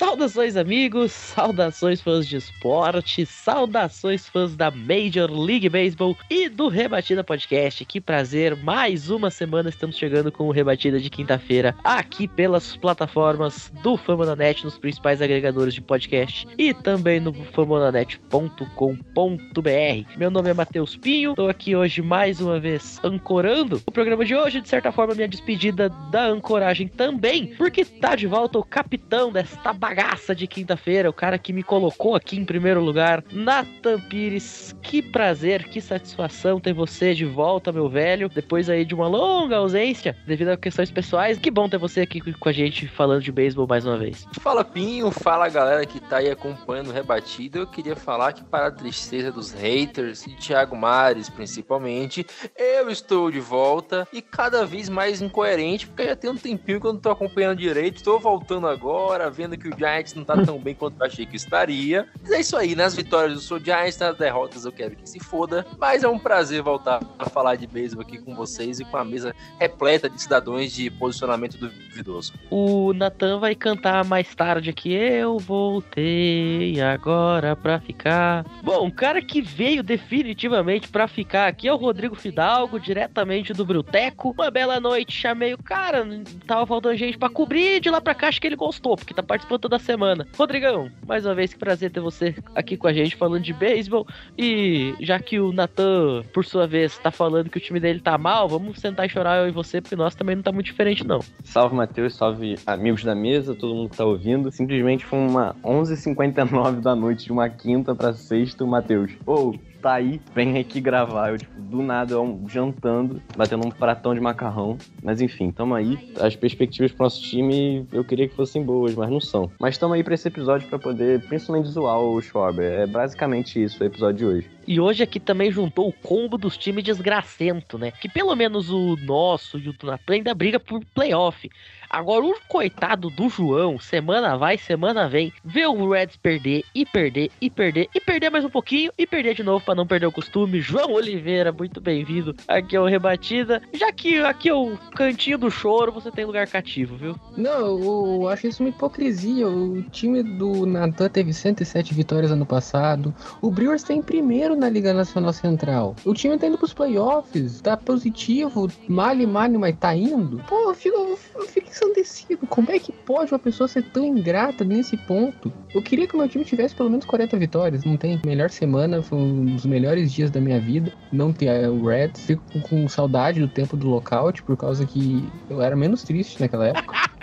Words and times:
Saudações, 0.00 0.56
amigos, 0.56 1.12
saudações 1.12 2.00
fãs 2.00 2.26
de 2.26 2.36
esporte, 2.36 3.26
saudações 3.26 4.26
fãs 4.26 4.56
da 4.56 4.70
Major 4.70 5.30
League 5.30 5.68
Baseball 5.68 6.16
e 6.30 6.48
do 6.48 6.68
Rebatida 6.68 7.22
Podcast. 7.22 7.84
Que 7.84 8.00
prazer, 8.00 8.56
mais 8.56 9.10
uma 9.10 9.30
semana 9.30 9.68
estamos 9.68 9.98
chegando 9.98 10.32
com 10.32 10.48
o 10.48 10.52
Rebatida 10.52 10.98
de 10.98 11.10
quinta-feira 11.10 11.76
aqui 11.84 12.26
pelas 12.26 12.78
plataformas 12.78 13.70
do 13.82 13.98
Famonanet, 13.98 14.64
nos 14.64 14.78
principais 14.78 15.20
agregadores 15.20 15.74
de 15.74 15.82
podcast 15.82 16.48
e 16.56 16.72
também 16.72 17.20
no 17.20 17.34
famonanet.com.br. 17.34 20.16
Meu 20.16 20.30
nome 20.30 20.48
é 20.48 20.54
Matheus 20.54 20.96
Pinho, 20.96 21.32
estou 21.32 21.50
aqui 21.50 21.76
hoje 21.76 22.00
mais 22.00 22.40
uma 22.40 22.58
vez 22.58 22.98
ancorando 23.04 23.82
o 23.86 23.92
programa 23.92 24.24
de 24.24 24.34
hoje, 24.34 24.62
de 24.62 24.68
certa 24.70 24.90
forma 24.90 25.14
minha 25.14 25.28
despedida 25.28 25.90
da 26.10 26.24
ancoragem 26.24 26.88
também, 26.88 27.48
porque 27.58 27.84
tá 27.84 28.16
de 28.16 28.26
volta 28.26 28.58
o 28.58 28.64
capitão 28.64 29.30
desta 29.30 29.74
bagaça 29.90 30.36
de 30.36 30.46
quinta-feira, 30.46 31.10
o 31.10 31.12
cara 31.12 31.36
que 31.36 31.52
me 31.52 31.64
colocou 31.64 32.14
aqui 32.14 32.36
em 32.36 32.44
primeiro 32.44 32.80
lugar, 32.80 33.24
Nathan 33.32 33.98
Pires. 34.02 34.72
Que 34.80 35.02
prazer, 35.02 35.64
que 35.64 35.80
satisfação 35.80 36.60
ter 36.60 36.72
você 36.72 37.12
de 37.12 37.24
volta, 37.24 37.72
meu 37.72 37.88
velho, 37.88 38.28
depois 38.28 38.70
aí 38.70 38.84
de 38.84 38.94
uma 38.94 39.08
longa 39.08 39.56
ausência 39.56 40.16
devido 40.24 40.50
a 40.50 40.56
questões 40.56 40.92
pessoais. 40.92 41.38
Que 41.38 41.50
bom 41.50 41.68
ter 41.68 41.76
você 41.76 42.02
aqui 42.02 42.20
com 42.20 42.48
a 42.48 42.52
gente 42.52 42.86
falando 42.86 43.22
de 43.22 43.32
beisebol 43.32 43.66
mais 43.66 43.84
uma 43.84 43.98
vez. 43.98 44.24
Fala 44.40 44.62
Pinho, 44.62 45.10
fala 45.10 45.48
galera 45.48 45.84
que 45.84 45.98
tá 45.98 46.18
aí 46.18 46.30
acompanhando 46.30 46.90
o 46.90 46.92
rebatido. 46.92 47.58
Eu 47.58 47.66
queria 47.66 47.96
falar 47.96 48.32
que, 48.32 48.44
para 48.44 48.68
a 48.68 48.70
tristeza 48.70 49.32
dos 49.32 49.50
haters 49.50 50.24
e 50.24 50.36
Thiago 50.36 50.76
Mares 50.76 51.28
principalmente, 51.28 52.24
eu 52.56 52.88
estou 52.90 53.28
de 53.28 53.40
volta 53.40 54.06
e 54.12 54.22
cada 54.22 54.64
vez 54.64 54.88
mais 54.88 55.20
incoerente, 55.20 55.88
porque 55.88 56.04
já 56.04 56.14
tem 56.14 56.30
um 56.30 56.36
tempinho 56.36 56.80
que 56.80 56.86
eu 56.86 56.92
não 56.92 57.00
tô 57.00 57.10
acompanhando 57.10 57.58
direito. 57.58 57.96
Estou 57.96 58.20
voltando 58.20 58.68
agora, 58.68 59.28
vendo 59.28 59.58
que 59.58 59.66
o 59.66 59.79
Giants 59.80 60.14
não 60.14 60.24
tá 60.24 60.36
tão 60.44 60.58
bem 60.58 60.74
quanto 60.74 61.00
eu 61.00 61.06
achei 61.06 61.24
que 61.24 61.36
estaria. 61.36 62.06
Mas 62.22 62.30
é 62.32 62.40
isso 62.40 62.56
aí, 62.56 62.74
nas 62.74 62.94
vitórias 62.94 63.34
eu 63.34 63.40
sou 63.40 63.58
Giants, 63.58 63.98
nas 63.98 64.16
derrotas 64.16 64.64
eu 64.64 64.72
quero 64.72 64.94
que 64.94 65.08
se 65.08 65.18
foda. 65.18 65.66
Mas 65.78 66.04
é 66.04 66.08
um 66.08 66.18
prazer 66.18 66.62
voltar 66.62 67.00
a 67.18 67.28
falar 67.28 67.56
de 67.56 67.66
beisebol 67.66 68.02
aqui 68.02 68.18
com 68.18 68.34
vocês 68.34 68.80
e 68.80 68.84
com 68.84 68.96
a 68.96 69.04
mesa 69.04 69.34
repleta 69.58 70.08
de 70.08 70.20
cidadãos 70.20 70.72
de 70.72 70.90
posicionamento 70.90 71.56
duvidoso. 71.56 72.34
O 72.50 72.92
Nathan 72.92 73.38
vai 73.38 73.54
cantar 73.54 74.04
mais 74.04 74.34
tarde 74.34 74.70
aqui. 74.70 74.92
Eu 74.92 75.38
voltei 75.38 76.80
agora 76.80 77.56
pra 77.56 77.80
ficar. 77.80 78.44
Bom, 78.62 78.86
um 78.86 78.90
cara 78.90 79.22
que 79.22 79.40
veio 79.40 79.82
definitivamente 79.82 80.88
pra 80.88 81.08
ficar 81.08 81.48
aqui 81.48 81.68
é 81.68 81.72
o 81.72 81.76
Rodrigo 81.76 82.14
Fidalgo, 82.14 82.78
diretamente 82.78 83.52
do 83.52 83.64
Bruteco. 83.64 84.34
Uma 84.36 84.50
bela 84.50 84.80
noite, 84.80 85.12
chamei 85.12 85.54
o 85.54 85.62
cara, 85.62 86.06
tava 86.46 86.66
faltando 86.66 86.96
gente 86.96 87.16
pra 87.16 87.28
cobrir, 87.28 87.80
de 87.80 87.88
lá 87.90 88.00
pra 88.00 88.14
cá 88.14 88.28
acho 88.28 88.40
que 88.40 88.46
ele 88.46 88.56
gostou, 88.56 88.96
porque 88.96 89.14
tá 89.14 89.22
participando 89.22 89.60
toda 89.70 89.78
semana. 89.78 90.26
Rodrigão, 90.36 90.90
mais 91.06 91.24
uma 91.24 91.32
vez 91.32 91.52
que 91.52 91.58
prazer 91.58 91.92
ter 91.92 92.00
você 92.00 92.34
aqui 92.56 92.76
com 92.76 92.88
a 92.88 92.92
gente 92.92 93.14
falando 93.14 93.44
de 93.44 93.52
beisebol. 93.52 94.04
E 94.36 94.94
já 95.00 95.20
que 95.20 95.38
o 95.38 95.52
Nathan, 95.52 96.24
por 96.34 96.44
sua 96.44 96.66
vez, 96.66 96.98
tá 96.98 97.12
falando 97.12 97.48
que 97.48 97.56
o 97.56 97.60
time 97.60 97.78
dele 97.78 98.00
tá 98.00 98.18
mal, 98.18 98.48
vamos 98.48 98.80
sentar 98.80 99.06
e 99.06 99.08
chorar 99.08 99.38
eu 99.38 99.48
e 99.48 99.52
você, 99.52 99.80
porque 99.80 99.94
nós 99.94 100.16
também 100.16 100.34
não 100.34 100.42
tá 100.42 100.50
muito 100.50 100.66
diferente 100.66 101.06
não. 101.06 101.20
Salve 101.44 101.76
Matheus, 101.76 102.16
salve 102.16 102.56
amigos 102.66 103.04
da 103.04 103.14
mesa, 103.14 103.54
todo 103.54 103.72
mundo 103.72 103.90
que 103.90 103.96
tá 103.96 104.04
ouvindo. 104.04 104.50
Simplesmente 104.50 105.04
foi 105.04 105.20
uma 105.20 105.54
11h59 105.62 106.80
da 106.80 106.96
noite 106.96 107.26
de 107.26 107.32
uma 107.32 107.48
quinta 107.48 107.94
pra 107.94 108.12
sexta, 108.12 108.66
Matheus. 108.66 109.12
Ô, 109.24 109.54
tá 109.80 109.94
aí, 109.94 110.20
vem 110.34 110.58
aqui 110.58 110.80
gravar. 110.80 111.30
Eu, 111.30 111.38
tipo, 111.38 111.60
do 111.60 111.82
nada, 111.82 112.14
eu 112.14 112.40
jantando, 112.46 113.20
batendo 113.36 113.66
um 113.66 113.70
pratão 113.70 114.14
de 114.14 114.20
macarrão. 114.20 114.76
Mas 115.02 115.20
enfim, 115.20 115.50
tamo 115.50 115.74
aí. 115.74 116.12
As 116.20 116.36
perspectivas 116.36 116.92
pro 116.92 117.04
nosso 117.04 117.22
time 117.22 117.86
eu 117.92 118.04
queria 118.04 118.28
que 118.28 118.34
fossem 118.34 118.62
boas, 118.62 118.94
mas 118.94 119.10
não 119.10 119.20
são. 119.20 119.50
Mas 119.58 119.78
tamo 119.78 119.94
aí 119.94 120.04
pra 120.04 120.14
esse 120.14 120.28
episódio 120.28 120.68
pra 120.68 120.78
poder, 120.78 121.26
principalmente, 121.26 121.68
zoar 121.68 121.98
o 121.98 122.20
Schwarber. 122.20 122.80
É 122.80 122.86
basicamente 122.86 123.62
isso 123.62 123.82
o 123.82 123.86
episódio 123.86 124.18
de 124.18 124.24
hoje. 124.26 124.50
E 124.66 124.78
hoje 124.78 125.02
aqui 125.02 125.18
também 125.18 125.50
juntou 125.50 125.88
o 125.88 125.92
combo 125.92 126.38
dos 126.38 126.56
times 126.56 126.84
desgracento, 126.84 127.76
né? 127.78 127.90
Que 127.90 128.08
pelo 128.08 128.34
menos 128.36 128.70
o 128.70 128.96
nosso 128.96 129.58
e 129.58 129.68
o 129.68 129.72
do 129.72 129.86
Natan 129.86 130.14
ainda 130.14 130.34
briga 130.34 130.60
por 130.60 130.84
playoff. 130.94 131.50
Agora 131.90 132.24
o 132.24 132.36
coitado 132.46 133.10
do 133.10 133.28
João, 133.28 133.76
semana 133.80 134.36
vai, 134.38 134.56
semana 134.56 135.08
vem, 135.08 135.32
vê 135.44 135.66
o 135.66 135.90
Reds 135.90 136.16
perder 136.16 136.62
e 136.72 136.86
perder 136.86 137.32
e 137.40 137.50
perder 137.50 137.88
e 137.92 138.00
perder 138.00 138.30
mais 138.30 138.44
um 138.44 138.48
pouquinho 138.48 138.92
e 138.96 139.04
perder 139.04 139.34
de 139.34 139.42
novo 139.42 139.64
para 139.64 139.74
não 139.74 139.84
perder 139.84 140.06
o 140.06 140.12
costume. 140.12 140.60
João 140.60 140.92
Oliveira, 140.92 141.50
muito 141.50 141.80
bem-vindo. 141.80 142.32
Aqui 142.46 142.76
é 142.76 142.80
o 142.80 142.86
Rebatida. 142.86 143.60
Já 143.74 143.90
que 143.90 144.18
aqui 144.20 144.48
é 144.48 144.54
o 144.54 144.78
cantinho 144.94 145.36
do 145.36 145.50
choro, 145.50 145.90
você 145.90 146.12
tem 146.12 146.24
lugar 146.24 146.46
cativo, 146.46 146.96
viu? 146.96 147.16
Não, 147.36 147.82
eu 147.82 148.28
acho 148.28 148.46
isso 148.46 148.62
uma 148.62 148.68
hipocrisia. 148.68 149.48
O 149.48 149.82
time 149.82 150.22
do 150.22 150.64
Natan 150.64 151.08
teve 151.08 151.32
107 151.32 151.92
vitórias 151.92 152.30
ano 152.30 152.46
passado. 152.46 153.12
O 153.42 153.50
Brewers 153.50 153.82
tá 153.82 153.92
em 153.92 154.00
primeiro 154.00 154.54
na 154.54 154.68
Liga 154.68 154.94
Nacional 154.94 155.32
Central. 155.32 155.96
O 156.04 156.14
time 156.14 156.38
tá 156.38 156.46
indo 156.46 156.56
pros 156.56 156.72
playoffs. 156.72 157.60
Tá 157.60 157.76
positivo. 157.76 158.70
Male, 158.86 159.26
male, 159.26 159.58
mas 159.58 159.76
tá 159.76 159.92
indo. 159.92 160.40
Pô, 160.48 160.70
eu 160.70 160.74
fico, 160.74 160.96
eu 161.34 161.46
fico 161.48 161.59
ensandecido. 161.70 162.46
Como 162.46 162.70
é 162.70 162.78
que 162.78 162.92
pode 162.92 163.32
uma 163.32 163.38
pessoa 163.38 163.68
ser 163.68 163.82
tão 163.84 164.04
ingrata 164.04 164.64
nesse 164.64 164.96
ponto? 164.96 165.52
Eu 165.74 165.82
queria 165.82 166.06
que 166.06 166.14
o 166.14 166.18
meu 166.18 166.28
time 166.28 166.44
tivesse 166.44 166.74
pelo 166.74 166.90
menos 166.90 167.04
40 167.04 167.36
vitórias. 167.36 167.84
Não 167.84 167.96
tem. 167.96 168.20
Melhor 168.24 168.50
semana, 168.50 169.02
foi 169.02 169.18
um 169.18 169.44
dos 169.46 169.64
melhores 169.64 170.12
dias 170.12 170.30
da 170.30 170.40
minha 170.40 170.60
vida. 170.60 170.92
Não 171.12 171.32
ter 171.32 171.68
o 171.68 171.86
Reds. 171.86 172.24
Fico 172.24 172.42
com, 172.52 172.60
com 172.60 172.88
saudade 172.88 173.40
do 173.40 173.48
tempo 173.48 173.76
do 173.76 173.88
lockout, 173.88 174.42
por 174.42 174.56
causa 174.56 174.84
que 174.84 175.24
eu 175.48 175.62
era 175.62 175.76
menos 175.76 176.02
triste 176.02 176.40
naquela 176.40 176.68
época. 176.68 176.94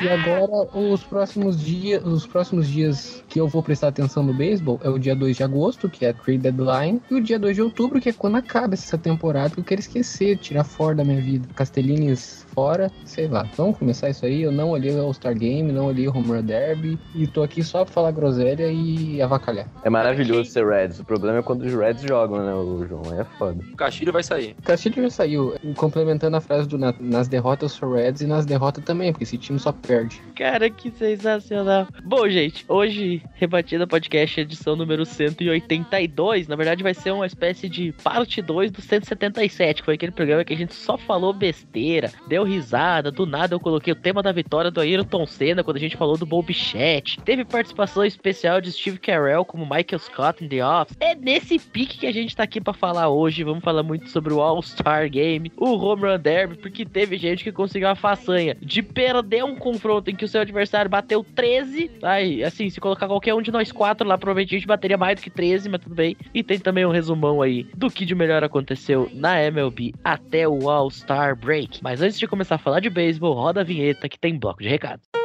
E 0.00 0.08
agora, 0.08 0.68
os 0.74 1.04
próximos 1.04 1.60
dias, 1.60 2.04
os 2.04 2.26
próximos 2.26 2.66
dias 2.66 3.21
que 3.32 3.40
eu 3.40 3.48
vou 3.48 3.62
prestar 3.62 3.88
atenção 3.88 4.22
no 4.22 4.34
beisebol 4.34 4.78
é 4.84 4.90
o 4.90 4.98
dia 4.98 5.16
2 5.16 5.38
de 5.38 5.42
agosto, 5.42 5.88
que 5.88 6.04
é 6.04 6.10
a 6.10 6.12
trade 6.12 6.36
deadline, 6.38 7.00
e 7.10 7.14
o 7.14 7.20
dia 7.22 7.38
2 7.38 7.56
de 7.56 7.62
outubro, 7.62 7.98
que 7.98 8.10
é 8.10 8.12
quando 8.12 8.36
acaba 8.36 8.74
essa 8.74 8.98
temporada, 8.98 9.54
que 9.54 9.60
eu 9.60 9.64
quero 9.64 9.80
esquecer, 9.80 10.36
tirar 10.36 10.64
fora 10.64 10.96
da 10.96 11.02
minha 11.02 11.18
vida. 11.20 11.48
Castellines 11.54 12.44
fora, 12.54 12.92
sei 13.06 13.28
lá. 13.28 13.48
Vamos 13.56 13.78
começar 13.78 14.10
isso 14.10 14.26
aí. 14.26 14.42
Eu 14.42 14.52
não 14.52 14.68
olhei 14.68 14.92
o 14.94 15.00
All-Star 15.00 15.34
Game, 15.34 15.72
não 15.72 15.86
olhei 15.86 16.06
o 16.08 16.14
Home 16.14 16.26
Run 16.28 16.42
Derby, 16.42 16.98
e 17.14 17.26
tô 17.26 17.42
aqui 17.42 17.62
só 17.62 17.84
pra 17.86 17.94
falar 17.94 18.10
groselha 18.10 18.70
e 18.70 19.22
avacalhar. 19.22 19.66
É 19.82 19.88
maravilhoso 19.88 20.50
ser 20.50 20.66
Reds. 20.66 21.00
O 21.00 21.04
problema 21.04 21.38
é 21.38 21.42
quando 21.42 21.62
os 21.62 21.72
Reds 21.72 22.02
jogam, 22.02 22.44
né, 22.44 22.52
o 22.54 22.86
João? 22.86 23.02
Aí 23.10 23.20
É 23.20 23.24
foda. 23.24 23.58
O 23.72 23.76
Castilho 23.76 24.12
vai 24.12 24.22
sair. 24.22 24.54
Castilho 24.62 25.02
já 25.04 25.08
saiu, 25.10 25.54
complementando 25.76 26.36
a 26.36 26.40
frase 26.40 26.68
do 26.68 26.76
Na- 26.76 26.94
nas 27.00 27.28
derrotas 27.28 27.72
eu 27.72 27.78
sou 27.78 27.94
Reds 27.94 28.20
e 28.20 28.26
nas 28.26 28.44
derrotas 28.44 28.84
também, 28.84 29.10
porque 29.12 29.24
esse 29.24 29.38
time 29.38 29.58
só 29.58 29.72
perde. 29.72 30.20
Cara, 30.36 30.68
que 30.68 30.90
sensacional. 30.90 31.86
Bom, 32.04 32.28
gente, 32.28 32.64
hoje, 32.68 33.21
Rebatida 33.34 33.86
Podcast, 33.86 34.40
edição 34.40 34.76
número 34.76 35.04
182. 35.04 36.46
Na 36.46 36.54
verdade, 36.54 36.82
vai 36.82 36.94
ser 36.94 37.10
uma 37.10 37.26
espécie 37.26 37.68
de 37.68 37.92
parte 38.04 38.40
2 38.40 38.70
do 38.70 38.80
177, 38.80 39.80
que 39.80 39.84
foi 39.84 39.94
aquele 39.94 40.12
programa 40.12 40.44
que 40.44 40.52
a 40.52 40.56
gente 40.56 40.74
só 40.74 40.96
falou 40.96 41.32
besteira, 41.32 42.12
deu 42.28 42.44
risada. 42.44 43.10
Do 43.10 43.26
nada 43.26 43.54
eu 43.54 43.60
coloquei 43.60 43.92
o 43.92 43.96
tema 43.96 44.22
da 44.22 44.30
vitória 44.30 44.70
do 44.70 44.80
Ayrton 44.80 45.26
Senna 45.26 45.64
quando 45.64 45.78
a 45.78 45.80
gente 45.80 45.96
falou 45.96 46.16
do 46.16 46.26
Bob 46.26 46.52
Bichette. 46.52 47.18
Teve 47.22 47.44
participação 47.44 48.04
especial 48.04 48.60
de 48.60 48.70
Steve 48.70 48.98
Carell 48.98 49.44
como 49.44 49.64
Michael 49.64 49.98
Scott 49.98 50.44
in 50.44 50.48
The 50.48 50.64
Office. 50.64 50.96
É 51.00 51.14
nesse 51.14 51.58
pique 51.58 51.98
que 51.98 52.06
a 52.06 52.12
gente 52.12 52.36
tá 52.36 52.42
aqui 52.42 52.60
pra 52.60 52.74
falar 52.74 53.08
hoje. 53.08 53.42
Vamos 53.42 53.64
falar 53.64 53.82
muito 53.82 54.08
sobre 54.10 54.34
o 54.34 54.40
All-Star 54.40 55.08
Game, 55.08 55.50
o 55.56 55.76
Home 55.76 56.02
Run 56.02 56.18
Derby, 56.18 56.56
porque 56.58 56.84
teve 56.84 57.16
gente 57.16 57.42
que 57.42 57.50
conseguiu 57.50 57.88
a 57.88 57.94
façanha 57.94 58.56
de 58.60 58.82
perder 58.82 59.44
um 59.44 59.56
confronto 59.56 60.10
em 60.10 60.14
que 60.14 60.24
o 60.24 60.28
seu 60.28 60.40
adversário 60.40 60.90
bateu 60.90 61.24
13. 61.24 61.90
Aí, 62.02 62.44
assim, 62.44 62.68
se 62.68 62.80
colocar 62.80 63.06
qualquer 63.12 63.34
um 63.34 63.42
de 63.42 63.50
nós 63.50 63.70
quatro 63.70 64.06
lá, 64.06 64.16
provavelmente 64.16 64.54
a 64.54 64.58
gente 64.58 64.66
bateria 64.66 64.96
mais 64.96 65.16
do 65.16 65.22
que 65.22 65.30
13, 65.30 65.68
mas 65.68 65.80
tudo 65.80 65.94
bem. 65.94 66.16
E 66.32 66.42
tem 66.42 66.58
também 66.58 66.86
um 66.86 66.90
resumão 66.90 67.42
aí 67.42 67.64
do 67.76 67.90
que 67.90 68.04
de 68.04 68.14
melhor 68.14 68.42
aconteceu 68.42 69.10
na 69.12 69.42
MLB 69.42 69.92
até 70.02 70.48
o 70.48 70.68
All-Star 70.68 71.36
Break. 71.36 71.82
Mas 71.82 72.00
antes 72.00 72.18
de 72.18 72.26
começar 72.26 72.56
a 72.56 72.58
falar 72.58 72.80
de 72.80 72.90
beisebol, 72.90 73.34
roda 73.34 73.60
a 73.60 73.64
vinheta 73.64 74.08
que 74.08 74.18
tem 74.18 74.38
bloco 74.38 74.62
de 74.62 74.68
recados. 74.68 75.21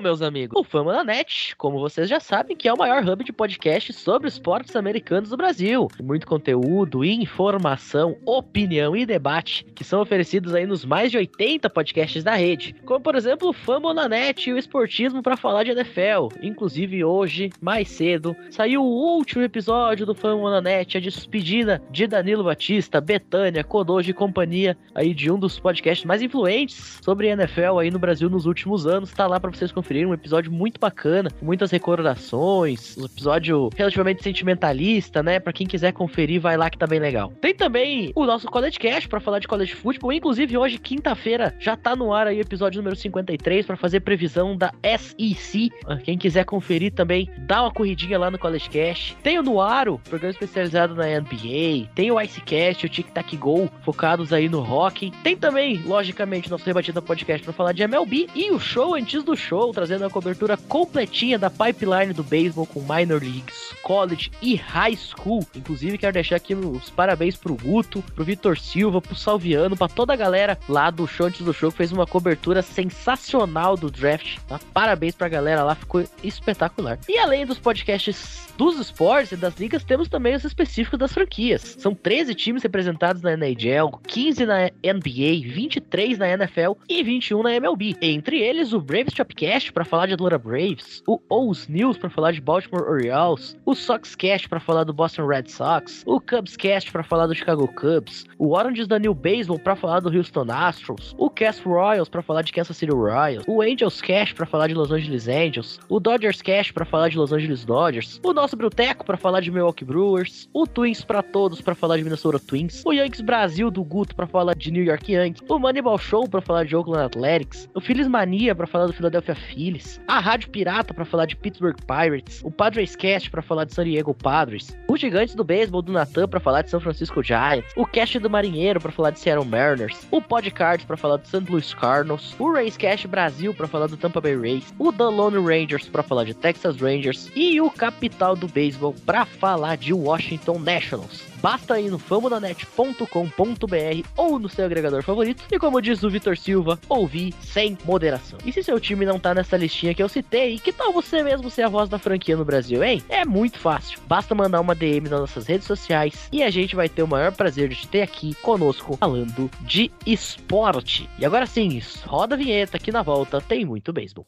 Bom, 0.00 0.04
meus 0.04 0.22
amigos, 0.22 0.58
o 0.58 0.64
Fama 0.64 0.94
da 0.94 1.04
Net, 1.04 1.54
como 1.56 1.78
vocês 1.78 2.08
já 2.08 2.18
sabem, 2.18 2.56
que 2.56 2.66
é 2.66 2.72
o 2.72 2.78
maior 2.78 3.06
hub 3.06 3.22
de 3.22 3.34
podcast 3.34 3.92
sobre 3.92 4.28
esportes 4.28 4.74
americanos 4.74 5.28
do 5.28 5.36
Brasil. 5.36 5.88
Muito 6.02 6.26
conteúdo, 6.26 7.04
informação, 7.04 8.16
opinião 8.24 8.96
e 8.96 9.04
debate 9.04 9.66
que 9.74 9.84
são 9.84 10.00
oferecidos 10.00 10.54
aí 10.54 10.64
nos 10.64 10.86
mais 10.86 11.10
de 11.10 11.18
80 11.18 11.68
podcasts 11.68 12.24
da 12.24 12.34
rede. 12.34 12.74
Como, 12.86 12.98
por 12.98 13.14
exemplo, 13.14 13.50
o 13.50 13.52
Fama 13.52 13.92
na 13.92 14.08
Net 14.08 14.48
e 14.48 14.54
o 14.54 14.58
Esportismo 14.58 15.22
para 15.22 15.36
falar 15.36 15.64
de 15.64 15.72
NFL. 15.72 16.28
Inclusive, 16.42 17.04
hoje, 17.04 17.50
mais 17.60 17.88
cedo, 17.88 18.34
saiu 18.50 18.82
o 18.82 19.16
último 19.16 19.42
episódio 19.42 20.06
do 20.06 20.14
Fama 20.14 20.50
na 20.50 20.62
Net, 20.62 20.96
a 20.96 21.00
despedida 21.00 21.82
de 21.90 22.06
Danilo 22.06 22.44
Batista, 22.44 23.02
Betânia, 23.02 23.62
Kodoji 23.62 24.12
e 24.12 24.14
companhia 24.14 24.78
aí 24.94 25.12
de 25.12 25.30
um 25.30 25.38
dos 25.38 25.60
podcasts 25.60 26.06
mais 26.06 26.22
influentes 26.22 26.98
sobre 27.04 27.28
NFL 27.28 27.80
aí 27.80 27.90
no 27.90 27.98
Brasil 27.98 28.30
nos 28.30 28.46
últimos 28.46 28.86
anos. 28.86 29.12
Tá 29.12 29.26
lá 29.26 29.38
para 29.38 29.50
vocês 29.50 29.70
conferirem 29.70 29.89
um 30.06 30.14
episódio 30.14 30.52
muito 30.52 30.78
bacana, 30.78 31.30
muitas 31.42 31.70
recordações, 31.70 32.96
um 32.96 33.04
episódio 33.04 33.70
relativamente 33.76 34.22
sentimentalista, 34.22 35.22
né? 35.22 35.40
Para 35.40 35.52
quem 35.52 35.66
quiser 35.66 35.92
conferir, 35.92 36.40
vai 36.40 36.56
lá 36.56 36.70
que 36.70 36.78
tá 36.78 36.86
bem 36.86 37.00
legal. 37.00 37.32
Tem 37.40 37.54
também 37.54 38.12
o 38.14 38.24
nosso 38.24 38.46
College 38.48 38.78
Cast 38.78 39.08
para 39.08 39.20
falar 39.20 39.38
de 39.38 39.48
college 39.48 39.74
football, 39.74 40.12
inclusive 40.12 40.56
hoje, 40.56 40.78
quinta-feira, 40.78 41.54
já 41.58 41.76
tá 41.76 41.96
no 41.96 42.12
ar 42.12 42.26
aí 42.26 42.38
o 42.38 42.40
episódio 42.40 42.78
número 42.78 42.96
53 42.96 43.66
para 43.66 43.76
fazer 43.76 44.00
previsão 44.00 44.56
da 44.56 44.72
SEC. 44.98 45.70
Quem 46.04 46.16
quiser 46.16 46.44
conferir 46.44 46.92
também, 46.92 47.28
dá 47.38 47.62
uma 47.62 47.72
corridinha 47.72 48.18
lá 48.18 48.30
no 48.30 48.38
College 48.38 48.68
Cast. 48.68 49.16
Tem 49.22 49.38
o 49.38 49.42
Nuaro, 49.42 50.00
programa 50.08 50.32
especializado 50.32 50.94
na 50.94 51.06
NBA, 51.06 51.88
tem 51.94 52.10
o 52.10 52.20
Icecast, 52.20 52.86
o 52.86 52.88
Tic 52.88 53.08
Tac 53.10 53.36
Go, 53.36 53.68
focados 53.82 54.32
aí 54.32 54.48
no 54.48 54.60
hockey. 54.60 55.12
Tem 55.22 55.36
também, 55.36 55.82
logicamente, 55.84 56.50
nosso 56.50 56.64
Rebatida 56.64 57.02
Podcast 57.02 57.44
para 57.44 57.52
falar 57.52 57.72
de 57.72 57.82
MLB 57.82 58.28
e 58.34 58.50
o 58.50 58.60
show 58.60 58.94
antes 58.94 59.22
do 59.22 59.36
show, 59.36 59.72
trazendo 59.80 60.04
a 60.04 60.10
cobertura 60.10 60.58
completinha 60.58 61.38
da 61.38 61.48
pipeline 61.48 62.12
do 62.12 62.22
beisebol 62.22 62.66
com 62.66 62.80
minor 62.80 63.22
leagues, 63.22 63.74
college 63.82 64.30
e 64.42 64.54
high 64.54 64.94
school. 64.94 65.42
Inclusive, 65.54 65.96
quero 65.96 66.12
deixar 66.12 66.36
aqui 66.36 66.54
os 66.54 66.90
parabéns 66.90 67.34
pro 67.34 67.56
Guto, 67.56 68.04
pro 68.14 68.22
Vitor 68.22 68.58
Silva, 68.58 69.00
pro 69.00 69.16
Salviano, 69.16 69.78
pra 69.78 69.88
toda 69.88 70.12
a 70.12 70.16
galera 70.16 70.58
lá 70.68 70.90
do 70.90 71.06
show 71.06 71.28
antes 71.28 71.40
do 71.40 71.54
show, 71.54 71.70
que 71.70 71.78
fez 71.78 71.92
uma 71.92 72.06
cobertura 72.06 72.60
sensacional 72.60 73.74
do 73.74 73.90
draft. 73.90 74.36
Tá? 74.46 74.60
Parabéns 74.74 75.14
pra 75.14 75.30
galera 75.30 75.64
lá, 75.64 75.74
ficou 75.74 76.04
espetacular. 76.22 76.98
E 77.08 77.18
além 77.18 77.46
dos 77.46 77.58
podcasts 77.58 78.50
dos 78.58 78.78
esportes 78.78 79.32
e 79.32 79.36
das 79.36 79.56
ligas, 79.56 79.82
temos 79.82 80.10
também 80.10 80.34
os 80.34 80.44
específicos 80.44 80.98
das 80.98 81.14
franquias. 81.14 81.76
São 81.78 81.94
13 81.94 82.34
times 82.34 82.62
representados 82.62 83.22
na 83.22 83.32
NHL, 83.32 83.98
15 84.06 84.44
na 84.44 84.64
NBA, 84.84 85.48
23 85.54 86.18
na 86.18 86.28
NFL 86.28 86.72
e 86.86 87.02
21 87.02 87.42
na 87.42 87.54
MLB. 87.54 87.96
Entre 88.02 88.38
eles, 88.38 88.74
o 88.74 88.80
Braves 88.80 89.14
Chopcast 89.14 89.69
para 89.70 89.84
falar 89.84 90.06
de 90.06 90.14
Atlanta 90.14 90.38
Braves, 90.38 91.02
o 91.06 91.20
O's 91.28 91.68
News 91.68 91.96
para 91.96 92.10
falar 92.10 92.32
de 92.32 92.40
Baltimore 92.40 92.88
Orioles, 92.88 93.56
o 93.64 93.74
Soxcast 93.74 94.48
para 94.48 94.60
falar 94.60 94.84
do 94.84 94.92
Boston 94.92 95.26
Red 95.26 95.48
Sox, 95.48 96.02
o 96.06 96.20
Cubscast 96.20 96.90
para 96.90 97.02
falar 97.02 97.26
do 97.26 97.34
Chicago 97.34 97.68
Cubs, 97.68 98.24
o 98.38 98.56
Orange 98.56 98.86
da 98.86 98.98
New 98.98 99.14
Baseball 99.14 99.58
para 99.58 99.76
falar 99.76 100.00
do 100.00 100.10
Houston 100.10 100.46
Astros, 100.50 101.14
o 101.18 101.30
Cast 101.30 101.64
Royals 101.64 102.08
para 102.08 102.22
falar 102.22 102.42
de 102.42 102.52
Kansas 102.52 102.76
City 102.76 102.92
Royals, 102.92 103.44
o 103.46 103.62
Angels 103.62 104.00
Cast 104.00 104.34
para 104.34 104.46
falar 104.46 104.68
de 104.68 104.74
Los 104.74 104.92
Angeles 104.92 105.28
Angels, 105.28 105.78
o 105.88 106.00
Dodgers 106.00 106.42
Cast 106.42 106.72
para 106.72 106.84
falar 106.84 107.10
de 107.10 107.16
Los 107.16 107.32
Angeles 107.32 107.64
Dodgers, 107.64 108.20
o 108.22 108.32
nosso 108.32 108.56
Bruteco 108.56 109.04
para 109.04 109.16
falar 109.16 109.40
de 109.40 109.50
Milwaukee 109.50 109.84
Brewers, 109.84 110.48
o 110.52 110.66
Twins 110.66 111.04
para 111.04 111.22
todos 111.22 111.60
para 111.60 111.74
falar 111.74 111.96
de 111.96 112.04
Minnesota 112.04 112.38
Twins, 112.38 112.82
o 112.84 112.92
Yankees 112.92 113.20
Brasil 113.20 113.70
do 113.70 113.84
Guto 113.84 114.14
para 114.14 114.26
falar 114.26 114.54
de 114.54 114.70
New 114.70 114.84
York 114.84 115.12
Yankees, 115.12 115.42
o 115.48 115.58
Moneyball 115.58 115.98
Show 115.98 116.28
para 116.28 116.40
falar 116.40 116.64
de 116.64 116.76
Oakland 116.76 117.06
Athletics, 117.06 117.68
o 117.74 117.80
Phillies 117.80 118.08
Mania 118.08 118.54
para 118.54 118.66
falar 118.66 118.86
do 118.86 118.92
Philadelphia 118.92 119.34
Phillies, 119.34 119.59
a 120.08 120.20
Rádio 120.20 120.48
Pirata 120.48 120.94
para 120.94 121.04
falar 121.04 121.26
de 121.26 121.36
Pittsburgh 121.36 121.76
Pirates, 121.86 122.40
o 122.42 122.50
Padres 122.50 122.96
Cast 122.96 123.30
para 123.30 123.42
falar 123.42 123.64
de 123.64 123.74
San 123.74 123.84
Diego 123.84 124.14
Padres, 124.14 124.74
o 124.88 124.96
Gigantes 124.96 125.34
do 125.34 125.44
Beisebol 125.44 125.82
do 125.82 125.92
Natan 125.92 126.26
para 126.26 126.40
falar 126.40 126.62
de 126.62 126.70
São 126.70 126.80
Francisco 126.80 127.22
Giants, 127.22 127.70
o 127.76 127.84
Cast 127.84 128.18
do 128.18 128.30
Marinheiro 128.30 128.80
para 128.80 128.90
falar 128.90 129.10
de 129.10 129.18
Seattle 129.18 129.44
Mariners, 129.44 130.06
o 130.10 130.22
Podcards 130.22 130.86
para 130.86 130.96
falar 130.96 131.18
do 131.18 131.26
St. 131.26 131.44
Louis 131.50 131.74
Cardinals, 131.74 132.34
o 132.38 132.50
Racecast 132.50 133.06
Brasil 133.06 133.52
para 133.52 133.68
falar 133.68 133.86
do 133.86 133.96
Tampa 133.98 134.20
Bay 134.20 134.36
Rays, 134.36 134.72
o 134.78 134.90
The 134.92 135.04
Lone 135.04 135.36
Rangers 135.36 135.88
para 135.88 136.02
falar 136.02 136.24
de 136.24 136.32
Texas 136.32 136.76
Rangers 136.80 137.30
e 137.36 137.60
o 137.60 137.70
Capital 137.70 138.34
do 138.34 138.48
Beisebol 138.48 138.94
para 139.04 139.26
falar 139.26 139.76
de 139.76 139.92
Washington 139.92 140.58
Nationals. 140.58 141.29
Basta 141.40 141.80
ir 141.80 141.90
no 141.90 141.98
famonanet.com.br 141.98 144.08
ou 144.16 144.38
no 144.38 144.48
seu 144.48 144.66
agregador 144.66 145.02
favorito 145.02 145.44
e, 145.50 145.58
como 145.58 145.80
diz 145.80 146.02
o 146.02 146.10
Vitor 146.10 146.36
Silva, 146.36 146.78
ouvir 146.88 147.34
sem 147.40 147.76
moderação. 147.84 148.38
E 148.44 148.52
se 148.52 148.62
seu 148.62 148.78
time 148.78 149.06
não 149.06 149.18
tá 149.18 149.34
nessa 149.34 149.56
listinha 149.56 149.94
que 149.94 150.02
eu 150.02 150.08
citei, 150.08 150.58
que 150.58 150.72
tal 150.72 150.92
você 150.92 151.22
mesmo 151.22 151.50
ser 151.50 151.62
a 151.62 151.68
voz 151.68 151.88
da 151.88 151.98
franquia 151.98 152.36
no 152.36 152.44
Brasil, 152.44 152.84
hein? 152.84 153.02
É 153.08 153.24
muito 153.24 153.58
fácil. 153.58 153.98
Basta 154.06 154.34
mandar 154.34 154.60
uma 154.60 154.74
DM 154.74 155.08
nas 155.08 155.20
nossas 155.20 155.46
redes 155.46 155.66
sociais 155.66 156.28
e 156.30 156.42
a 156.42 156.50
gente 156.50 156.76
vai 156.76 156.88
ter 156.88 157.02
o 157.02 157.08
maior 157.08 157.32
prazer 157.32 157.68
de 157.68 157.76
te 157.76 157.88
ter 157.88 158.02
aqui 158.02 158.34
conosco 158.36 158.96
falando 158.96 159.50
de 159.62 159.90
esporte. 160.06 161.08
E 161.18 161.24
agora 161.24 161.46
sim, 161.46 161.80
roda 162.04 162.34
a 162.34 162.38
vinheta 162.38 162.76
aqui 162.76 162.92
na 162.92 163.02
volta, 163.02 163.40
tem 163.40 163.64
muito 163.64 163.92
beisebol. 163.92 164.26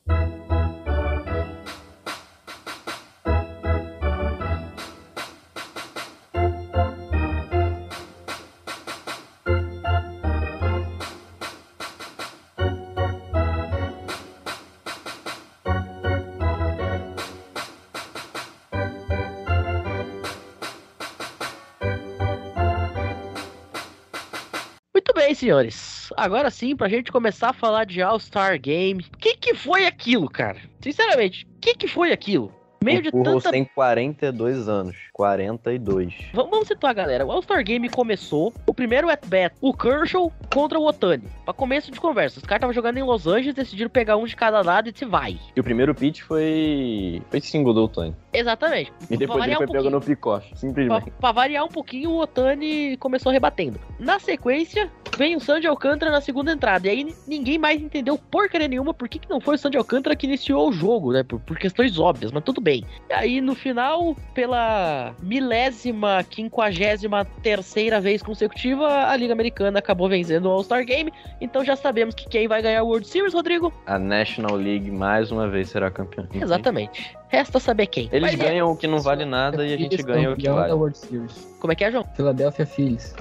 Bem, 25.33 25.35
senhores. 25.35 26.13
Agora 26.17 26.51
sim, 26.51 26.77
pra 26.77 26.89
gente 26.89 27.11
começar 27.11 27.51
a 27.51 27.53
falar 27.53 27.85
de 27.85 28.03
All-Star 28.03 28.61
Game. 28.61 29.05
O 29.15 29.19
que, 29.19 29.37
que 29.37 29.55
foi 29.55 29.87
aquilo, 29.87 30.29
cara? 30.29 30.59
Sinceramente, 30.81 31.47
o 31.57 31.61
que, 31.61 31.75
que 31.75 31.89
foi 31.89 32.13
aquilo? 32.13 32.53
Meio 32.85 33.01
de 33.01 33.09
o 33.09 33.13
Pujols 33.13 33.45
tanta 33.45 33.53
tem 33.53 33.65
42 33.65 34.69
anos. 34.69 34.97
42. 35.13 36.15
Vamos, 36.35 36.51
vamos 36.51 36.69
situar, 36.69 36.93
galera. 36.95 37.25
O 37.25 37.31
All-Star 37.31 37.63
Game 37.65 37.89
começou. 37.89 38.53
O 38.67 38.75
primeiro 38.75 39.09
at-bat, 39.09 39.55
o 39.61 39.73
Kershaw 39.73 40.33
contra 40.53 40.79
o 40.79 40.85
Otani. 40.85 41.29
Pra 41.45 41.55
começo 41.55 41.93
de 41.93 42.01
conversa. 42.01 42.39
Os 42.39 42.45
caras 42.45 42.59
estavam 42.59 42.75
jogando 42.75 42.99
em 42.99 43.03
Los 43.03 43.27
Angeles, 43.27 43.55
decidiram 43.55 43.89
pegar 43.89 44.17
um 44.17 44.25
de 44.25 44.35
cada 44.35 44.61
lado 44.63 44.89
e 44.89 44.93
se 44.99 45.05
vai. 45.05 45.39
E 45.55 45.61
o 45.61 45.65
primeiro 45.65 45.95
pitch 45.95 46.23
foi. 46.23 47.23
Foi 47.31 47.41
single 47.41 47.73
do 47.73 47.85
Otani. 47.85 48.17
Exatamente. 48.33 48.93
E 49.11 49.17
depois 49.17 49.45
ele 49.45 49.57
foi 49.57 49.67
pegando 49.67 49.91
no 49.91 50.01
picoche. 50.01 50.49
Pra, 50.49 50.57
Simplesmente. 50.57 51.11
pra 51.21 51.33
variar 51.33 51.65
um 51.65 51.69
pouquinho, 51.69 52.11
o 52.11 52.19
Otani 52.21 52.97
começou 52.97 53.31
rebatendo. 53.31 53.79
Na 53.99 54.19
sequência, 54.19 54.91
vem 55.19 55.37
o 55.37 55.41
Sandy 55.41 55.67
Alcântara 55.67 56.11
na 56.11 56.21
segunda 56.21 56.51
entrada. 56.53 56.87
E 56.87 56.91
aí 56.91 57.05
ni- 57.05 57.15
ninguém 57.27 57.59
mais 57.59 57.81
entendeu 57.81 58.17
porcaria 58.17 58.67
nenhuma 58.69 58.95
por 58.95 59.09
que, 59.09 59.19
que 59.19 59.29
não 59.29 59.41
foi 59.41 59.57
o 59.57 59.59
Sandy 59.59 59.77
Alcântara 59.77 60.17
que 60.17 60.27
iniciou 60.27 60.69
o 60.69 60.73
jogo, 60.73 61.13
né? 61.13 61.23
Por, 61.23 61.41
por 61.41 61.59
questões 61.59 61.99
óbvias, 61.99 62.33
mas 62.33 62.43
tudo 62.43 62.61
bem. 62.61 62.85
E 63.11 63.13
aí, 63.13 63.41
no 63.41 63.55
final, 63.55 64.17
pela 64.33 65.15
milésima, 65.23 66.25
quinquagésima 66.29 67.25
terceira 67.43 68.01
vez 68.01 68.23
consecutiva, 68.23 69.09
a 69.09 69.17
Liga 69.17 69.33
Americana 69.33 69.79
acabou 69.79 70.09
vencendo 70.09 70.47
o 70.47 70.51
All-Star 70.51 70.85
Game. 70.85 71.13
Então 71.41 71.65
já 71.65 71.77
sabemos 71.77 72.15
que 72.15 72.29
quem 72.29 72.49
vai 72.49 72.63
ganhar 72.63 72.83
o 72.83 72.87
World 72.89 73.07
Series, 73.07 73.35
Rodrigo? 73.35 73.73
A 73.87 73.99
National 73.99 74.57
League 74.57 74.91
mais 74.91 75.31
uma 75.31 75.49
vez 75.49 75.69
será 75.69 75.91
campeã. 75.91 76.27
Exatamente. 76.33 77.17
Resta 77.33 77.59
saber 77.59 77.87
quem. 77.87 78.11
Eles 78.13 78.33
Mas 78.33 78.35
é- 78.41 78.45
ganham 78.45 78.71
o 78.71 78.77
que 78.77 78.87
não 78.87 79.01
vale 79.01 79.25
nada 79.25 79.67
e 79.67 79.73
a 79.73 79.77
gente 79.79 79.97
ganha 80.03 80.33
o 80.33 80.37
que 80.37 80.43
campeão 80.43 80.55
da 80.55 80.61
vale. 80.61 80.73
World 80.75 80.99
Series. 80.99 81.57
Como 81.59 81.73
é 81.73 81.75
que 81.77 81.83
é, 81.83 81.91
João? 81.91 82.05
Philadelphia 82.15 82.67
Phillies. 82.67 83.17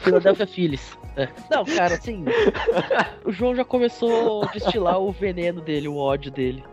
Philadelphia 0.00 0.46
Phillies. 0.48 0.98
É. 1.16 1.28
Não, 1.48 1.64
cara, 1.64 1.94
assim. 1.94 2.24
o 3.24 3.30
João 3.30 3.54
já 3.54 3.64
começou 3.64 4.42
a 4.42 4.46
destilar 4.46 4.98
o 4.98 5.12
veneno 5.12 5.60
dele, 5.60 5.86
o 5.86 5.96
ódio 5.96 6.32
dele. 6.32 6.64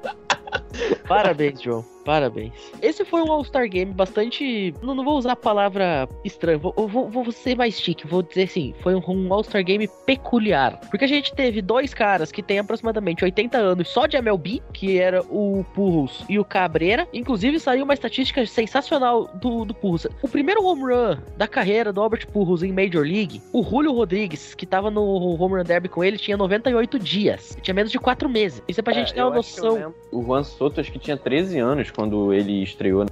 Parabéns, 1.08 1.62
João. 1.62 1.86
Parabéns. 2.10 2.54
Esse 2.82 3.06
foi 3.06 3.22
um 3.22 3.32
All-Star 3.32 3.68
Game 3.70 3.94
bastante. 3.94 4.74
Não, 4.82 4.96
não 4.96 5.04
vou 5.04 5.18
usar 5.18 5.34
a 5.34 5.36
palavra 5.36 6.10
estranha, 6.24 6.58
vou, 6.58 6.74
vou, 6.76 7.08
vou 7.08 7.32
ser 7.32 7.56
mais 7.56 7.80
chique. 7.80 8.08
Vou 8.08 8.24
dizer 8.24 8.44
assim: 8.44 8.74
foi 8.82 8.96
um, 8.96 9.04
um 9.08 9.32
All-Star 9.32 9.64
Game 9.64 9.88
peculiar. 10.06 10.80
Porque 10.90 11.06
a 11.06 11.08
gente 11.08 11.34
teve 11.36 11.62
dois 11.62 11.94
caras 11.94 12.32
que 12.32 12.42
têm 12.42 12.60
aproximadamente 12.60 13.24
80 13.24 13.58
anos 13.58 13.90
só 13.90 14.08
de 14.08 14.18
MLB, 14.18 14.62
que 14.74 14.98
era 14.98 15.22
o 15.30 15.64
Purros 15.76 16.24
e 16.28 16.40
o 16.40 16.46
Cabreira. 16.46 17.08
Inclusive, 17.14 17.60
saiu 17.60 17.84
uma 17.84 17.94
estatística 17.94 18.46
sensacional 18.46 19.30
do, 19.36 19.66
do 19.66 19.74
Purros. 19.74 20.08
O 20.22 20.28
primeiro 20.28 20.64
home 20.64 20.82
run 20.82 21.18
da 21.38 21.48
carreira 21.48 21.94
do 21.94 22.02
Albert 22.02 22.28
Purros 22.28 22.64
em 22.64 22.72
Major 22.72 23.04
League, 23.04 23.42
o 23.54 23.62
Julio 23.62 23.94
Rodrigues, 23.94 24.56
que 24.56 24.66
tava 24.66 24.90
no 24.90 25.04
home 25.40 25.58
run 25.58 25.64
derby 25.64 25.90
com 25.90 26.04
ele, 26.04 26.18
tinha 26.18 26.38
98 26.38 26.98
dias. 26.98 27.58
Tinha 27.62 27.76
menos 27.76 27.92
de 27.92 28.00
4 28.00 28.28
meses. 28.28 28.64
Isso 28.68 28.80
é 28.80 28.84
pra 28.84 28.94
gente 28.94 29.14
ter 29.14 29.22
uma 29.22 29.36
noção. 29.36 29.94
O 30.12 30.24
Juan 30.24 30.44
Soto 30.60 30.82
acho 30.82 30.92
que 30.92 31.00
tinha 31.00 31.16
13 31.16 31.58
anos 31.58 31.90
quando 31.90 32.34
ele 32.34 32.62
estreou 32.62 33.06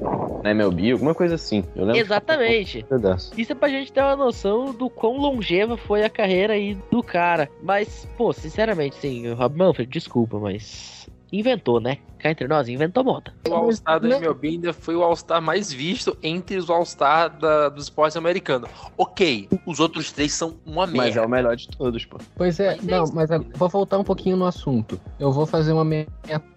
na 0.43 0.51
MLB, 0.51 0.91
alguma 0.91 1.15
coisa 1.15 1.35
assim. 1.35 1.63
Eu 1.73 1.85
lembro. 1.85 2.01
Exatamente. 2.01 2.85
Um. 2.91 3.39
Isso 3.39 3.53
é 3.53 3.55
pra 3.55 3.69
gente 3.69 3.93
ter 3.93 4.01
uma 4.01 4.17
noção 4.17 4.73
do 4.73 4.89
quão 4.89 5.15
longeva 5.15 5.77
foi 5.77 6.03
a 6.03 6.09
carreira 6.09 6.55
aí 6.55 6.77
do 6.91 7.01
cara. 7.01 7.49
Mas, 7.63 8.05
pô, 8.17 8.33
sinceramente, 8.33 8.97
sim, 8.97 9.31
Rob 9.31 9.57
Manfred, 9.57 9.89
desculpa, 9.89 10.37
mas. 10.37 11.07
Inventou, 11.31 11.79
né? 11.79 11.97
Cá 12.19 12.31
entre 12.31 12.47
nós, 12.47 12.67
inventou 12.67 13.03
moda. 13.03 13.31
O 13.47 13.53
All-Star 13.53 13.99
da 13.99 14.07
MLB 14.07 14.47
ainda 14.47 14.73
foi 14.73 14.95
o 14.95 15.03
All-Star 15.03 15.39
mais 15.41 15.71
visto 15.71 16.17
entre 16.23 16.57
os 16.57 16.69
All-Star 16.69 17.31
dos 17.71 17.83
esportes 17.83 18.17
americanos. 18.17 18.69
Ok, 18.97 19.47
os 19.65 19.79
outros 19.79 20.11
três 20.11 20.33
são 20.33 20.57
uma 20.65 20.87
merda. 20.87 20.97
Mas 20.97 21.17
é 21.17 21.21
o 21.21 21.29
melhor 21.29 21.55
de 21.55 21.67
todos, 21.67 22.05
pô. 22.05 22.17
Pois 22.35 22.59
é, 22.59 22.75
Mas 22.77 22.87
é 22.87 22.91
não, 22.91 23.03
isso, 23.03 23.15
mas 23.15 23.29
né? 23.29 23.39
vou 23.53 23.69
voltar 23.69 23.99
um 23.99 24.03
pouquinho 24.03 24.35
no 24.35 24.45
assunto. 24.45 24.99
Eu 25.19 25.31
vou 25.31 25.45
fazer 25.45 25.73
uma 25.73 25.85
meia 25.85 26.07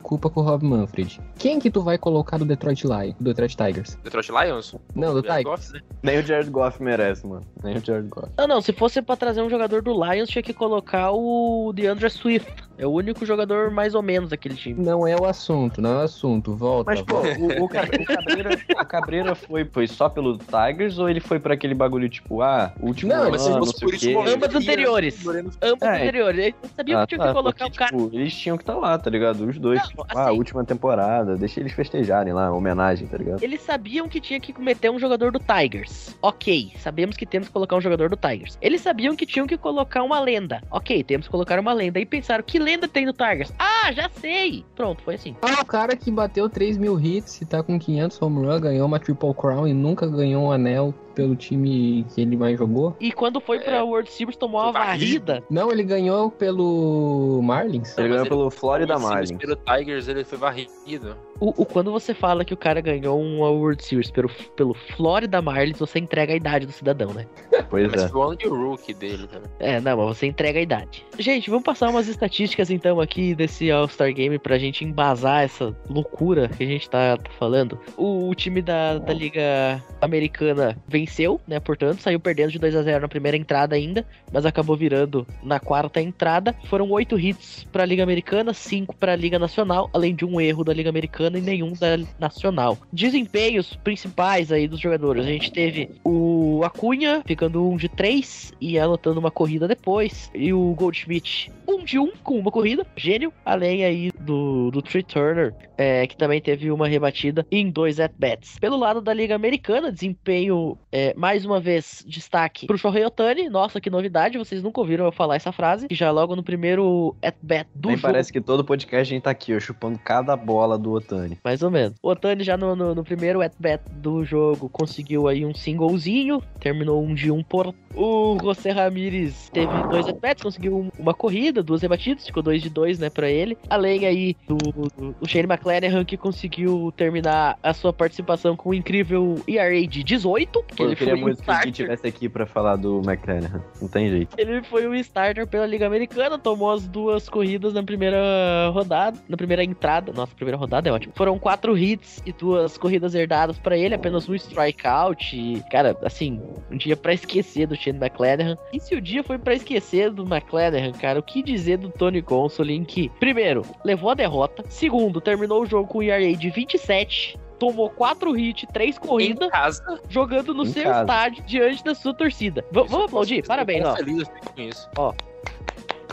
culpa 0.03 0.31
com 0.31 0.41
o 0.41 0.43
Rob 0.43 0.65
Manfred. 0.65 1.21
Quem 1.39 1.59
que 1.59 1.71
tu 1.71 1.83
vai 1.83 1.99
colocar 1.99 2.39
do 2.39 2.47
Detroit 2.47 2.85
Lions, 2.85 3.15
do 3.21 3.25
Detroit 3.25 3.55
Tigers? 3.57 3.97
Detroit 4.03 4.31
Lions? 4.31 4.75
Não, 4.95 5.13
do 5.13 5.23
Tigers. 5.23 5.45
Goff, 5.45 5.73
né? 5.75 5.81
Nem 6.03 6.19
o 6.19 6.23
Jared 6.23 6.51
Goff 6.51 6.83
merece, 6.83 7.27
mano. 7.27 7.47
Nem 7.63 7.77
o 7.77 7.85
Jared 7.85 8.09
Goff. 8.09 8.29
Não, 8.39 8.49
não, 8.49 8.61
se 8.63 8.73
fosse 8.73 9.03
pra 9.03 9.15
trazer 9.15 9.43
um 9.43 9.51
jogador 9.51 9.83
do 9.83 9.93
Lions, 9.93 10.31
tinha 10.31 10.43
que 10.43 10.55
colocar 10.55 11.13
o 11.13 11.71
DeAndre 11.75 12.09
Swift. 12.09 12.51
É 12.79 12.87
o 12.87 12.91
único 12.91 13.27
jogador 13.27 13.71
mais 13.71 13.95
ou 13.95 14.01
menos 14.01 14.31
daquele 14.31 14.57
time. 14.61 14.85
Não 14.85 15.07
é 15.07 15.17
o 15.17 15.25
assunto, 15.25 15.81
não 15.81 15.91
é 15.91 15.97
o 15.97 16.01
assunto. 16.01 16.55
Volta. 16.55 16.91
Mas, 16.91 17.03
pô, 17.03 17.17
o, 17.17 17.65
o, 17.65 17.69
Cab- 17.69 17.89
o 18.01 18.05
Cabreira, 18.05 18.51
o 18.81 18.87
Cabreira 18.87 19.35
foi, 19.35 19.65
foi 19.65 19.87
só 19.87 20.09
pelo 20.09 20.37
Tigers 20.39 20.99
ou 20.99 21.09
ele 21.09 21.21
foi 21.21 21.39
pra 21.39 21.55
aquele 21.55 21.75
bagulho 21.75 22.09
tipo, 22.09 22.43
ah, 22.43 22.73
último 22.81 23.13
Não, 23.13 23.23
ano, 23.23 23.31
mas 23.33 23.43
se 23.43 23.51
não 23.51 23.59
fosse 23.61 23.79
sei 23.79 23.89
por 23.89 23.93
o 23.95 23.97
isso, 24.25 24.35
Ambas 24.35 24.55
anteriores. 24.55 25.27
Ambos 25.63 25.83
É. 25.83 25.97
anteriores. 25.97 26.39
Eles 26.39 26.55
sabiam 26.77 27.01
Ah, 27.01 27.07
que 27.07 27.09
tinha 27.15 27.19
tá, 27.21 27.27
que 27.29 27.33
colocar 27.35 27.65
porque, 27.65 27.77
o 27.77 27.79
cara. 27.79 27.97
tipo, 27.97 28.11
eles 28.17 28.35
tinham 28.35 28.57
que 28.57 28.63
estar 28.63 28.75
lá, 28.77 28.99
tá 28.99 29.11
ligado? 29.11 29.47
Os 29.49 29.59
dois. 29.59 29.81
Não, 29.81 29.89
tipo, 29.89 30.03
assim- 30.09 30.19
ah, 30.21 30.33
última 30.33 30.65
temporada. 30.65 31.37
Deixa 31.37 31.61
eles 31.61 31.73
festejarem 31.73 32.33
lá, 32.33 32.53
homenagem, 32.53 33.07
tá 33.07 33.17
ligado? 33.17 33.43
Eles 33.43 33.61
sabiam 33.63 34.09
que 34.09 34.21
tinha 34.21 34.41
que 34.41 34.59
meter 34.61 34.91
um 34.91 34.99
jogador 34.99 35.31
do 35.33 35.39
Tigers. 35.41 36.17
Ok, 36.23 36.73
sabemos 36.79 37.17
que 37.17 37.25
temos 37.27 37.49
que 37.49 37.53
colocar 37.55 37.77
um 37.77 37.81
jogador 37.81 38.09
do 38.11 38.17
Tigers. 38.17 38.59
Eles 38.61 38.81
sabiam 38.81 39.15
que 39.17 39.25
tinham 39.27 39.47
que 39.47 39.57
colocar 39.57 40.03
uma 40.03 40.21
lenda. 40.21 40.63
Ok, 40.71 41.03
temos 41.05 41.27
que 41.27 41.31
colocar 41.31 41.59
uma 41.59 41.73
lenda. 41.73 41.99
E 42.01 42.07
pensaram, 42.07 42.43
que 42.43 42.59
lenda 42.59 42.87
tem 42.89 43.07
no 43.07 43.13
Tigers? 43.13 43.53
Ah, 43.59 43.93
já 43.93 44.09
sei! 44.21 44.50
Pronto, 44.75 45.03
foi 45.03 45.15
assim. 45.15 45.37
Ah, 45.43 45.61
o 45.63 45.65
cara 45.65 45.97
que 45.97 46.11
bateu 46.11 46.49
3 46.49 46.77
mil 46.77 46.99
hits 46.99 47.41
e 47.41 47.47
tá 47.47 47.63
com 47.63 47.79
500 47.79 48.21
home 48.21 48.47
run, 48.47 48.61
ganhou 48.61 48.87
uma 48.87 48.99
Triple 48.99 49.35
Crown 49.35 49.67
e 49.67 49.75
nunca 49.75 50.07
ganhou 50.07 50.45
um 50.45 50.53
anel 50.53 50.95
pelo 51.15 51.35
time 51.37 52.05
que 52.15 52.21
ele 52.21 52.37
mais 52.37 52.59
jogou. 52.59 52.97
E 53.01 53.13
quando 53.13 53.41
foi 53.41 53.59
pra 53.61 53.83
World 53.85 54.11
Series, 54.11 54.37
tomou 54.37 54.61
uma 54.63 54.73
varrida. 54.73 55.43
Não, 55.51 55.71
ele 55.71 55.83
ganhou 55.83 56.31
pelo 56.31 57.41
Marlins. 57.43 57.97
Ele 57.99 58.09
mas 58.09 58.11
ganhou 58.11 58.21
ele- 58.23 58.29
pelo 58.29 58.51
Florida 58.51 58.95
mas 58.95 59.03
Marlins. 59.03 59.33
Pelo 59.39 59.57
Tigers 59.57 60.09
ele 60.09 60.25
foi 60.25 60.39
varrido. 60.39 61.17
O, 61.39 61.63
o- 61.63 61.67
quando 61.67 61.91
você 61.91 62.13
fala 62.13 62.45
que 62.45 62.53
o 62.53 62.57
cara 62.57 62.81
ganhou 62.81 63.21
uma 63.21 63.49
World 63.51 63.83
Series 63.83 64.11
pelo, 64.11 64.29
pelo 64.57 64.75
Florida 64.97 65.41
Marlins, 65.41 65.79
você 65.79 65.99
entrega 65.99 66.33
a 66.33 66.37
idade 66.37 66.67
do 66.67 66.73
cidadão, 66.73 67.13
né? 67.13 67.27
Pois 67.71 67.91
Mas 67.91 68.03
é. 68.05 68.09
foi 68.09 68.21
o 68.21 68.25
ano 68.25 68.37
de 68.37 68.49
rookie 68.49 68.93
dele 68.93 69.27
também. 69.27 69.49
É, 69.59 69.81
não, 69.81 69.97
mas 69.97 70.17
você 70.19 70.27
entrega 70.27 70.59
a 70.59 70.63
idade. 70.63 71.07
Gente, 71.19 71.49
vamos 71.51 71.65
passar 71.65 71.89
umas 71.89 72.09
estatísticas 72.09 72.71
então 72.71 73.01
aqui 73.01 73.35
desse 73.35 73.71
All-Star 73.71 74.13
Game 74.13 74.39
pra 74.39 74.59
gente 74.59 74.85
embasar 74.85 75.45
essa 75.45 75.75
loucura 75.89 76.49
que 76.49 76.63
a 76.65 76.67
gente 76.67 76.91
tá, 76.91 77.17
tá 77.17 77.31
falando. 77.39 77.79
O, 77.97 78.29
o 78.29 78.35
time 78.35 78.61
da, 78.61 78.99
da 78.99 79.13
Liga 79.13 79.83
Americana 80.01 80.77
venceu, 81.01 81.41
né? 81.47 81.59
Portanto, 81.59 82.01
saiu 82.01 82.21
perdendo 82.21 82.53
de 82.53 82.59
2 82.59 82.77
a 82.77 82.83
0 82.83 83.01
na 83.03 83.09
primeira 83.09 83.37
entrada 83.37 83.75
ainda, 83.75 84.07
mas 84.33 84.45
acabou 84.45 84.77
virando 84.77 85.27
na 85.43 85.59
quarta 85.59 86.01
entrada. 86.01 86.55
Foram 86.65 86.91
oito 86.91 87.19
hits 87.19 87.67
pra 87.73 87.85
Liga 87.85 88.03
Americana, 88.03 88.53
cinco 88.53 88.95
pra 88.95 89.17
Liga 89.17 89.39
Nacional, 89.39 89.89
além 89.93 90.15
de 90.15 90.25
um 90.25 90.41
erro 90.41 90.65
da 90.65 90.73
Liga 90.73 90.91
Americana 90.91 91.39
e 91.39 91.43
nenhum 91.43 91.73
da 91.73 91.99
Nacional. 92.19 92.79
Desempenhos 92.93 93.75
principais 93.77 94.53
aí 94.53 94.69
dos 94.69 94.81
jogadores. 94.81 95.25
A 95.25 95.29
gente 95.29 95.51
teve 95.51 95.91
o 96.05 96.61
Acunha 96.65 97.23
ficando 97.27 97.69
um 97.69 97.77
de 97.77 97.89
três 97.89 98.53
e 98.61 98.79
anotando 98.79 99.21
uma 99.21 99.31
corrida 99.31 99.67
depois. 99.67 100.31
E 100.35 100.53
o 100.53 100.75
Goldschmidt, 100.75 101.51
um 101.67 101.85
de 101.85 101.99
um 101.99 102.13
com 102.23 102.39
uma 102.39 102.51
corrida. 102.51 102.87
Gênio. 102.97 103.33
Além 103.45 103.85
aí 103.85 104.11
do, 104.21 104.71
do 104.71 104.83
Trey 104.83 105.03
Turner, 105.03 105.55
é, 105.77 106.07
que 106.07 106.17
também 106.17 106.41
teve 106.41 106.71
uma 106.71 106.87
rebatida 106.87 107.47
em 107.51 107.71
dois 107.71 107.99
at-bats. 107.99 108.59
Pelo 108.59 108.77
lado 108.77 109.01
da 109.01 109.15
Liga 109.15 109.35
Americana, 109.35 109.91
desempenho, 109.91 110.77
é, 110.93 111.15
mais 111.17 111.45
uma 111.45 111.61
vez, 111.61 112.05
destaque 112.07 112.67
pro 112.67 112.77
Shohei 112.79 113.05
Otani. 113.05 113.49
Nossa, 113.49 113.81
que 113.81 113.89
novidade, 113.91 114.39
vocês 114.39 114.63
nunca 114.63 114.81
ouviram 114.81 115.05
eu 115.05 115.13
falar 115.13 115.37
essa 115.37 115.53
frase. 115.53 115.87
Que 115.89 115.95
já 115.95 116.11
logo 116.11 116.35
no 116.35 116.43
primeiro 116.43 117.15
at-bat 117.23 117.69
do 117.75 117.89
Nem 117.89 117.97
jogo. 117.97 118.09
parece 118.09 118.33
que 118.33 118.41
todo 118.41 118.65
podcast 118.65 119.01
a 119.01 119.15
gente 119.15 119.23
tá 119.23 119.31
aqui, 119.31 119.55
ó, 119.55 119.61
chupando 119.61 119.99
cada 119.99 120.37
bola 120.37 120.77
do 120.79 120.93
Otani. 120.93 121.39
Mais 121.45 121.63
ou 121.63 121.71
menos. 121.71 121.95
O 122.03 122.09
Otani 122.11 122.43
já 122.43 122.57
no, 122.57 122.75
no, 122.75 122.95
no 122.95 123.05
primeiro 123.05 123.41
at-bat 123.41 123.83
do 123.91 124.25
jogo 124.25 124.69
conseguiu 124.69 125.29
aí 125.29 125.45
um 125.47 125.55
singlezinho, 125.55 126.43
terminou 126.59 127.03
um 127.03 127.15
de 127.15 127.31
um 127.31 127.43
por. 127.43 127.75
O 127.95 128.39
José 128.43 128.71
Ramírez 128.71 129.49
teve 129.53 129.73
dois 129.91 130.07
at-bats, 130.09 130.43
conseguiu 130.43 130.77
um- 130.77 130.91
uma 130.99 131.15
corrida, 131.15 131.63
duas 131.63 131.83
rebatidas, 131.83 132.27
ficou 132.27 132.43
dois 132.43 132.63
de 132.63 132.69
dois, 132.71 132.99
né, 132.99 133.11
pra 133.11 133.29
ele. 133.31 133.57
Além 133.69 134.07
aí 134.07 134.37
do, 134.47 134.57
do, 134.57 135.15
do 135.21 135.29
Shane 135.29 135.47
McClanahan, 135.47 136.05
que 136.05 136.17
conseguiu 136.17 136.93
terminar 136.97 137.59
a 137.63 137.73
sua 137.75 137.93
participação 137.93 138.57
com 138.57 138.71
um 138.71 138.75
incrível 138.75 139.41
ERA 139.47 139.87
de 139.87 140.03
18, 140.05 140.65
que 140.81 140.97
Pô, 140.97 141.05
ele 141.05 141.11
foi 141.11 141.15
um 141.15 141.21
muito 141.21 141.37
que 141.37 141.43
o 141.43 141.53
starter. 141.53 141.73
tivesse 141.73 142.07
aqui 142.07 142.29
pra 142.29 142.47
falar 142.47 142.77
do 142.77 143.01
McLaren. 143.05 143.61
Não 143.81 143.89
tem 143.89 144.09
jeito. 144.11 144.35
Ele 144.39 144.63
foi 144.63 144.87
o 144.87 144.95
starter 144.95 145.47
pela 145.47 145.67
Liga 145.67 145.87
Americana, 145.87 146.39
tomou 146.39 146.71
as 146.71 146.87
duas 146.87 147.29
corridas 147.29 147.73
na 147.73 147.83
primeira 147.83 148.71
rodada, 148.73 149.19
na 149.29 149.37
primeira 149.37 149.65
entrada. 149.65 150.13
Nossa, 150.13 150.35
primeira 150.35 150.57
rodada 150.57 150.89
é 150.89 150.93
ótimo. 150.93 151.13
Foram 151.17 151.39
quatro 151.39 151.77
hits 151.77 152.23
e 152.27 152.33
duas 152.33 152.77
corridas 152.79 153.15
herdadas 153.15 153.59
pra 153.59 153.77
ele, 153.77 153.95
apenas 153.95 154.29
um 154.29 154.35
strikeout. 154.35 155.37
E, 155.37 155.63
cara, 155.71 155.97
assim, 156.03 156.41
um 156.71 156.77
dia 156.77 156.97
pra 156.97 157.13
esquecer 157.13 157.67
do 157.67 157.77
Shane 157.77 157.99
McClanahan. 157.99 158.57
E 158.73 158.81
se 158.81 158.95
o 158.95 159.01
dia 159.01 159.23
foi 159.23 159.39
pra 159.39 159.55
esquecer 159.55 160.11
do 160.11 160.23
McClanahan, 160.23 160.93
cara, 160.93 161.19
o 161.19 161.23
que 161.23 161.43
dizer 161.43 161.79
do 161.79 161.91
Tony 161.91 162.21
Gonsolin 162.21 162.85
que, 162.85 163.09
primeiro, 163.21 163.63
levou 163.85 164.11
a 164.11 164.15
derrota, 164.15 164.65
segundo, 164.69 165.21
terminou 165.21 165.63
o 165.63 165.67
jogo 165.67 165.89
com 165.89 165.99
um 165.99 166.03
ERA 166.03 166.35
de 166.35 166.51
27. 166.51 167.39
Tomou 167.61 167.91
quatro 167.91 168.37
hits, 168.37 168.67
três 168.73 168.99
corridas, 168.99 169.47
Em 169.47 169.51
casa. 169.51 170.01
jogando 170.09 170.53
no 170.55 170.65
Em 170.65 170.73
seu 170.73 170.85
casa. 170.85 171.01
estádio 171.03 171.45
diante 171.45 171.85
da 171.85 171.95
sua 171.95 172.13
torcida. 172.15 172.65
V- 172.73 172.85
vamos 172.89 173.05
aplaudir? 173.05 173.47
Parabéns, 173.47 173.85
ó. 173.85 173.95
Feliz 173.95 174.27
com 174.57 174.61
isso. 174.63 174.89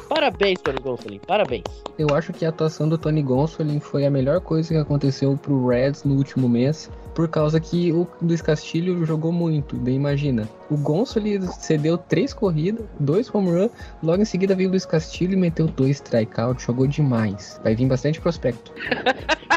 Parabéns, 0.10 0.62
Tony 0.62 0.80
Gonsolin. 0.80 1.20
Parabéns. 1.28 1.66
Eu 1.98 2.08
acho 2.14 2.32
que 2.32 2.46
a 2.46 2.50
atuação 2.50 2.88
do 2.88 2.98
Tony 2.98 3.22
Gonsolin 3.22 3.80
foi 3.80 4.06
a 4.06 4.10
melhor 4.10 4.40
coisa 4.40 4.70
que 4.74 4.80
aconteceu 4.80 5.36
pro 5.36 5.68
Reds 5.68 6.04
no 6.06 6.16
último 6.16 6.48
mês, 6.48 6.90
por 7.14 7.28
causa 7.28 7.60
que 7.60 7.92
o 7.92 8.08
Luiz 8.22 8.42
Castilho 8.42 9.06
jogou 9.06 9.32
muito. 9.34 9.76
Bem, 9.76 9.96
imagina. 9.96 10.48
O 10.70 10.78
Gonsolin 10.78 11.42
cedeu 11.60 11.98
três 11.98 12.34
corridas, 12.34 12.86
dois 13.00 13.34
home 13.34 13.52
run, 13.52 13.70
logo 14.02 14.22
em 14.22 14.26
seguida 14.26 14.56
veio 14.56 14.70
o 14.70 14.72
Luiz 14.72 14.86
Castilho 14.86 15.34
e 15.34 15.38
meteu 15.38 15.68
dois 15.68 15.98
strikeouts, 15.98 16.64
jogou 16.66 16.88
demais. 16.88 17.60
Vai 17.64 17.76
vir 17.76 17.88
bastante 17.88 18.22
prospecto. 18.22 18.72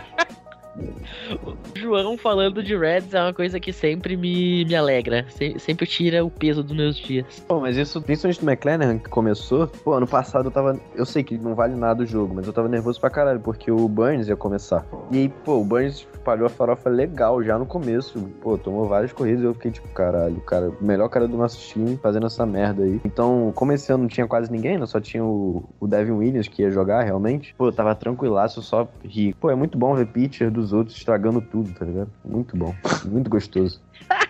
João 1.74 2.16
falando 2.18 2.62
de 2.62 2.76
Reds 2.76 3.14
é 3.14 3.20
uma 3.22 3.32
coisa 3.32 3.58
que 3.60 3.72
sempre 3.72 4.16
me, 4.16 4.64
me 4.64 4.74
alegra. 4.74 5.26
Se- 5.30 5.58
sempre 5.58 5.86
tira 5.86 6.24
o 6.24 6.30
peso 6.30 6.62
dos 6.62 6.76
meus 6.76 6.96
dias. 6.96 7.40
Pô, 7.46 7.60
mas 7.60 7.76
isso, 7.76 8.00
principalmente 8.02 8.40
do 8.44 8.50
McLaren 8.50 8.98
que 8.98 9.08
começou, 9.08 9.66
pô, 9.66 9.94
ano 9.94 10.06
passado 10.06 10.46
eu 10.46 10.50
tava. 10.50 10.78
Eu 10.94 11.06
sei 11.06 11.22
que 11.22 11.38
não 11.38 11.54
vale 11.54 11.74
nada 11.76 12.02
o 12.02 12.06
jogo, 12.06 12.34
mas 12.34 12.46
eu 12.46 12.52
tava 12.52 12.68
nervoso 12.68 13.00
pra 13.00 13.10
caralho, 13.10 13.40
porque 13.40 13.70
o 13.70 13.88
Burns 13.88 14.28
ia 14.28 14.36
começar. 14.36 14.86
E 15.10 15.18
aí, 15.18 15.28
pô, 15.28 15.58
o 15.60 15.64
Burns 15.64 16.06
espalhou 16.12 16.46
a 16.46 16.50
farofa 16.50 16.88
legal 16.90 17.42
já 17.42 17.58
no 17.58 17.66
começo. 17.66 18.18
Pô, 18.42 18.58
tomou 18.58 18.86
várias 18.88 19.12
corridas 19.12 19.42
e 19.42 19.46
eu 19.46 19.54
fiquei 19.54 19.70
tipo, 19.70 19.88
caralho, 19.88 20.40
cara, 20.42 20.70
o 20.70 20.84
melhor 20.84 21.08
cara 21.08 21.26
do 21.26 21.36
nosso 21.36 21.58
time 21.60 21.96
fazendo 22.02 22.26
essa 22.26 22.44
merda 22.44 22.82
aí. 22.82 23.00
Então, 23.04 23.52
como 23.54 23.72
esse 23.72 23.90
ano 23.92 24.02
não 24.02 24.08
tinha 24.08 24.26
quase 24.26 24.50
ninguém, 24.50 24.78
né? 24.78 24.86
Só 24.86 25.00
tinha 25.00 25.24
o, 25.24 25.64
o 25.78 25.86
Devin 25.86 26.12
Williams 26.12 26.48
que 26.48 26.62
ia 26.62 26.70
jogar 26.70 27.02
realmente. 27.02 27.54
Pô, 27.56 27.66
eu 27.68 27.72
tava 27.72 27.94
tranquilaço, 27.94 28.62
só 28.62 28.88
ri. 29.04 29.34
Pô, 29.34 29.50
é 29.50 29.54
muito 29.54 29.78
bom 29.78 29.94
ver 29.94 30.06
pitcher 30.06 30.50
dos 30.50 30.69
outros 30.72 30.96
estragando 30.96 31.40
tudo, 31.40 31.72
tá 31.72 31.84
ligado? 31.84 32.10
Muito 32.24 32.56
bom. 32.56 32.74
Muito 33.04 33.28
gostoso. 33.30 33.80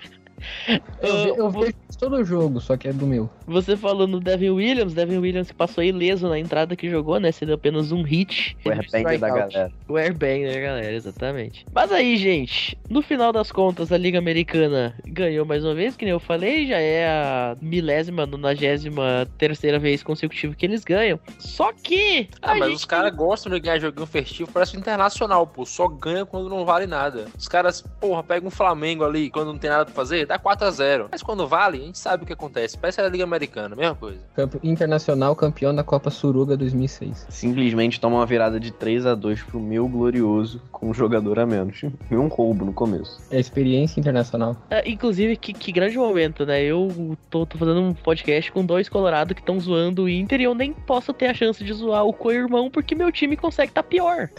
Eu, 1.03 1.37
eu 1.37 1.47
Ah, 1.47 1.51
vejo 1.51 1.75
todo 1.99 2.17
o 2.17 2.25
jogo, 2.25 2.61
só 2.61 2.77
que 2.77 2.89
é 2.89 2.93
do 2.93 3.07
meu. 3.07 3.29
Você 3.47 3.77
falou 3.77 4.07
no 4.07 4.21
Devin 4.21 4.51
Williams, 4.51 4.95
Devin 4.95 5.19
Williams 5.19 5.49
que 5.49 5.55
passou 5.55 5.83
ileso 5.83 6.29
na 6.29 6.39
entrada 6.39 6.77
que 6.77 6.89
jogou, 6.89 7.19
né? 7.19 7.33
Cedeu 7.33 7.55
apenas 7.57 7.93
um 7.93 8.03
hit. 8.03 8.57
O 8.65 8.71
airbender 8.71 9.19
da 9.19 9.29
galera. 9.29 9.73
O 9.89 9.97
airbender, 9.97 10.63
galera, 10.63 10.93
exatamente. 10.93 11.67
Mas 11.75 11.93
aí, 11.93 12.17
gente, 12.17 12.79
no 12.89 13.03
final 13.03 13.33
das 13.33 13.51
contas, 13.53 13.93
a 13.93 13.99
Liga 13.99 14.19
Americana 14.19 14.95
ganhou 15.07 15.45
mais 15.45 15.65
uma 15.65 15.75
vez, 15.75 15.97
que 15.97 16.05
nem 16.05 16.13
eu 16.13 16.21
falei, 16.21 16.67
já 16.67 16.79
é 16.79 17.07
a 17.09 17.57
milésima, 17.61 18.27
nonagésima 18.27 19.27
terceira 19.39 19.79
vez 19.79 20.03
consecutiva 20.03 20.55
que 20.55 20.65
eles 20.67 20.85
ganham. 20.85 21.19
Só 21.39 21.73
que. 21.73 22.29
Ah, 22.43 22.53
a 22.53 22.55
mas 22.55 22.69
gente 22.69 22.79
os 22.79 22.85
caras 22.85 23.15
gostam 23.15 23.53
de 23.53 23.61
ganhar 23.61 23.79
joguinho 23.79 24.07
festivo, 24.07 24.51
parece 24.53 24.77
internacional, 24.77 25.47
pô. 25.47 25.65
Só 25.67 25.89
ganha 25.89 26.25
quando 26.25 26.49
não 26.49 26.65
vale 26.65 26.87
nada. 26.87 27.27
Os 27.37 27.49
caras, 27.49 27.83
porra, 28.01 28.23
pega 28.23 28.47
um 28.47 28.51
Flamengo 28.51 29.05
ali 29.05 29.31
quando 29.31 29.49
não 29.53 29.59
tem 29.59 29.71
nada 29.71 29.85
pra 29.85 29.95
fazer, 29.95 30.27
dá 30.31 30.39
4 30.39 30.61
4x0. 30.61 31.09
Mas 31.11 31.23
quando 31.23 31.47
vale, 31.47 31.79
a 31.79 31.85
gente 31.87 31.99
sabe 31.99 32.23
o 32.23 32.27
que 32.27 32.33
acontece. 32.33 32.79
Parece 32.79 33.01
a 33.01 33.09
Liga 33.09 33.25
Americana, 33.25 33.75
mesma 33.75 33.95
coisa. 33.95 34.21
Campe- 34.35 34.61
Internacional 34.63 35.35
campeão 35.35 35.75
da 35.75 35.83
Copa 35.83 36.11
Suruga 36.11 36.57
2006. 36.57 37.27
Simplesmente 37.29 38.01
toma 38.01 38.17
uma 38.17 38.27
virada 38.27 38.61
de 38.61 38.71
3 38.71 39.07
a 39.07 39.15
2 39.15 39.43
pro 39.43 39.59
meu 39.59 39.89
glorioso 39.89 40.61
com 40.71 40.91
um 40.91 40.95
jogador 40.95 41.39
a 41.39 41.47
menos. 41.47 41.83
E 42.11 42.17
um 42.17 42.29
roubo 42.29 42.65
no 42.65 42.73
começo. 42.73 43.21
É 43.31 43.41
experiência 43.41 43.99
internacional. 43.99 44.57
É, 44.71 44.89
inclusive, 44.89 45.37
que, 45.37 45.53
que 45.53 45.73
grande 45.73 45.97
momento, 45.97 46.47
né? 46.47 46.63
Eu 46.63 47.17
tô, 47.29 47.45
tô 47.47 47.59
fazendo 47.59 47.81
um 47.81 47.95
podcast 47.95 48.53
com 48.53 48.65
dois 48.65 48.89
colorados 48.89 49.35
que 49.35 49.41
estão 49.41 49.59
zoando 49.59 50.05
o 50.05 50.09
Inter 50.09 50.41
e 50.41 50.45
eu 50.45 50.55
nem 50.55 50.73
posso 50.73 51.13
ter 51.13 51.27
a 51.27 51.35
chance 51.35 51.63
de 51.65 51.73
zoar 51.73 52.05
o 52.05 52.13
co-irmão 52.13 52.71
porque 52.71 52.95
meu 52.95 53.11
time 53.11 53.37
consegue 53.37 53.73
tá 53.73 53.83
pior. 53.83 54.29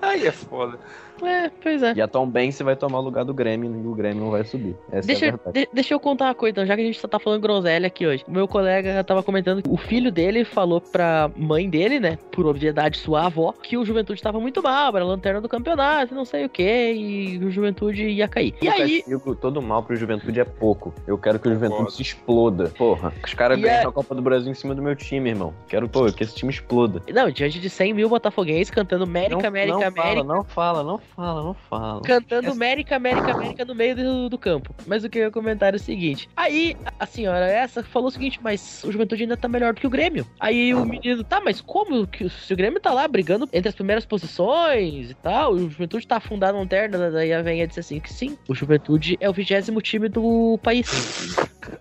Aí 0.00 0.26
é 0.26 0.32
foda. 0.32 0.78
É, 1.22 1.50
pois 1.62 1.82
é. 1.82 1.92
E 1.94 2.00
a 2.00 2.08
Tom 2.08 2.26
Bense 2.28 2.62
vai 2.62 2.76
tomar 2.76 2.98
o 2.98 3.02
lugar 3.02 3.24
do 3.24 3.34
Grêmio 3.34 3.70
e 3.74 3.86
o 3.86 3.94
Grêmio 3.94 4.22
não 4.24 4.30
vai 4.30 4.44
subir. 4.44 4.76
Essa 4.90 5.06
Deixa, 5.06 5.26
é 5.26 5.28
a 5.28 5.32
eu- 5.32 5.36
verdade. 5.36 5.60
de- 5.66 5.68
deixa 5.74 5.94
eu 5.94 6.00
contar 6.00 6.26
uma 6.26 6.34
coisa, 6.34 6.52
então, 6.52 6.66
já 6.66 6.74
que 6.76 6.82
a 6.82 6.84
gente 6.84 6.98
só 7.00 7.08
tá 7.08 7.18
falando 7.18 7.40
groselha 7.40 7.86
aqui 7.86 8.06
hoje. 8.06 8.24
O 8.26 8.30
meu 8.30 8.46
colega 8.48 9.02
tava 9.04 9.22
comentando 9.22 9.62
que 9.62 9.68
o 9.70 9.76
filho 9.76 10.10
dele 10.10 10.44
falou 10.44 10.80
pra 10.80 11.30
mãe 11.36 11.68
dele, 11.68 12.00
né, 12.00 12.18
por 12.32 12.46
obviedade 12.46 12.98
sua 12.98 13.26
avó, 13.26 13.52
que 13.62 13.76
o 13.76 13.84
Juventude 13.84 14.22
tava 14.22 14.40
muito 14.40 14.62
mal, 14.62 14.94
era 14.96 15.04
a 15.04 15.08
lanterna 15.08 15.40
do 15.40 15.48
campeonato, 15.48 16.14
não 16.14 16.24
sei 16.24 16.44
o 16.44 16.48
que, 16.48 16.92
e 16.92 17.38
o 17.44 17.50
Juventude 17.50 18.04
ia 18.08 18.28
cair. 18.28 18.54
E 18.62 18.68
O 18.68 18.72
aí, 18.72 19.00
castigo, 19.02 19.34
todo 19.34 19.60
mal 19.62 19.82
pro 19.82 19.96
Juventude 19.96 20.40
é 20.40 20.44
pouco. 20.44 20.92
Eu 21.06 21.18
quero 21.18 21.38
que 21.38 21.48
o 21.48 21.52
Juventude 21.52 21.92
se 21.92 22.02
exploda. 22.02 22.68
Porra, 22.76 23.12
os 23.24 23.34
caras 23.34 23.58
ganham 23.60 23.76
é- 23.76 23.84
a 23.84 23.92
Copa 23.92 24.14
do 24.14 24.22
Brasil 24.22 24.50
em 24.50 24.54
cima 24.54 24.74
do 24.74 24.82
meu 24.82 24.94
time, 24.96 25.30
irmão. 25.30 25.52
Quero, 25.68 25.88
pô, 25.88 26.10
que 26.12 26.22
esse 26.22 26.34
time 26.34 26.50
exploda. 26.52 27.02
não, 27.12 27.30
diante 27.30 27.58
de 27.60 27.68
100 27.68 27.92
mil 27.94 28.08
botafoguenses 28.08 28.70
cantando 28.70 29.04
América, 29.04 29.36
não, 29.40 29.48
América, 29.48 29.72
não 29.78 29.82
América. 29.86 30.00
Fala, 30.02 30.24
não 30.24 30.44
fala, 30.44 30.82
não 30.82 30.98
fala, 30.98 31.09
não 31.20 31.54
fala. 31.54 32.00
Cantando 32.02 32.46
Essa- 32.48 32.56
América, 32.56 32.96
América, 32.96 33.32
América 33.32 33.64
no 33.64 33.74
meio 33.74 33.96
do, 33.96 34.28
do 34.28 34.38
campo. 34.38 34.74
Mas 34.86 35.04
o 35.04 35.08
que 35.10 35.18
eu 35.18 35.22
ia 35.24 35.30
comentar 35.30 35.72
é 35.72 35.76
o 35.76 35.80
seguinte. 35.80 36.28
Aí, 36.36 36.74
a 36.98 37.06
senhora 37.06 37.46
essa 37.46 37.82
falou 37.82 38.08
o 38.08 38.10
seguinte, 38.10 38.38
mas 38.42 38.82
o 38.84 38.90
Juventude 38.92 39.22
ainda 39.22 39.36
tá 39.36 39.48
melhor 39.48 39.74
do 39.74 39.80
que 39.80 39.86
o 39.86 39.90
Grêmio. 39.90 40.26
Aí 40.38 40.74
o 40.74 40.84
menino, 40.84 41.22
tá, 41.24 41.40
mas 41.40 41.60
como 41.60 42.06
que 42.06 42.28
se 42.28 42.52
o 42.52 42.56
Grêmio 42.56 42.80
tá 42.80 42.92
lá 42.92 43.06
brigando 43.08 43.48
entre 43.52 43.68
as 43.68 43.74
primeiras 43.74 44.04
posições 44.06 45.10
e 45.10 45.14
tal, 45.14 45.58
e 45.58 45.62
o 45.62 45.70
Juventude 45.70 46.06
tá 46.06 46.16
afundado 46.16 46.54
na 46.54 46.60
lanterna, 46.60 47.10
daí 47.10 47.32
a 47.32 47.42
venha 47.42 47.66
disse 47.66 47.80
assim 47.80 48.00
que 48.00 48.12
sim, 48.12 48.36
o 48.48 48.54
Juventude 48.54 49.16
é 49.20 49.28
o 49.28 49.32
vigésimo 49.32 49.80
time 49.80 50.08
do 50.08 50.58
país. 50.62 50.86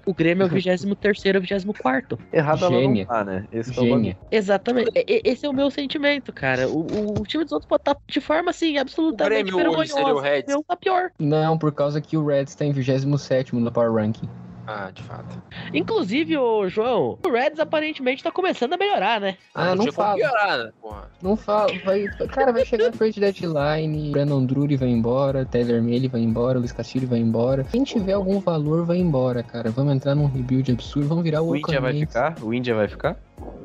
O 0.05 0.13
Grêmio 0.13 0.43
é 0.43 0.45
o 0.45 0.49
vigésimo 0.49 0.95
terceiro, 0.95 1.39
vigésimo 1.39 1.73
quarto. 1.73 2.17
Errado 2.33 2.65
ela 2.65 2.79
Gênia. 2.79 3.05
não 3.05 3.13
tá, 3.13 3.23
né? 3.23 3.45
Esse 3.51 3.69
é 3.77 3.81
o 3.81 3.85
Gênia. 3.85 4.17
Exatamente. 4.31 4.89
E- 4.95 5.05
e- 5.07 5.21
Esse 5.29 5.45
é 5.45 5.49
o 5.49 5.53
meu 5.53 5.69
sentimento, 5.69 6.33
cara. 6.33 6.67
O, 6.67 6.79
o- 6.79 7.21
o 7.21 7.23
time 7.25 7.43
dos 7.43 7.53
outros 7.53 7.67
pode 7.67 7.81
estar 7.81 7.95
de 8.09 8.19
forma, 8.21 8.49
assim, 8.49 8.77
absolutamente 8.77 9.28
O 9.29 9.57
Grêmio 9.57 9.71
hoje 9.77 9.91
seria 9.91 10.13
o. 10.13 10.19
Reds. 10.19 10.47
meu 10.47 10.63
tá 10.63 10.75
pior. 10.75 11.11
Não, 11.19 11.57
por 11.57 11.71
causa 11.71 12.01
que 12.01 12.17
o 12.17 12.25
Reds 12.25 12.55
tá 12.55 12.65
em 12.65 12.71
27 12.71 13.55
no 13.55 13.71
Power 13.71 13.93
Ranking. 13.93 14.29
Ah, 14.71 14.91
de 14.93 15.01
fato. 15.01 15.41
Inclusive, 15.73 16.37
ô 16.37 16.69
João, 16.69 17.17
o 17.25 17.31
Reds 17.31 17.59
aparentemente 17.59 18.23
tá 18.23 18.31
começando 18.31 18.73
a 18.73 18.77
melhorar, 18.77 19.19
né? 19.19 19.35
Ah, 19.55 19.69
não 19.73 19.77
como 19.77 19.91
fala. 19.93 20.15
piorar, 20.15 20.57
né, 20.59 20.71
porra. 20.79 21.09
Não 21.23 21.35
fala. 21.35 21.71
Vai, 21.83 22.05
cara, 22.27 22.51
vai 22.51 22.63
chegar 22.63 22.91
trade 22.91 23.19
deadline. 23.19 24.11
Brandon 24.11 24.45
Drury 24.45 24.77
vai 24.77 24.89
embora. 24.89 25.43
Tyler 25.43 25.81
Mealy 25.81 26.07
vai 26.07 26.21
embora. 26.21 26.59
Luiz 26.59 26.71
Castilho 26.71 27.07
vai 27.07 27.17
embora. 27.17 27.63
Quem 27.63 27.83
tiver 27.83 28.13
algum 28.13 28.39
valor 28.39 28.85
vai 28.85 28.97
embora, 28.97 29.41
cara. 29.41 29.71
Vamos 29.71 29.95
entrar 29.95 30.13
num 30.13 30.27
rebuild 30.27 30.71
absurdo. 30.71 31.07
Vamos 31.07 31.23
virar 31.23 31.41
o 31.41 31.49
O 31.49 31.57
Índia 31.57 31.81
vai 31.81 31.93
ficar? 31.93 32.35
O 32.39 32.53
Índia 32.53 32.75
vai 32.75 32.87
ficar? 32.87 33.17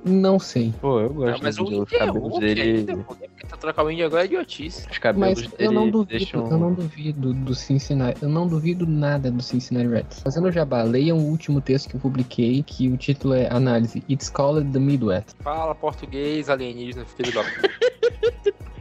Não 0.04 0.38
sei. 0.38 0.72
Pô, 0.80 1.00
eu 1.00 1.06
Ah, 1.06 1.30
gosto 1.30 1.42
mas 1.42 1.56
do 1.56 1.64
Inter 1.72 1.94
é 1.94 1.98
cabelos 2.06 2.22
Hulk 2.32 2.40
dele. 2.40 3.04
Porque 3.06 3.28
tá 3.48 3.56
trocar 3.56 3.84
o 3.84 3.90
Indy 3.90 4.02
agora 4.02 4.22
é 4.22 4.26
idiotice. 4.26 4.86
Os 4.90 4.98
cabelos 4.98 5.40
Mas 5.40 5.50
dele 5.50 5.64
eu 5.66 5.72
não 5.72 5.88
duvido, 5.90 6.18
deixam. 6.18 6.46
eu 6.50 6.58
não 6.58 6.74
duvido 6.74 7.32
do 7.32 7.54
Cincinnati. 7.54 8.22
Eu 8.22 8.28
não 8.28 8.46
duvido 8.46 8.86
nada 8.86 9.30
do 9.30 9.42
Cincinnati 9.42 9.88
Reds. 9.88 10.20
Fazendo 10.20 10.52
jabá, 10.52 10.82
leiam 10.82 11.16
o 11.18 11.22
último 11.30 11.60
texto 11.62 11.88
que 11.88 11.96
eu 11.96 12.00
publiquei, 12.00 12.62
que 12.62 12.88
o 12.90 12.98
título 12.98 13.32
é 13.32 13.48
Análise. 13.50 14.02
It's 14.08 14.28
called 14.28 14.70
the 14.72 14.78
Midwest. 14.78 15.34
Fala 15.42 15.74
português, 15.74 16.50
alienígena, 16.50 17.06
filho 17.06 17.32
da... 17.32 17.42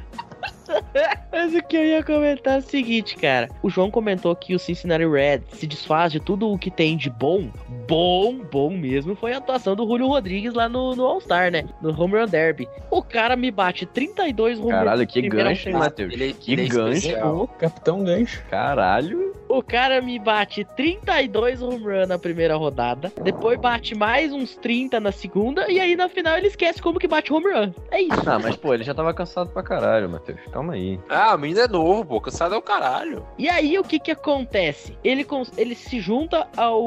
Mas 1.31 1.53
o 1.55 1.61
que 1.63 1.75
eu 1.75 1.83
ia 1.85 2.03
comentar 2.03 2.55
é 2.55 2.57
o 2.59 2.61
seguinte, 2.61 3.15
cara. 3.15 3.49
O 3.61 3.69
João 3.69 3.89
comentou 3.91 4.35
que 4.35 4.53
o 4.55 4.59
Cincinnati 4.59 5.05
Reds 5.05 5.57
se 5.59 5.65
desfaz 5.67 6.11
de 6.11 6.19
tudo 6.19 6.49
o 6.51 6.57
que 6.57 6.69
tem 6.71 6.95
de 6.95 7.09
bom. 7.09 7.49
Bom, 7.87 8.35
bom 8.51 8.69
mesmo, 8.69 9.15
foi 9.15 9.33
a 9.33 9.37
atuação 9.37 9.75
do 9.75 9.85
Julio 9.85 10.07
Rodrigues 10.07 10.53
lá 10.53 10.69
no, 10.69 10.95
no 10.95 11.03
All-Star, 11.05 11.51
né? 11.51 11.65
No 11.81 11.89
Home 12.01 12.17
Run 12.19 12.27
Derby. 12.27 12.67
O 12.89 13.01
cara 13.01 13.35
me 13.35 13.51
bate 13.51 13.85
32 13.85 14.59
home 14.59 14.69
Caralho, 14.71 15.07
que 15.07 15.21
na 15.21 15.27
primeira 15.27 15.49
gancho, 15.49 15.69
hein. 15.69 15.75
Matheus? 15.75 16.13
Ele- 16.13 16.33
Que 16.33 16.53
ele 16.53 16.65
é 16.65 16.67
gancho. 16.67 17.27
Ô, 17.27 17.47
Capitão 17.47 18.03
Gancho. 18.03 18.41
Caralho. 18.49 19.33
O 19.49 19.61
cara 19.61 20.01
me 20.01 20.17
bate 20.17 20.63
32 20.75 21.61
home 21.61 21.83
run 21.83 22.07
na 22.07 22.17
primeira 22.17 22.55
rodada. 22.55 23.11
Depois 23.21 23.59
bate 23.59 23.93
mais 23.95 24.31
uns 24.31 24.55
30 24.55 24.99
na 24.99 25.11
segunda. 25.11 25.69
E 25.71 25.79
aí 25.79 25.95
na 25.95 26.09
final 26.09 26.37
ele 26.37 26.47
esquece 26.47 26.81
como 26.81 26.97
que 26.99 27.07
bate 27.07 27.31
home 27.31 27.51
run. 27.51 27.71
É 27.91 28.01
isso. 28.01 28.13
Ah, 28.27 28.39
mas 28.39 28.55
pô, 28.55 28.73
ele 28.73 28.83
já 28.83 28.93
tava 28.95 29.13
cansado 29.13 29.49
pra 29.51 29.61
caralho, 29.61 30.09
Matheus. 30.09 30.39
Calma 30.63 30.73
aí. 30.75 30.97
Ah, 31.09 31.35
o 31.35 31.37
menino 31.37 31.59
é 31.59 31.67
novo, 31.67 32.05
pô. 32.05 32.21
Cansado 32.21 32.55
é 32.55 32.57
o 32.57 32.61
caralho. 32.61 33.25
E 33.37 33.49
aí 33.49 33.77
o 33.77 33.83
que 33.83 33.99
que 33.99 34.11
acontece? 34.11 34.97
Ele, 35.03 35.25
ele 35.57 35.75
se 35.75 35.99
junta 35.99 36.47
ao 36.55 36.81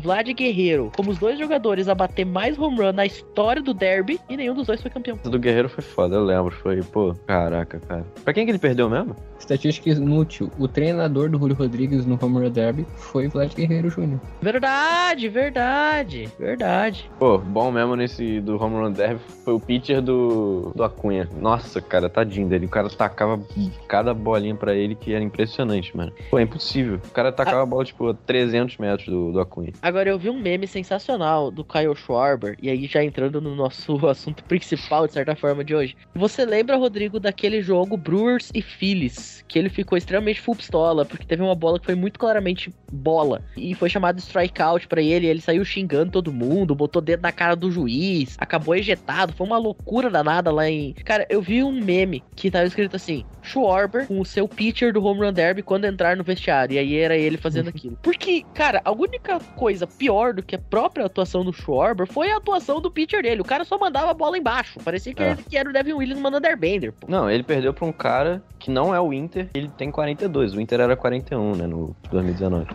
Vlad 0.00 0.28
Guerreiro 0.32 0.90
como 0.96 1.10
os 1.10 1.18
dois 1.18 1.38
jogadores 1.38 1.88
a 1.88 1.94
bater 1.94 2.26
mais 2.26 2.58
home 2.58 2.78
run 2.78 2.92
na 2.92 3.06
história 3.06 3.62
do 3.62 3.72
derby 3.72 4.18
e 4.28 4.36
nenhum 4.36 4.54
dos 4.54 4.66
dois 4.66 4.82
foi 4.82 4.90
campeão. 4.90 5.16
Do 5.22 5.38
Guerreiro 5.38 5.68
foi 5.68 5.84
foda, 5.84 6.16
eu 6.16 6.24
lembro. 6.24 6.52
Foi, 6.56 6.82
pô, 6.82 7.14
caraca, 7.26 7.78
cara. 7.78 8.04
Pra 8.24 8.32
quem 8.32 8.44
que 8.44 8.50
ele 8.50 8.58
perdeu 8.58 8.90
mesmo? 8.90 9.14
Estatística 9.38 9.90
inútil. 9.90 10.50
O 10.58 10.66
treinador 10.66 11.28
do 11.28 11.38
Julio 11.38 11.54
Rodrigues 11.56 12.04
no 12.04 12.18
Home 12.20 12.40
Run 12.40 12.50
Derby 12.50 12.86
foi 12.96 13.28
Vlad 13.28 13.54
Guerreiro 13.54 13.90
Jr. 13.90 14.18
Verdade, 14.40 15.28
verdade, 15.28 16.28
verdade. 16.38 17.10
Pô, 17.18 17.38
bom 17.38 17.70
mesmo 17.70 17.94
nesse 17.94 18.40
do 18.40 18.60
Home 18.62 18.76
Run 18.76 18.92
Derby 18.92 19.20
foi 19.44 19.54
o 19.54 19.60
pitcher 19.60 20.00
do, 20.00 20.72
do 20.74 20.82
Acunha. 20.82 21.28
Nossa, 21.40 21.80
cara, 21.80 22.08
tadinho 22.08 22.48
dele. 22.48 22.61
O 22.66 22.70
cara 22.70 22.88
tacava 22.88 23.40
cada 23.88 24.14
bolinha 24.14 24.54
pra 24.54 24.74
ele 24.74 24.94
que 24.94 25.12
era 25.12 25.22
impressionante, 25.22 25.96
mano. 25.96 26.12
Pô, 26.30 26.38
é 26.38 26.42
impossível. 26.42 27.00
O 27.04 27.10
cara 27.10 27.32
tacava 27.32 27.62
a 27.62 27.66
bola, 27.66 27.84
tipo, 27.84 28.08
a 28.08 28.14
300 28.14 28.78
metros 28.78 29.08
do, 29.08 29.32
do 29.32 29.40
Acunha. 29.40 29.72
Agora 29.82 30.08
eu 30.08 30.18
vi 30.18 30.30
um 30.30 30.40
meme 30.40 30.66
sensacional 30.66 31.50
do 31.50 31.64
Kyle 31.64 31.94
Schwarber, 31.94 32.56
e 32.62 32.70
aí 32.70 32.86
já 32.86 33.02
entrando 33.02 33.40
no 33.40 33.54
nosso 33.54 33.94
assunto 34.06 34.44
principal, 34.44 35.06
de 35.06 35.12
certa 35.12 35.34
forma, 35.34 35.64
de 35.64 35.74
hoje. 35.74 35.96
Você 36.14 36.44
lembra, 36.44 36.76
Rodrigo, 36.76 37.18
daquele 37.18 37.62
jogo 37.62 37.96
Brewers 37.96 38.50
e 38.54 38.62
Phillies, 38.62 39.44
que 39.48 39.58
ele 39.58 39.68
ficou 39.68 39.96
extremamente 39.96 40.40
full 40.40 40.56
pistola, 40.56 41.04
porque 41.04 41.26
teve 41.26 41.42
uma 41.42 41.54
bola 41.54 41.78
que 41.78 41.86
foi 41.86 41.94
muito 41.94 42.18
claramente 42.18 42.72
bola, 42.90 43.42
e 43.56 43.74
foi 43.74 43.88
chamado 43.88 44.18
strikeout 44.18 44.86
pra 44.86 45.02
ele, 45.02 45.26
e 45.26 45.30
ele 45.30 45.40
saiu 45.40 45.64
xingando 45.64 46.12
todo 46.12 46.32
mundo, 46.32 46.74
botou 46.74 47.02
dedo 47.02 47.22
na 47.22 47.32
cara 47.32 47.54
do 47.54 47.70
juiz, 47.70 48.36
acabou 48.38 48.74
ejetado, 48.74 49.32
foi 49.32 49.46
uma 49.46 49.58
loucura 49.58 50.10
danada 50.10 50.50
lá 50.50 50.68
em... 50.68 50.92
Cara, 51.04 51.26
eu 51.28 51.40
vi 51.40 51.62
um 51.62 51.72
meme 51.72 52.22
que 52.34 52.50
tava 52.52 52.66
escrito 52.66 52.94
assim, 52.96 53.24
Schwarber 53.42 54.06
com 54.06 54.20
o 54.20 54.24
seu 54.24 54.46
pitcher 54.46 54.92
do 54.92 55.04
Home 55.04 55.20
Run 55.26 55.32
Derby 55.32 55.62
quando 55.62 55.84
entrar 55.86 56.16
no 56.16 56.22
vestiário, 56.22 56.74
e 56.74 56.78
aí 56.78 56.96
era 56.96 57.16
ele 57.16 57.36
fazendo 57.36 57.68
aquilo. 57.70 57.98
Porque, 58.02 58.44
cara, 58.54 58.80
a 58.84 58.92
única 58.92 59.40
coisa 59.56 59.86
pior 59.86 60.34
do 60.34 60.42
que 60.42 60.54
a 60.54 60.58
própria 60.58 61.06
atuação 61.06 61.44
do 61.44 61.52
Schwarber 61.52 62.06
foi 62.06 62.30
a 62.30 62.36
atuação 62.36 62.80
do 62.80 62.90
pitcher 62.90 63.22
dele, 63.22 63.40
o 63.40 63.44
cara 63.44 63.64
só 63.64 63.78
mandava 63.78 64.10
a 64.10 64.14
bola 64.14 64.38
embaixo, 64.38 64.78
parecia 64.84 65.12
que, 65.14 65.22
É. 65.22 65.32
ele- 65.32 65.42
que 65.48 65.56
era 65.56 65.68
o 65.68 65.72
Devin 65.72 65.94
Williams 65.94 66.20
mandando 66.22 66.46
airbender, 66.46 66.92
pô. 66.92 67.06
Não, 67.10 67.28
ele 67.30 67.42
perdeu 67.42 67.72
pra 67.74 67.84
um 67.86 67.92
cara 67.92 68.42
que 68.58 68.70
não 68.70 68.94
é 68.94 69.00
o 69.00 69.12
Inter, 69.12 69.48
ele 69.54 69.68
tem 69.68 69.90
42. 69.90 70.54
O 70.54 70.60
Inter 70.60 70.80
era 70.80 70.96
41, 70.96 71.56
né, 71.56 71.66
no 71.66 71.96
2019. 72.10 72.66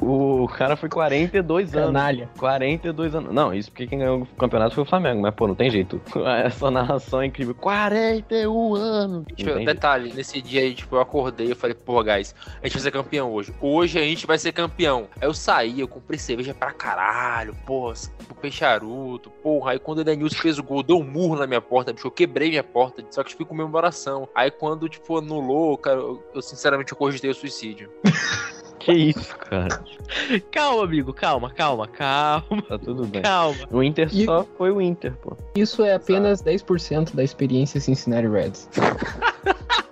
O 0.00 0.46
cara 0.48 0.76
foi 0.76 0.88
42 0.88 1.74
anos. 1.74 1.86
Canalha. 1.86 2.30
42 2.38 3.14
anos. 3.14 3.32
Não, 3.34 3.52
isso 3.54 3.70
porque 3.70 3.86
quem 3.86 3.98
ganhou 3.98 4.22
o 4.22 4.26
campeonato 4.36 4.74
foi 4.74 4.82
o 4.84 4.86
Flamengo, 4.86 5.20
mas 5.22 5.34
pô, 5.34 5.46
não 5.48 5.54
tem 5.54 5.70
jeito. 5.70 6.00
Essa 6.44 6.70
narração 6.70 7.20
é 7.22 7.26
incrível. 7.26 7.54
41 7.54 8.74
anos. 8.74 9.24
Eu- 9.30 9.36
tem 9.36 9.44
jeito. 9.46 9.64
detalhe, 9.66 10.12
nesse 10.14 10.40
dia 10.40 10.60
aí, 10.62 10.74
tipo, 10.74 10.96
eu 10.96 11.00
acordei, 11.00 11.50
eu 11.50 11.56
falei, 11.56 11.74
pô, 11.74 12.02
guys, 12.02 12.34
a 12.62 12.66
gente 12.66 12.74
vai 12.74 12.82
ser 12.82 12.90
campeão 12.90 13.32
hoje. 13.32 13.52
Hoje 13.60 13.98
a 13.98 14.02
gente 14.02 14.26
vai 14.26 14.38
ser 14.38 14.52
campeão. 14.52 15.08
Aí 15.20 15.26
eu 15.26 15.34
saí, 15.34 15.80
eu 15.80 15.88
comprei 15.88 16.18
cerveja 16.18 16.54
pra 16.54 16.72
caralho, 16.72 17.54
porra, 17.66 17.94
comprei 18.28 18.50
charuto, 18.50 19.30
porra. 19.42 19.72
Aí 19.72 19.78
quando 19.78 19.98
o 20.00 20.04
Denilson 20.04 20.36
fez 20.36 20.58
o 20.58 20.62
gol, 20.62 20.82
deu 20.82 20.98
um 20.98 21.04
murro 21.04 21.36
na 21.36 21.46
minha 21.46 21.60
porta, 21.60 21.92
bicho, 21.92 22.06
eu 22.06 22.10
quebrei 22.10 22.48
minha 22.50 22.64
porta, 22.64 23.04
só 23.10 23.22
que 23.24 23.34
fui 23.34 23.44
com 23.44 23.56
comemoração. 23.56 24.28
Aí 24.34 24.50
quando, 24.50 24.88
tipo, 24.88 25.16
anulou, 25.18 25.76
cara, 25.78 25.98
eu, 25.98 26.22
eu, 26.34 26.42
sinceramente 26.42 26.92
eu 26.92 26.98
cogitei 26.98 27.30
o 27.30 27.34
suicídio. 27.34 27.90
Que 28.78 28.92
isso, 28.92 29.36
cara. 29.36 29.82
Calma, 30.52 30.84
amigo, 30.84 31.12
calma, 31.12 31.50
calma, 31.50 31.88
calma, 31.88 32.62
Tá 32.68 32.78
tudo 32.78 33.06
bem. 33.06 33.22
calma. 33.22 33.56
O 33.70 33.82
Inter 33.82 34.08
E- 34.12 34.24
só 34.24 34.46
foi 34.56 34.70
o 34.70 34.80
Inter, 34.80 35.12
pô. 35.20 35.36
Isso 35.56 35.82
é 35.84 35.94
apenas 35.94 36.40
10% 36.42 37.14
da 37.14 37.24
experiência 37.24 37.80
Cincinnati 37.80 38.28
Reds. 38.28 38.68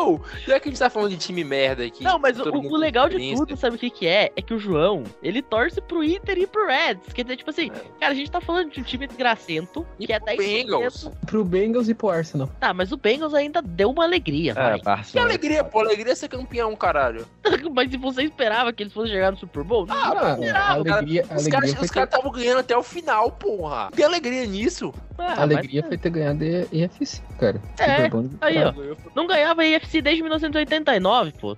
Ô, 0.00 0.20
já 0.46 0.58
que 0.58 0.68
a 0.68 0.72
gente 0.72 0.78
tá 0.78 0.88
falando 0.88 1.10
de 1.10 1.16
time 1.18 1.44
merda 1.44 1.84
aqui. 1.84 2.02
Não, 2.02 2.18
mas 2.18 2.38
o, 2.38 2.48
o 2.48 2.76
legal 2.76 3.08
de 3.08 3.34
tudo, 3.34 3.56
sabe 3.56 3.76
o 3.76 3.78
que 3.78 3.90
que 3.90 4.06
é? 4.06 4.30
É 4.34 4.42
que 4.42 4.54
o 4.54 4.58
João, 4.58 5.04
ele 5.22 5.42
torce 5.42 5.80
pro 5.80 6.02
Inter 6.02 6.38
e 6.38 6.46
pro 6.46 6.66
Reds. 6.66 7.12
Quer 7.12 7.22
dizer, 7.22 7.36
tipo 7.36 7.50
assim, 7.50 7.70
cara, 7.98 8.12
a 8.12 8.14
gente 8.14 8.30
tá 8.30 8.40
falando 8.40 8.70
de 8.70 8.80
um 8.80 8.82
time 8.82 9.06
desgracento, 9.06 9.86
E 9.98 10.06
que 10.06 10.12
é 10.12 10.18
pro 10.18 10.34
10%. 10.34 10.38
Bengals. 10.38 11.10
Pro 11.26 11.44
Bengals 11.44 11.88
e 11.88 11.94
pro 11.94 12.08
Arsenal. 12.08 12.48
Tá, 12.58 12.72
mas 12.72 12.92
o 12.92 12.96
Bengals 12.96 13.34
ainda 13.34 13.60
deu 13.60 13.90
uma 13.90 14.04
alegria, 14.04 14.54
É. 14.56 15.02
Que 15.04 15.18
alegria, 15.18 15.64
pô. 15.64 15.80
Alegria 15.80 16.12
é 16.12 16.16
ser 16.16 16.28
campeão, 16.28 16.74
caralho. 16.76 17.26
mas 17.74 17.90
se 17.90 17.96
você 17.96 18.22
esperava 18.22 18.72
que 18.72 18.82
eles 18.82 18.92
fossem 18.92 19.12
chegar 19.12 19.30
no 19.30 19.38
Super 19.38 19.64
Bowl, 19.64 19.86
não. 19.86 19.94
Ah, 19.94 20.36
será? 20.36 20.60
a 20.60 20.72
alegria, 20.72 21.22
a 21.22 21.34
Os 21.34 21.46
alegria 21.46 21.88
caras 21.88 22.08
estavam 22.14 22.30
ganhando 22.30 22.60
até 22.60 22.76
o 22.76 22.82
final, 22.82 23.30
porra. 23.32 23.90
Tem 23.94 24.04
alegria 24.04 24.46
nisso. 24.46 24.92
Ah, 25.20 25.32
a 25.34 25.36
mas- 25.36 25.40
alegria 25.58 25.82
foi 25.82 25.98
ter 25.98 26.10
ganhado 26.10 26.42
a 26.44 26.46
EFC, 26.74 27.22
cara. 27.38 27.60
É. 27.78 28.10
Aí, 28.40 28.56
ó. 28.64 28.72
Não 29.14 29.26
ganhava 29.26 29.62
a 29.62 29.66
EFC 29.66 30.00
desde 30.00 30.22
1989, 30.22 31.32
pô. 31.40 31.56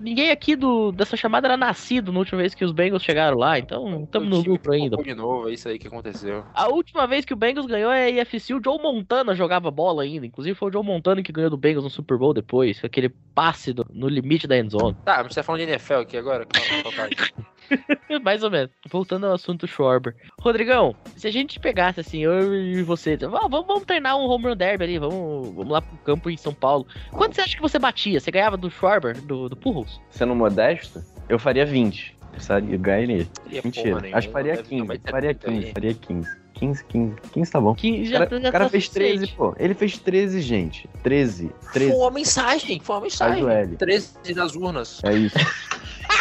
Ninguém 0.00 0.30
aqui 0.30 0.54
do, 0.56 0.92
dessa 0.92 1.16
chamada 1.16 1.48
era 1.48 1.56
nascido 1.56 2.12
na 2.12 2.18
última 2.20 2.40
vez 2.40 2.54
que 2.54 2.64
os 2.64 2.72
Bengals 2.72 3.02
chegaram 3.02 3.36
lá, 3.36 3.58
então 3.58 4.04
estamos 4.04 4.28
no 4.28 4.40
lucro 4.52 4.72
ainda. 4.72 4.96
de 4.96 5.14
novo, 5.14 5.48
é 5.48 5.52
isso 5.54 5.68
aí 5.68 5.78
que 5.78 5.88
aconteceu. 5.88 6.44
A 6.54 6.68
última 6.68 7.06
vez 7.06 7.24
que 7.24 7.32
o 7.34 7.36
Bengals 7.36 7.66
ganhou 7.66 7.90
a 7.90 8.08
EFC, 8.08 8.54
o 8.54 8.60
Joe 8.62 8.78
Montana 8.80 9.34
jogava 9.34 9.70
bola 9.70 10.02
ainda. 10.02 10.24
Inclusive 10.26 10.54
foi 10.54 10.68
o 10.68 10.72
Joe 10.72 10.84
Montana 10.84 11.22
que 11.22 11.32
ganhou 11.32 11.50
do 11.50 11.56
Bengals 11.56 11.84
no 11.84 11.90
Super 11.90 12.16
Bowl 12.16 12.32
depois. 12.32 12.80
Aquele 12.84 13.08
passe 13.34 13.72
do- 13.72 13.86
no 13.92 14.08
limite 14.08 14.46
da 14.46 14.56
endzone. 14.58 14.96
Tá, 15.04 15.18
mas 15.22 15.32
você 15.34 15.40
tá 15.40 15.42
falando 15.44 15.60
de 15.62 15.66
NFL 15.68 15.94
aqui 15.94 16.16
agora? 16.16 16.46
Calma, 16.46 16.82
calma. 16.96 17.10
Mais 18.22 18.42
ou 18.42 18.50
menos. 18.50 18.70
Voltando 18.90 19.26
ao 19.26 19.34
assunto 19.34 19.66
Schwarber. 19.66 20.14
Rodrigão, 20.40 20.94
se 21.16 21.26
a 21.26 21.30
gente 21.30 21.58
pegasse 21.60 22.00
assim, 22.00 22.18
eu 22.24 22.54
e 22.54 22.82
você, 22.82 23.18
"Ah, 23.22 23.48
vamos, 23.48 23.66
vamos 23.66 23.84
treinar 23.84 24.16
um 24.16 24.22
home 24.28 24.46
run 24.48 24.56
derby 24.56 24.84
ali, 24.84 24.98
vamos, 24.98 25.48
vamos 25.54 25.70
lá 25.70 25.80
pro 25.82 25.96
campo 25.98 26.30
em 26.30 26.36
São 26.36 26.52
Paulo. 26.52 26.86
Quanto 27.10 27.34
você 27.34 27.40
acha 27.42 27.56
que 27.56 27.62
você 27.62 27.78
batia? 27.78 28.18
Você 28.20 28.30
ganhava 28.30 28.56
do 28.56 28.70
Schwarber, 28.70 29.20
do, 29.22 29.48
do 29.48 29.56
Pujols? 29.56 30.00
Sendo 30.10 30.34
modesto, 30.34 31.02
eu 31.28 31.38
faria 31.38 31.64
20. 31.66 32.18
Sabe? 32.38 32.76
Ganharia. 32.78 33.26
Queria 33.44 33.60
Mentira. 33.64 33.96
porra 34.00 34.16
Acho 34.16 34.28
que 34.28 34.32
faria 34.32 34.64
nenhuma, 34.70 34.94
deve 34.94 34.98
15. 34.98 35.04
tomar 35.04 35.10
Faria 35.10 35.32
70 35.32 35.50
aí. 35.50 35.60
15. 35.60 35.72
Faria 35.72 35.94
15. 35.94 36.40
15, 36.54 36.84
15. 36.84 37.16
15 37.32 37.50
tá 37.52 37.60
bom. 37.60 37.74
Que 37.74 38.02
O 38.02 38.04
já, 38.06 38.18
cara, 38.26 38.40
já 38.40 38.48
o 38.48 38.52
cara 38.52 38.64
tá 38.64 38.70
fez 38.70 38.88
13, 38.88 39.12
suficiente. 39.14 39.36
pô. 39.36 39.54
Ele 39.58 39.74
fez 39.74 39.98
13, 39.98 40.40
gente. 40.40 40.88
13. 41.02 41.50
13. 41.72 41.90
Foi 41.92 42.00
uma 42.00 42.10
mensagem, 42.10 42.80
foi 42.80 42.96
uma 42.96 43.02
mensagem. 43.02 43.42
Faz 43.42 43.56
o 43.56 43.70
L. 43.70 43.76
13 43.76 44.34
das 44.34 44.54
urnas. 44.54 45.02
É 45.04 45.12
isso. 45.14 45.36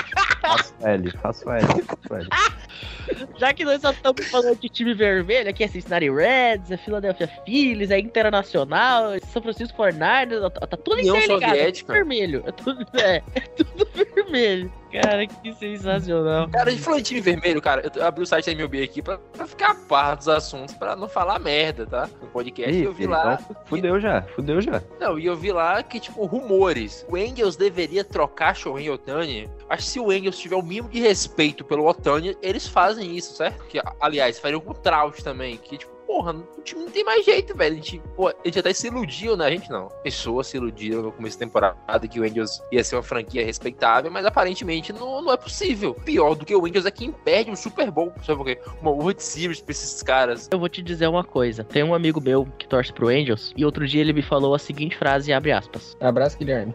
faço 0.57 0.73
L, 0.81 1.11
faço 1.11 1.51
L, 1.51 1.65
faço 1.83 2.15
L. 2.15 2.27
Já 3.37 3.53
que 3.53 3.65
nós 3.65 3.81
só 3.81 3.91
estamos 3.91 4.27
falando 4.27 4.59
de 4.59 4.69
time 4.69 4.93
vermelho, 4.93 5.49
aqui 5.49 5.63
é 5.63 5.67
Cincinnati 5.67 6.09
Reds, 6.09 6.71
é 6.71 6.77
Philadelphia 6.77 7.27
Phillies, 7.45 7.91
é 7.91 7.99
Internacional, 7.99 9.13
é 9.13 9.19
São 9.19 9.41
Francisco 9.41 9.81
49ers, 9.81 10.51
tá, 10.51 10.67
tá 10.67 10.77
tudo 10.77 10.97
União 10.97 11.15
interligado, 11.17 11.43
é 11.43 11.47
tudo 11.47 11.57
Soviética. 11.57 11.93
vermelho. 11.93 12.43
É 12.45 12.51
tudo, 12.51 12.87
é, 12.97 13.15
é 13.35 13.39
tudo 13.39 13.87
vermelho. 13.93 14.71
Cara, 14.91 15.27
que 15.27 15.53
sensacional. 15.53 16.49
Cara, 16.49 16.71
de 16.71 17.03
time 17.03 17.21
vermelho, 17.21 17.61
cara. 17.61 17.91
Eu 17.95 18.05
abri 18.05 18.23
o 18.23 18.25
site 18.25 18.47
da 18.47 18.51
MLB 18.51 18.83
aqui 18.83 19.01
pra, 19.01 19.17
pra 19.17 19.45
ficar 19.45 19.71
a 19.71 19.75
par 19.75 20.15
dos 20.15 20.27
assuntos, 20.27 20.73
pra 20.75 20.95
não 20.95 21.07
falar 21.07 21.39
merda, 21.39 21.85
tá? 21.85 22.09
No 22.21 22.27
podcast. 22.27 22.71
Ih, 22.71 22.83
eu 22.83 22.91
vi 22.91 23.03
filho, 23.03 23.11
lá. 23.11 23.39
então 23.41 23.55
fudeu 23.65 23.99
já, 23.99 24.21
fudeu 24.35 24.61
já. 24.61 24.81
Não, 24.99 25.19
e 25.19 25.25
eu 25.25 25.35
vi 25.35 25.51
lá 25.51 25.81
que, 25.83 25.99
tipo, 25.99 26.25
rumores. 26.25 27.05
O 27.09 27.17
Engels 27.17 27.55
deveria 27.55 28.03
trocar 28.03 28.55
Shohei 28.55 28.89
Otani. 28.89 29.49
Acho 29.69 29.83
que 29.83 29.89
se 29.89 29.99
o 29.99 30.11
Engels 30.11 30.37
tiver 30.37 30.55
o 30.55 30.63
mínimo 30.63 30.89
de 30.89 30.99
respeito 30.99 31.63
pelo 31.63 31.87
Otani, 31.87 32.35
eles 32.41 32.67
fazem 32.67 33.15
isso, 33.15 33.35
certo? 33.35 33.63
Que, 33.65 33.79
aliás, 33.99 34.39
fariam 34.39 34.59
com 34.59 34.71
o 34.71 34.75
Trout 34.75 35.23
também. 35.23 35.57
Que, 35.57 35.77
tipo, 35.77 35.98
porra, 36.09 36.33
o 36.33 36.61
time 36.63 36.85
não 36.85 36.89
tem 36.89 37.03
mais 37.03 37.23
jeito, 37.23 37.55
velho. 37.55 37.73
A 37.73 37.75
gente, 37.75 38.01
pô, 38.15 38.29
a 38.29 38.33
gente 38.43 38.57
até 38.57 38.73
se 38.73 38.87
iludiu, 38.87 39.37
né? 39.37 39.45
A 39.45 39.51
gente 39.51 39.69
não. 39.69 39.89
Pessoas 40.03 40.47
se 40.47 40.57
iludiram 40.57 41.03
no 41.03 41.11
começo 41.11 41.37
da 41.37 41.45
temporada 41.45 42.07
que 42.07 42.19
o 42.19 42.25
Engels 42.25 42.59
ia 42.71 42.83
ser 42.83 42.95
uma 42.95 43.03
franquia 43.03 43.45
respeitável, 43.45 44.09
mas 44.09 44.25
aparentemente 44.25 44.91
não, 44.91 45.21
não 45.21 45.31
é 45.31 45.37
possível. 45.37 45.93
Pior 45.93 46.33
do 46.33 46.47
que 46.47 46.55
o 46.55 46.67
Engels 46.67 46.87
é 46.87 46.91
quem 46.91 47.11
perde 47.11 47.51
um 47.51 47.55
Super 47.55 47.91
Bowl. 47.91 48.11
Sabe 48.25 48.39
por 48.39 48.45
quê? 48.45 48.59
Uma 48.81 48.89
World 48.89 49.21
Series 49.21 49.61
pra 49.61 49.71
esses 49.71 50.01
caras. 50.01 50.49
Eu 50.51 50.57
vou 50.57 50.67
te 50.67 50.81
dizer 50.81 51.05
uma 51.05 51.23
coisa. 51.23 51.63
Tem 51.63 51.83
um 51.83 51.93
amigo 51.93 52.19
meu 52.19 52.47
que 52.57 52.67
torce 52.67 52.91
pro 52.91 53.09
Angels, 53.09 53.53
e 53.55 53.63
outro 53.63 53.87
dia 53.87 54.01
ele 54.01 54.11
me 54.11 54.23
falou 54.23 54.55
a 54.55 54.59
seguinte 54.59 54.97
frase, 54.97 55.31
abre 55.31 55.51
aspas. 55.51 55.95
Abraço, 56.01 56.39
Guilherme. 56.39 56.73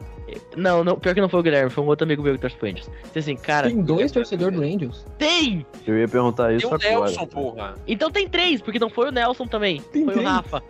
Não, 0.56 0.82
não, 0.82 0.96
pior 0.98 1.14
que 1.14 1.20
não 1.20 1.28
foi 1.28 1.40
o 1.40 1.42
Guilherme, 1.42 1.70
foi 1.70 1.84
um 1.84 1.86
outro 1.86 2.04
amigo 2.04 2.22
meu 2.22 2.34
que 2.34 2.40
torce 2.40 2.56
pro 2.56 2.68
Angels. 2.68 2.90
Disse 3.04 3.18
assim, 3.18 3.36
cara, 3.36 3.68
Tem 3.68 3.82
dois 3.82 4.10
torcedores 4.10 4.56
do 4.58 4.62
Angels. 4.64 5.04
tem! 5.18 5.66
Eu 5.86 5.98
ia 5.98 6.08
perguntar 6.08 6.48
Tem 6.48 6.56
isso 6.56 6.66
o 6.68 6.74
agora. 6.74 6.90
Nelson, 6.90 7.26
porra. 7.26 7.74
Então 7.86 8.10
tem 8.10 8.28
três, 8.28 8.60
porque 8.62 8.78
não 8.78 8.88
foi 8.88 9.08
o 9.08 9.12
Nelson 9.12 9.46
também. 9.46 9.80
Tem 9.92 10.04
foi 10.04 10.14
três? 10.14 10.26
o 10.26 10.30
Rafa. 10.30 10.62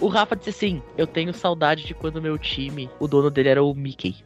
O 0.00 0.08
Rafa 0.08 0.36
disse 0.36 0.50
assim: 0.50 0.82
Eu 0.96 1.06
tenho 1.06 1.32
saudade 1.34 1.84
de 1.84 1.94
quando 1.94 2.22
meu 2.22 2.38
time, 2.38 2.88
o 3.00 3.08
dono 3.08 3.30
dele 3.30 3.48
era 3.48 3.62
o 3.62 3.74
Mickey. 3.74 4.16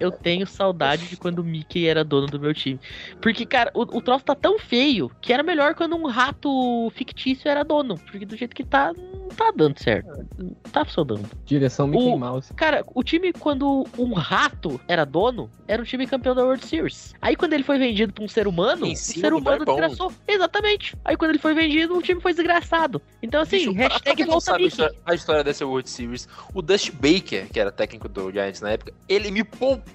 Eu 0.00 0.10
tenho 0.12 0.46
saudade 0.46 1.06
de 1.06 1.16
quando 1.16 1.40
o 1.40 1.44
Mickey 1.44 1.86
era 1.86 2.04
dono 2.04 2.26
do 2.26 2.38
meu 2.38 2.54
time. 2.54 2.78
Porque, 3.20 3.44
cara, 3.44 3.70
o, 3.74 3.82
o 3.82 4.00
troço 4.02 4.24
tá 4.24 4.34
tão 4.34 4.58
feio 4.58 5.10
que 5.20 5.32
era 5.32 5.42
melhor 5.42 5.74
quando 5.74 5.96
um 5.96 6.06
rato 6.06 6.90
fictício 6.94 7.48
era 7.48 7.64
dono. 7.64 7.96
Porque 8.10 8.24
do 8.24 8.36
jeito 8.36 8.54
que 8.54 8.64
tá, 8.64 8.92
não 8.92 9.28
tá 9.28 9.52
dando 9.54 9.78
certo. 9.82 10.26
Não 10.38 10.50
tá 10.72 10.84
funcionando. 10.84 11.28
Direção 11.44 11.86
Mickey 11.86 12.04
O- 12.06 12.18
Mouse. 12.18 12.52
Cara, 12.54 12.84
o 12.94 13.02
time, 13.02 13.32
quando 13.32 13.86
um 13.98 14.12
rato 14.14 14.80
era 14.86 15.04
dono, 15.04 15.50
era 15.66 15.82
um 15.82 15.84
time 15.84 16.06
campeão 16.06 16.34
da 16.34 16.44
World 16.44 16.64
Series. 16.64 17.14
Aí 17.20 17.34
quando 17.36 17.52
ele 17.54 17.64
foi 17.64 17.78
vendido 17.78 18.12
pra 18.12 18.24
um 18.24 18.28
ser 18.28 18.46
humano, 18.46 18.86
o 18.86 18.96
cima 18.96 19.26
ser 19.26 19.34
humano 19.34 19.64
desgraçou. 19.64 20.12
Exatamente. 20.26 20.96
Aí 21.04 21.16
quando 21.16 21.30
ele 21.32 21.38
foi 21.38 21.54
vendido, 21.54 21.96
o 21.96 22.02
time 22.02 22.20
foi 22.20 22.32
desgraçado. 22.32 23.02
Então 23.22 23.40
assim, 23.42 23.58
Bicho, 23.58 23.72
hashtag 23.72 24.24
volta 24.24 24.40
sabe 24.40 24.56
a 24.56 24.58
Mickey. 24.58 24.68
história, 24.68 24.96
a 25.04 25.14
história 25.14 25.44
dessa 25.44 25.66
World 25.66 25.88
Series, 25.90 26.28
o 26.54 26.62
Dust 26.62 26.90
Baker, 26.92 27.48
que 27.52 27.58
era 27.58 27.70
técnico 27.72 28.08
do 28.08 28.30
Giants 28.30 28.60
na 28.60 28.70
época, 28.70 28.92
ele 29.08 29.30
me 29.30 29.42
poupou 29.44 29.87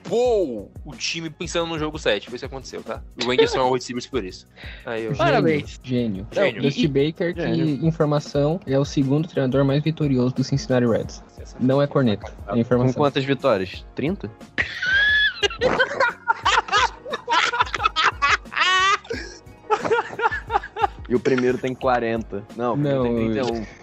o 0.85 0.91
time 0.95 1.29
pensando 1.29 1.67
no 1.67 1.79
jogo 1.79 1.97
7. 1.97 2.27
Foi 2.29 2.35
isso 2.35 2.47
que 2.47 2.53
aconteceu, 2.53 2.81
tá? 2.83 3.01
O 3.21 3.25
foi 3.25 3.59
uma 3.59 3.65
World 3.65 3.83
Series 3.83 4.07
por 4.07 4.23
isso. 4.23 4.45
Aí 4.85 5.05
eu... 5.05 5.15
Parabéns. 5.15 5.79
Gênio. 5.83 6.27
Gênio. 6.31 6.61
Dusty 6.61 6.87
Baker, 6.87 7.33
que 7.33 7.41
Gênio. 7.41 7.85
informação, 7.85 8.59
é 8.65 8.77
o 8.77 8.85
segundo 8.85 9.27
treinador 9.27 9.63
mais 9.65 9.83
vitorioso 9.83 10.35
do 10.35 10.43
Cincinnati 10.43 10.85
Reds. 10.85 11.23
Não 11.59 11.81
é 11.81 11.87
corneta, 11.87 12.31
é 12.47 12.51
Com 12.51 12.57
informação. 12.57 12.93
quantas 12.93 13.25
vitórias? 13.25 13.85
30? 13.95 14.29
e 21.09 21.15
o 21.15 21.19
primeiro 21.19 21.57
tem 21.57 21.73
40. 21.75 22.43
Não, 22.55 22.71
o 22.73 22.75
primeiro 22.75 23.03
Não, 23.03 23.15
tem 23.15 23.37
eu- 23.37 23.45
31. 23.45 23.82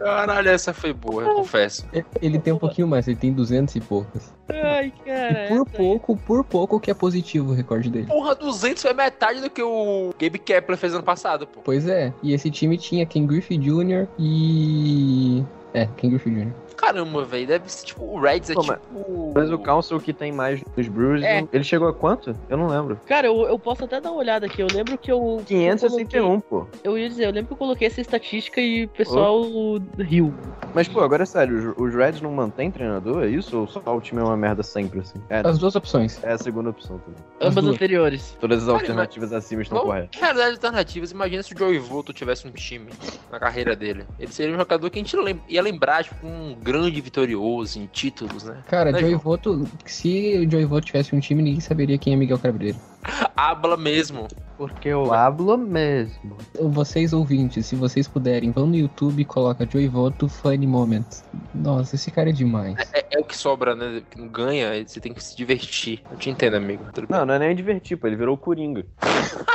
Caralho, 0.00 0.48
essa 0.48 0.72
foi 0.72 0.92
boa, 0.92 1.22
eu 1.22 1.34
confesso. 1.34 1.86
Ele 2.20 2.38
tem 2.38 2.52
um 2.52 2.58
pouquinho 2.58 2.88
mais, 2.88 3.06
ele 3.06 3.16
tem 3.16 3.32
200 3.32 3.76
e 3.76 3.80
poucas. 3.80 4.34
Ai, 4.48 4.92
cara. 5.04 5.44
E 5.44 5.48
por 5.48 5.66
pouco, 5.66 6.16
por 6.16 6.44
pouco 6.44 6.80
que 6.80 6.90
é 6.90 6.94
positivo 6.94 7.52
o 7.52 7.54
recorde 7.54 7.90
dele. 7.90 8.06
Porra, 8.06 8.34
200 8.34 8.82
foi 8.82 8.92
metade 8.94 9.40
do 9.40 9.50
que 9.50 9.62
o 9.62 10.10
Gabe 10.18 10.38
Kepler 10.38 10.78
fez 10.78 10.94
ano 10.94 11.04
passado, 11.04 11.46
pô. 11.46 11.60
Pois 11.62 11.86
é, 11.86 12.12
e 12.22 12.32
esse 12.32 12.50
time 12.50 12.76
tinha 12.76 13.06
Ken 13.06 13.26
Griffey 13.26 13.58
Jr. 13.58 14.08
e... 14.18 15.44
É, 15.74 15.86
Ken 15.96 16.10
Griffey 16.10 16.32
Jr. 16.34 16.52
Caramba, 16.76 17.24
velho, 17.24 17.46
deve 17.46 17.70
ser 17.70 17.86
tipo, 17.86 18.04
o 18.04 18.18
Reds 18.18 18.48
é 18.50 18.54
Pô, 18.54 18.62
mas- 18.62 18.78
tipo... 18.80 19.32
Mas 19.34 19.50
o 19.52 19.58
Council 19.58 20.00
que 20.00 20.12
tem 20.14 20.32
mais 20.32 20.62
nos 20.76 20.88
Brewers, 20.88 21.22
É. 21.22 21.46
ele 21.52 21.62
chegou 21.62 21.86
a 21.86 21.92
quanto? 21.92 22.34
Eu 22.48 22.56
não 22.56 22.68
lembro. 22.68 22.98
Cara, 23.06 23.26
eu, 23.26 23.42
eu 23.42 23.58
posso 23.58 23.84
até 23.84 24.00
dar 24.00 24.10
uma 24.10 24.18
olhada 24.18 24.46
aqui. 24.46 24.62
Eu 24.62 24.66
lembro 24.72 24.96
que 24.96 25.12
eu. 25.12 25.42
que 25.44 25.52
eu 25.54 25.58
561, 25.60 26.40
pô. 26.40 26.66
Eu 26.82 26.96
ia 26.98 27.08
dizer, 27.08 27.26
eu 27.26 27.30
lembro 27.30 27.48
que 27.48 27.52
eu 27.52 27.56
coloquei 27.58 27.86
essa 27.86 28.00
estatística 28.00 28.60
e 28.62 28.84
o 28.84 28.88
pessoal 28.88 29.42
riu. 29.98 30.32
Mas, 30.74 30.88
pô, 30.88 31.00
agora 31.00 31.24
é 31.24 31.26
sério, 31.26 31.74
os, 31.76 31.88
os 31.88 31.94
Reds 31.94 32.20
não 32.22 32.32
mantêm 32.32 32.70
treinador, 32.70 33.24
é 33.24 33.28
isso? 33.28 33.58
Ou 33.58 33.66
só 33.66 33.80
o 33.94 34.00
time 34.00 34.20
é 34.20 34.24
uma 34.24 34.36
merda 34.36 34.62
sempre, 34.62 35.00
assim? 35.00 35.18
É, 35.28 35.42
As 35.44 35.58
duas 35.58 35.76
opções. 35.76 36.18
é 36.24 36.32
a 36.32 36.38
segunda 36.38 36.70
opção 36.70 36.98
também. 36.98 37.20
As 37.40 37.48
Ambas 37.56 37.66
anteriores. 37.74 38.36
Todas 38.40 38.60
as 38.60 38.66
Cara, 38.66 38.78
alternativas 38.78 39.32
acima 39.34 39.60
estão 39.62 39.78
Vamos, 39.78 39.92
corretas. 39.92 40.18
realidades 40.20 40.54
alternativas, 40.54 41.10
imagina 41.10 41.42
se 41.42 41.52
o 41.54 41.58
Joey 41.58 41.78
Volto 41.78 42.12
tivesse 42.12 42.46
um 42.48 42.52
time 42.52 42.88
na 43.30 43.38
carreira 43.38 43.76
dele. 43.76 44.04
Ele 44.18 44.32
seria 44.32 44.54
um 44.54 44.58
jogador 44.58 44.88
que 44.88 44.98
a 44.98 45.02
gente 45.02 45.14
lem- 45.16 45.40
ia 45.48 45.59
lembrar, 45.60 46.04
tipo, 46.04 46.26
um 46.26 46.54
grande 46.60 47.00
vitorioso 47.00 47.78
em 47.78 47.86
títulos, 47.86 48.44
né? 48.44 48.62
Cara, 48.66 48.92
Né, 48.92 49.00
Joey? 49.00 49.14
Voto, 49.16 49.66
se 49.84 50.38
o 50.38 50.50
Joey 50.50 50.64
Voto 50.64 50.86
tivesse 50.86 51.14
um 51.14 51.20
time, 51.20 51.42
ninguém 51.42 51.60
saberia 51.60 51.98
quem 51.98 52.12
é 52.12 52.16
Miguel 52.16 52.38
Cabreiro. 52.38 52.78
Habla 53.36 53.76
mesmo. 53.76 54.28
Porque 54.60 54.90
eu 54.90 55.10
hablo 55.14 55.56
mesmo. 55.56 56.36
Vocês 56.60 57.14
ouvintes, 57.14 57.64
se 57.64 57.74
vocês 57.74 58.06
puderem, 58.06 58.50
vão 58.50 58.66
no 58.66 58.76
YouTube 58.76 59.22
e 59.22 59.24
coloca 59.24 59.66
Joey 59.66 59.88
Voto 59.88 60.28
Funny 60.28 60.66
Moment. 60.66 61.06
Nossa, 61.54 61.94
esse 61.94 62.10
cara 62.10 62.28
é 62.28 62.32
demais. 62.32 62.76
É, 62.92 63.06
é 63.16 63.18
o 63.18 63.24
que 63.24 63.34
sobra, 63.34 63.74
né? 63.74 64.02
Que 64.10 64.20
não 64.20 64.28
ganha, 64.28 64.86
você 64.86 65.00
tem 65.00 65.14
que 65.14 65.24
se 65.24 65.34
divertir. 65.34 66.02
Eu 66.10 66.18
te 66.18 66.28
entendo, 66.28 66.56
amigo. 66.58 66.84
Não, 67.08 67.24
não 67.24 67.32
é 67.32 67.38
nem 67.38 67.56
divertir, 67.56 67.96
pô, 67.96 68.06
ele 68.06 68.16
virou 68.16 68.34
o 68.34 68.38
Coringa. 68.38 68.84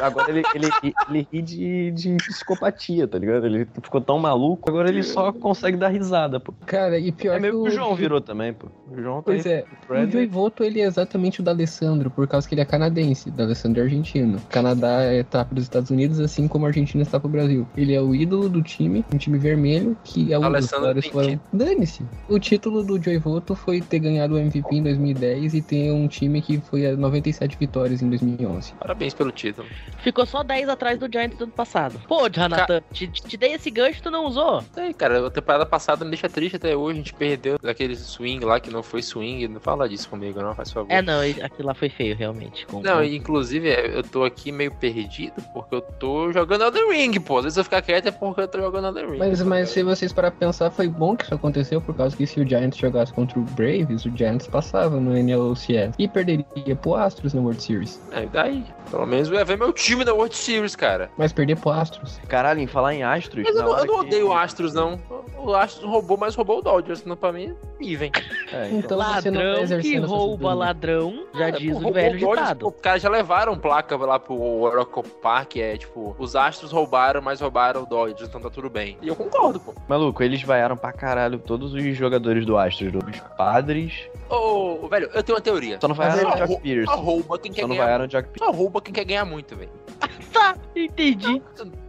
Agora 0.02 0.32
ele, 0.32 0.42
ele, 0.56 0.70
ele 1.08 1.28
ri 1.32 1.42
de, 1.44 1.92
de 1.92 2.18
psicopatia, 2.18 3.08
tá 3.08 3.20
ligado? 3.20 3.46
Ele 3.46 3.68
ficou 3.84 4.02
tão 4.02 4.18
maluco, 4.18 4.68
agora 4.72 4.90
ele 4.90 5.04
só 5.04 5.32
consegue 5.32 5.78
dar 5.78 5.90
risada, 5.90 6.40
pô. 6.40 6.52
Cara, 6.66 6.98
e 6.98 7.12
pior 7.12 7.36
É 7.36 7.40
meio 7.40 7.64
que 7.64 7.70
que 7.70 7.76
o 7.76 7.76
João 7.76 7.96
virou 7.96 8.20
também, 8.20 8.54
pô. 8.54 8.70
O 8.92 9.00
João 9.00 9.18
tá 9.18 9.26
Pois 9.26 9.46
aí. 9.46 9.54
é, 9.54 9.66
o 10.04 10.10
Joey 10.10 10.26
Voto 10.26 10.64
ele 10.64 10.82
é 10.82 10.86
exatamente 10.86 11.42
o 11.42 11.44
da 11.44 11.52
Alessandro, 11.52 12.10
por 12.10 12.28
causa 12.28 12.50
que 12.50 12.56
ele 12.56 12.62
é 12.62 12.66
canadense, 12.66 13.30
da 13.30 13.44
Alessandro 13.44 13.82
é 13.82 13.84
argentino. 13.84 14.42
Canadá 14.50 14.95
a 14.98 15.14
etapa 15.16 15.54
dos 15.54 15.64
Estados 15.66 15.90
Unidos, 15.90 16.20
assim 16.20 16.48
como 16.48 16.66
a 16.66 16.70
Argentina 16.70 17.04
está 17.04 17.20
pro 17.20 17.30
Brasil. 17.30 17.68
Ele 17.76 17.94
é 17.94 18.02
o 18.02 18.14
ídolo 18.16 18.50
do 18.50 18.62
time, 18.62 19.04
um 19.14 19.18
time 19.18 19.38
vermelho, 19.38 19.98
que 20.04 20.32
é 20.34 20.40
o 20.40 20.44
Alessandro 20.44 21.02
foram. 21.12 21.40
Dane-se. 21.52 22.04
O 22.30 22.40
título 22.40 22.84
do 22.84 23.00
Voto 23.20 23.56
foi 23.56 23.82
ter 23.82 24.00
ganhado 24.00 24.36
o 24.36 24.38
MVP 24.38 24.76
em 24.76 24.84
2010 24.84 25.54
e 25.54 25.62
ter 25.62 25.92
um 25.92 26.08
time 26.08 26.42
que 26.42 26.60
foi 26.60 26.86
a 26.88 26.96
97 26.96 27.58
vitórias 27.58 28.02
em 28.02 28.10
2011. 28.10 28.74
Parabéns 28.74 29.14
pelo 29.14 29.32
título. 29.32 29.68
Ficou 30.04 30.26
só 30.26 30.44
10 30.44 30.70
atrás 30.70 30.98
do 31.00 31.08
Giants 31.12 31.38
do 31.38 31.44
ano 31.46 31.54
passado. 31.54 32.00
Pô, 32.08 32.28
Jonathan, 32.30 32.82
te, 32.92 33.08
te 33.08 33.38
dei 33.38 33.54
esse 33.54 33.70
gancho 33.70 34.00
e 34.00 34.02
tu 34.02 34.12
não 34.12 34.26
usou. 34.26 34.64
Aí, 34.76 34.94
cara, 34.94 35.28
a 35.28 35.32
temporada 35.32 35.66
passada 35.66 36.04
me 36.04 36.12
deixa 36.12 36.28
triste 36.30 36.56
até 36.56 36.76
hoje. 36.76 37.00
A 37.00 37.02
gente 37.04 37.14
perdeu 37.14 37.58
daquele 37.62 37.96
swing 37.96 38.44
lá 38.44 38.60
que 38.60 38.70
não 38.70 38.82
foi 38.84 39.02
swing. 39.02 39.48
Não 39.48 39.60
fala 39.60 39.88
disso 39.88 40.10
comigo, 40.10 40.42
não, 40.42 40.54
faz 40.56 40.72
favor. 40.72 40.92
É, 40.92 41.02
não, 41.02 41.20
aquilo 41.22 41.68
lá 41.68 41.74
foi 41.74 41.90
feio, 41.90 42.16
realmente. 42.16 42.66
Com- 42.66 42.82
Não, 42.82 43.04
inclusive 43.04 43.70
é, 43.70 43.98
eu 43.98 44.04
tô 44.04 44.24
aqui 44.24 44.52
meio 44.52 44.72
perdido 44.92 45.42
porque 45.54 45.74
eu 45.76 45.82
tô 45.82 46.32
jogando 46.32 46.64
Elden 46.64 46.92
Ring, 46.92 47.20
pô. 47.20 47.38
Às 47.40 47.46
vezes 47.46 47.58
eu 47.58 47.64
ficar 47.64 47.82
quieto 47.82 48.08
é 48.08 48.12
porque 48.12 48.42
eu 48.42 48.48
tô 48.48 48.60
jogando 48.60 48.88
Elden 48.88 49.12
Ring. 49.12 49.18
Mas, 49.18 49.42
mas 49.42 49.70
se 49.70 49.82
vocês 49.84 50.14
parar 50.14 50.30
pra 50.32 50.40
pensar, 50.48 50.70
foi 50.70 50.88
bom 50.88 51.16
que 51.16 51.24
isso 51.24 51.34
aconteceu, 51.34 51.82
por 51.82 51.96
causa 51.96 52.16
que 52.16 52.28
se 52.28 52.40
o 52.40 52.48
Giants 52.48 52.78
jogasse 52.78 53.12
contra 53.14 53.40
o 53.40 53.42
Braves, 53.42 54.06
o 54.06 54.16
Giants 54.16 54.48
passava 54.48 55.00
no 55.00 55.16
NLCS 55.18 55.96
e 55.98 56.08
perderia 56.08 56.76
pro 56.82 56.96
Astros 56.96 57.34
na 57.34 57.42
World 57.42 57.62
Series. 57.64 58.00
É, 58.12 58.24
e 58.24 58.28
daí? 58.28 58.64
Pelo 58.92 59.06
menos 59.08 59.28
eu 59.30 59.34
ia 59.36 59.44
ver 59.46 59.58
meu 59.58 59.74
time 59.74 60.06
na 60.06 60.14
World 60.14 60.36
Series, 60.36 60.76
cara. 60.76 61.10
Mas 61.18 61.34
perder 61.34 61.58
pro 61.60 61.72
Astros. 61.72 62.20
Caralho, 62.28 62.60
em 62.60 62.68
falar 62.68 62.94
em 62.94 63.02
Astros. 63.04 63.44
Mas 63.44 63.56
eu 63.56 63.64
não, 63.64 63.78
eu 63.80 63.86
não 63.86 63.94
que- 64.02 64.08
odeio 64.08 64.28
o 64.30 64.34
Astros, 64.34 64.74
não. 64.74 65.00
O 65.40 65.54
Astros 65.56 65.90
roubou, 65.90 66.18
mas 66.18 66.36
roubou 66.36 66.60
o 66.60 66.62
Dodgers. 66.62 67.04
Não, 67.06 67.16
pra 67.16 67.32
mim, 67.32 67.56
vivem. 67.80 68.12
É, 68.52 68.68
então. 68.68 68.80
Então 68.80 68.98
tá 69.00 69.06
ladrão 69.16 69.80
que 69.82 69.98
rouba 69.98 70.54
ladrão, 70.54 71.26
já 71.36 71.48
É, 71.48 71.52
diz 71.52 71.78
pô, 71.78 71.90
o 71.90 71.94
velho 71.94 72.20
Dodgers, 72.20 72.40
ditado. 72.40 72.60
pô, 72.60 72.68
Os 72.70 72.82
caras 72.82 73.02
já 73.02 73.10
levaram 73.10 73.58
placa 73.58 73.96
lá 73.98 74.20
pro 74.20 74.66
Oracle 74.76 75.04
Park, 75.22 75.58
é 75.58 75.78
tipo, 75.78 76.16
os 76.20 76.36
Astros 76.36 76.72
roubaram, 76.72 77.22
mas 77.22 77.40
roubaram 77.42 77.84
o 77.84 77.86
Dodgers, 77.86 78.28
então 78.30 78.40
tá 78.42 78.50
tudo 78.50 78.70
bem. 78.70 78.98
E 79.02 79.08
eu 79.08 79.16
concordo, 79.16 79.60
pô. 79.60 79.74
Maluco, 79.88 80.22
eles 80.24 80.42
vaiaram 80.44 80.76
pra 80.78 80.92
caralho 80.92 81.40
todos 81.40 81.74
os 81.74 81.84
jogadores 81.96 82.46
do 82.46 82.58
Astros, 82.58 82.94
os 82.96 83.20
padres. 83.38 84.10
Ô, 84.30 84.88
velho, 84.88 85.10
eu 85.14 85.24
tenho 85.24 85.36
uma 85.38 85.42
teoria. 85.42 85.78
Só 85.80 85.88
não 85.88 85.96
vaiaram 85.96 86.30
o 86.30 86.38
Jock 86.38 86.48
rou- 86.48 86.60
Pierce. 86.62 86.86
Só 86.86 86.96
rouba 86.96 87.40
quem 87.40 87.52
quer 87.52 87.62
Só 87.62 87.68
não 87.68 87.76
ganhar. 87.76 87.86
vaiaram 87.86 88.06
o 88.06 88.10
Jock 88.10 88.30
Pierce. 88.30 88.46
Só 88.46 88.52
rouba 88.58 88.82
quem 88.82 88.94
quer 88.94 89.06
ganhar 89.06 89.26
muito, 89.26 89.56
velho. 89.56 89.72
Tá, 90.36 90.54
entendi. 90.76 91.42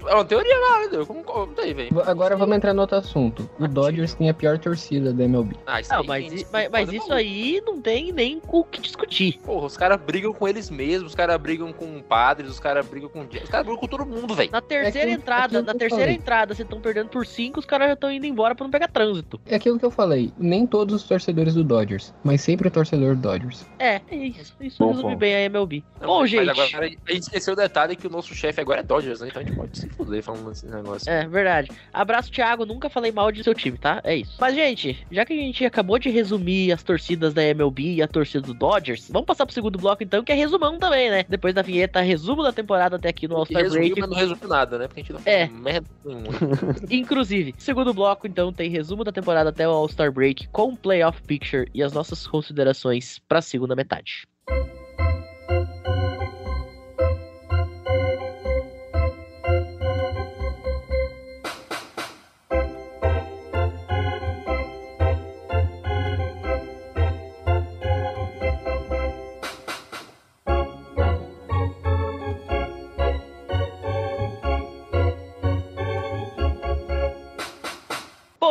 É 0.09 0.15
uma 0.15 0.25
teoria 0.25 0.59
válida, 0.61 0.97
eu 0.97 1.07
concordo 1.07 1.61
aí, 1.61 1.73
velho. 1.75 2.03
Agora 2.07 2.37
vamos 2.37 2.57
entrar 2.57 2.73
no 2.73 2.81
outro 2.83 2.97
assunto. 2.97 3.49
O 3.59 3.67
Dodgers 3.67 4.15
tem 4.15 4.29
a 4.31 4.35
pior 4.35 4.59
torcida 4.59 5.13
da 5.13 5.25
MLB. 5.25 5.57
Ah, 5.67 5.81
isso 5.81 5.91
Não, 5.93 6.01
aí, 6.01 6.07
mas, 6.07 6.25
discute 6.31 6.49
mas, 6.53 6.69
mas 6.71 6.93
isso 6.93 7.13
aí 7.13 7.63
não 7.65 7.81
tem 7.81 8.13
nem 8.13 8.41
com 8.41 8.59
o 8.61 8.65
que 8.65 8.81
discutir. 8.81 9.39
Porra, 9.45 9.67
os 9.67 9.77
caras 9.77 10.01
brigam 10.01 10.33
com 10.33 10.47
eles 10.47 10.71
mesmos, 10.71 11.11
os 11.11 11.15
caras 11.15 11.37
brigam 11.41 11.73
com 11.73 12.01
padres, 12.03 12.51
os 12.51 12.61
caras 12.61 12.87
brigam 12.87 13.09
com. 13.09 13.21
Os 13.21 13.49
caras 13.49 13.67
brigam 13.67 13.77
com 13.81 13.87
todo 13.87 14.07
mundo, 14.07 14.35
velho. 14.35 14.51
Na 14.51 14.61
terceira 14.61 15.07
que- 15.09 15.13
entrada, 15.15 15.45
aquilo 15.47 15.63
na 15.63 15.75
terceira 15.75 16.05
falei. 16.05 16.17
entrada, 16.17 16.55
vocês 16.55 16.67
estão 16.67 16.81
perdendo 16.81 17.09
por 17.09 17.27
5, 17.27 17.59
os 17.61 17.67
caras 17.67 17.89
já 17.89 17.95
estão 17.95 18.11
indo 18.11 18.27
embora 18.27 18.55
pra 18.55 18.65
não 18.65 18.71
pegar 18.71 18.89
trânsito. 18.89 19.41
É 19.47 19.57
aquilo 19.57 19.79
que 19.79 19.85
eu 19.85 19.91
falei, 19.91 20.33
nem 20.39 20.67
todos 20.67 20.95
os 20.95 21.03
torcedores 21.03 21.55
do 21.55 21.65
Dodgers, 21.65 22.15
mas 22.23 22.41
sempre 22.41 22.69
o 22.69 22.71
torcedor 22.71 23.15
do 23.17 23.23
Dodgers. 23.23 23.67
É, 23.79 24.01
é 24.11 24.17
isso. 24.17 24.55
Isso 24.61 24.79
Bom 24.79 24.89
resume 24.89 25.09
ponto. 25.11 25.19
bem 25.19 25.35
a 25.35 25.41
MLB. 25.43 25.83
Não, 26.01 26.07
Bom, 26.09 26.21
mas 26.21 26.31
gente. 26.31 26.49
agora 26.51 26.87
a 26.87 27.13
gente 27.13 27.23
esqueceu 27.23 27.55
o 27.55 27.57
detalhe 27.57 27.97
que 27.97 28.07
o 28.07 28.11
nosso 28.11 28.35
chefe 28.35 28.61
agora 28.61 28.81
é 28.81 28.83
Dodgers, 28.83 29.21
né? 29.21 29.29
Então 29.29 29.43
a 29.43 29.45
gente 29.45 29.57
pode 29.57 29.79
se 29.79 29.89
fuder 29.97 30.23
falando 30.23 30.53
esse 30.53 30.67
negócio. 30.67 31.11
É, 31.11 31.27
verdade. 31.27 31.71
Abraço, 31.93 32.31
Thiago. 32.31 32.67
Nunca 32.67 32.89
falei 32.91 33.11
mal 33.13 33.31
de 33.33 33.43
seu 33.43 33.55
time, 33.55 33.79
tá? 33.79 34.01
É 34.05 34.15
isso. 34.17 34.37
Mas, 34.41 34.55
gente, 34.55 35.07
já 35.11 35.25
que 35.25 35.33
a 35.33 35.37
gente 35.37 35.65
acabou 35.65 35.99
de 35.99 36.11
resumir 36.11 36.73
as 36.73 36.83
torcidas 36.83 37.33
da 37.35 37.43
MLB 37.43 37.95
e 37.95 38.03
a 38.03 38.09
torcida 38.09 38.47
do 38.47 38.55
Dodgers, 38.55 39.09
vamos 39.11 39.27
passar 39.27 39.47
pro 39.47 39.55
segundo 39.55 39.79
bloco, 39.79 40.03
então, 40.03 40.23
que 40.23 40.33
é 40.33 40.35
resumão 40.35 40.79
também, 40.79 41.11
né? 41.11 41.25
Depois 41.29 41.55
da 41.55 41.63
vinheta, 41.63 42.01
resumo 42.01 42.43
da 42.43 42.53
temporada 42.53 42.97
até 42.97 43.09
aqui 43.09 43.27
no 43.27 43.37
All-Star 43.37 43.63
resumiu, 43.63 43.95
Break. 43.95 44.01
mas 44.01 44.11
não 44.11 44.17
resumiu 44.17 44.49
nada, 44.49 44.79
né? 44.79 44.87
Porque 44.89 45.01
a 45.01 45.03
gente 45.03 45.13
não 45.13 45.21
É. 45.25 45.47
merda 45.49 45.87
nenhuma. 46.05 46.27
Inclusive, 46.91 47.55
segundo 47.59 47.93
bloco, 47.95 48.27
então, 48.27 48.53
tem 48.53 48.69
resumo 48.71 49.05
da 49.05 49.13
temporada 49.13 49.51
até 49.51 49.67
o 49.67 49.71
All-Star 49.71 50.13
Break 50.13 50.49
com 50.49 50.73
o 50.73 50.77
Playoff 50.77 51.23
Picture 51.23 51.69
e 51.75 51.83
as 51.83 51.93
nossas 51.93 52.27
considerações 52.27 53.19
pra 53.29 53.41
segunda 53.41 53.75
metade. 53.75 54.27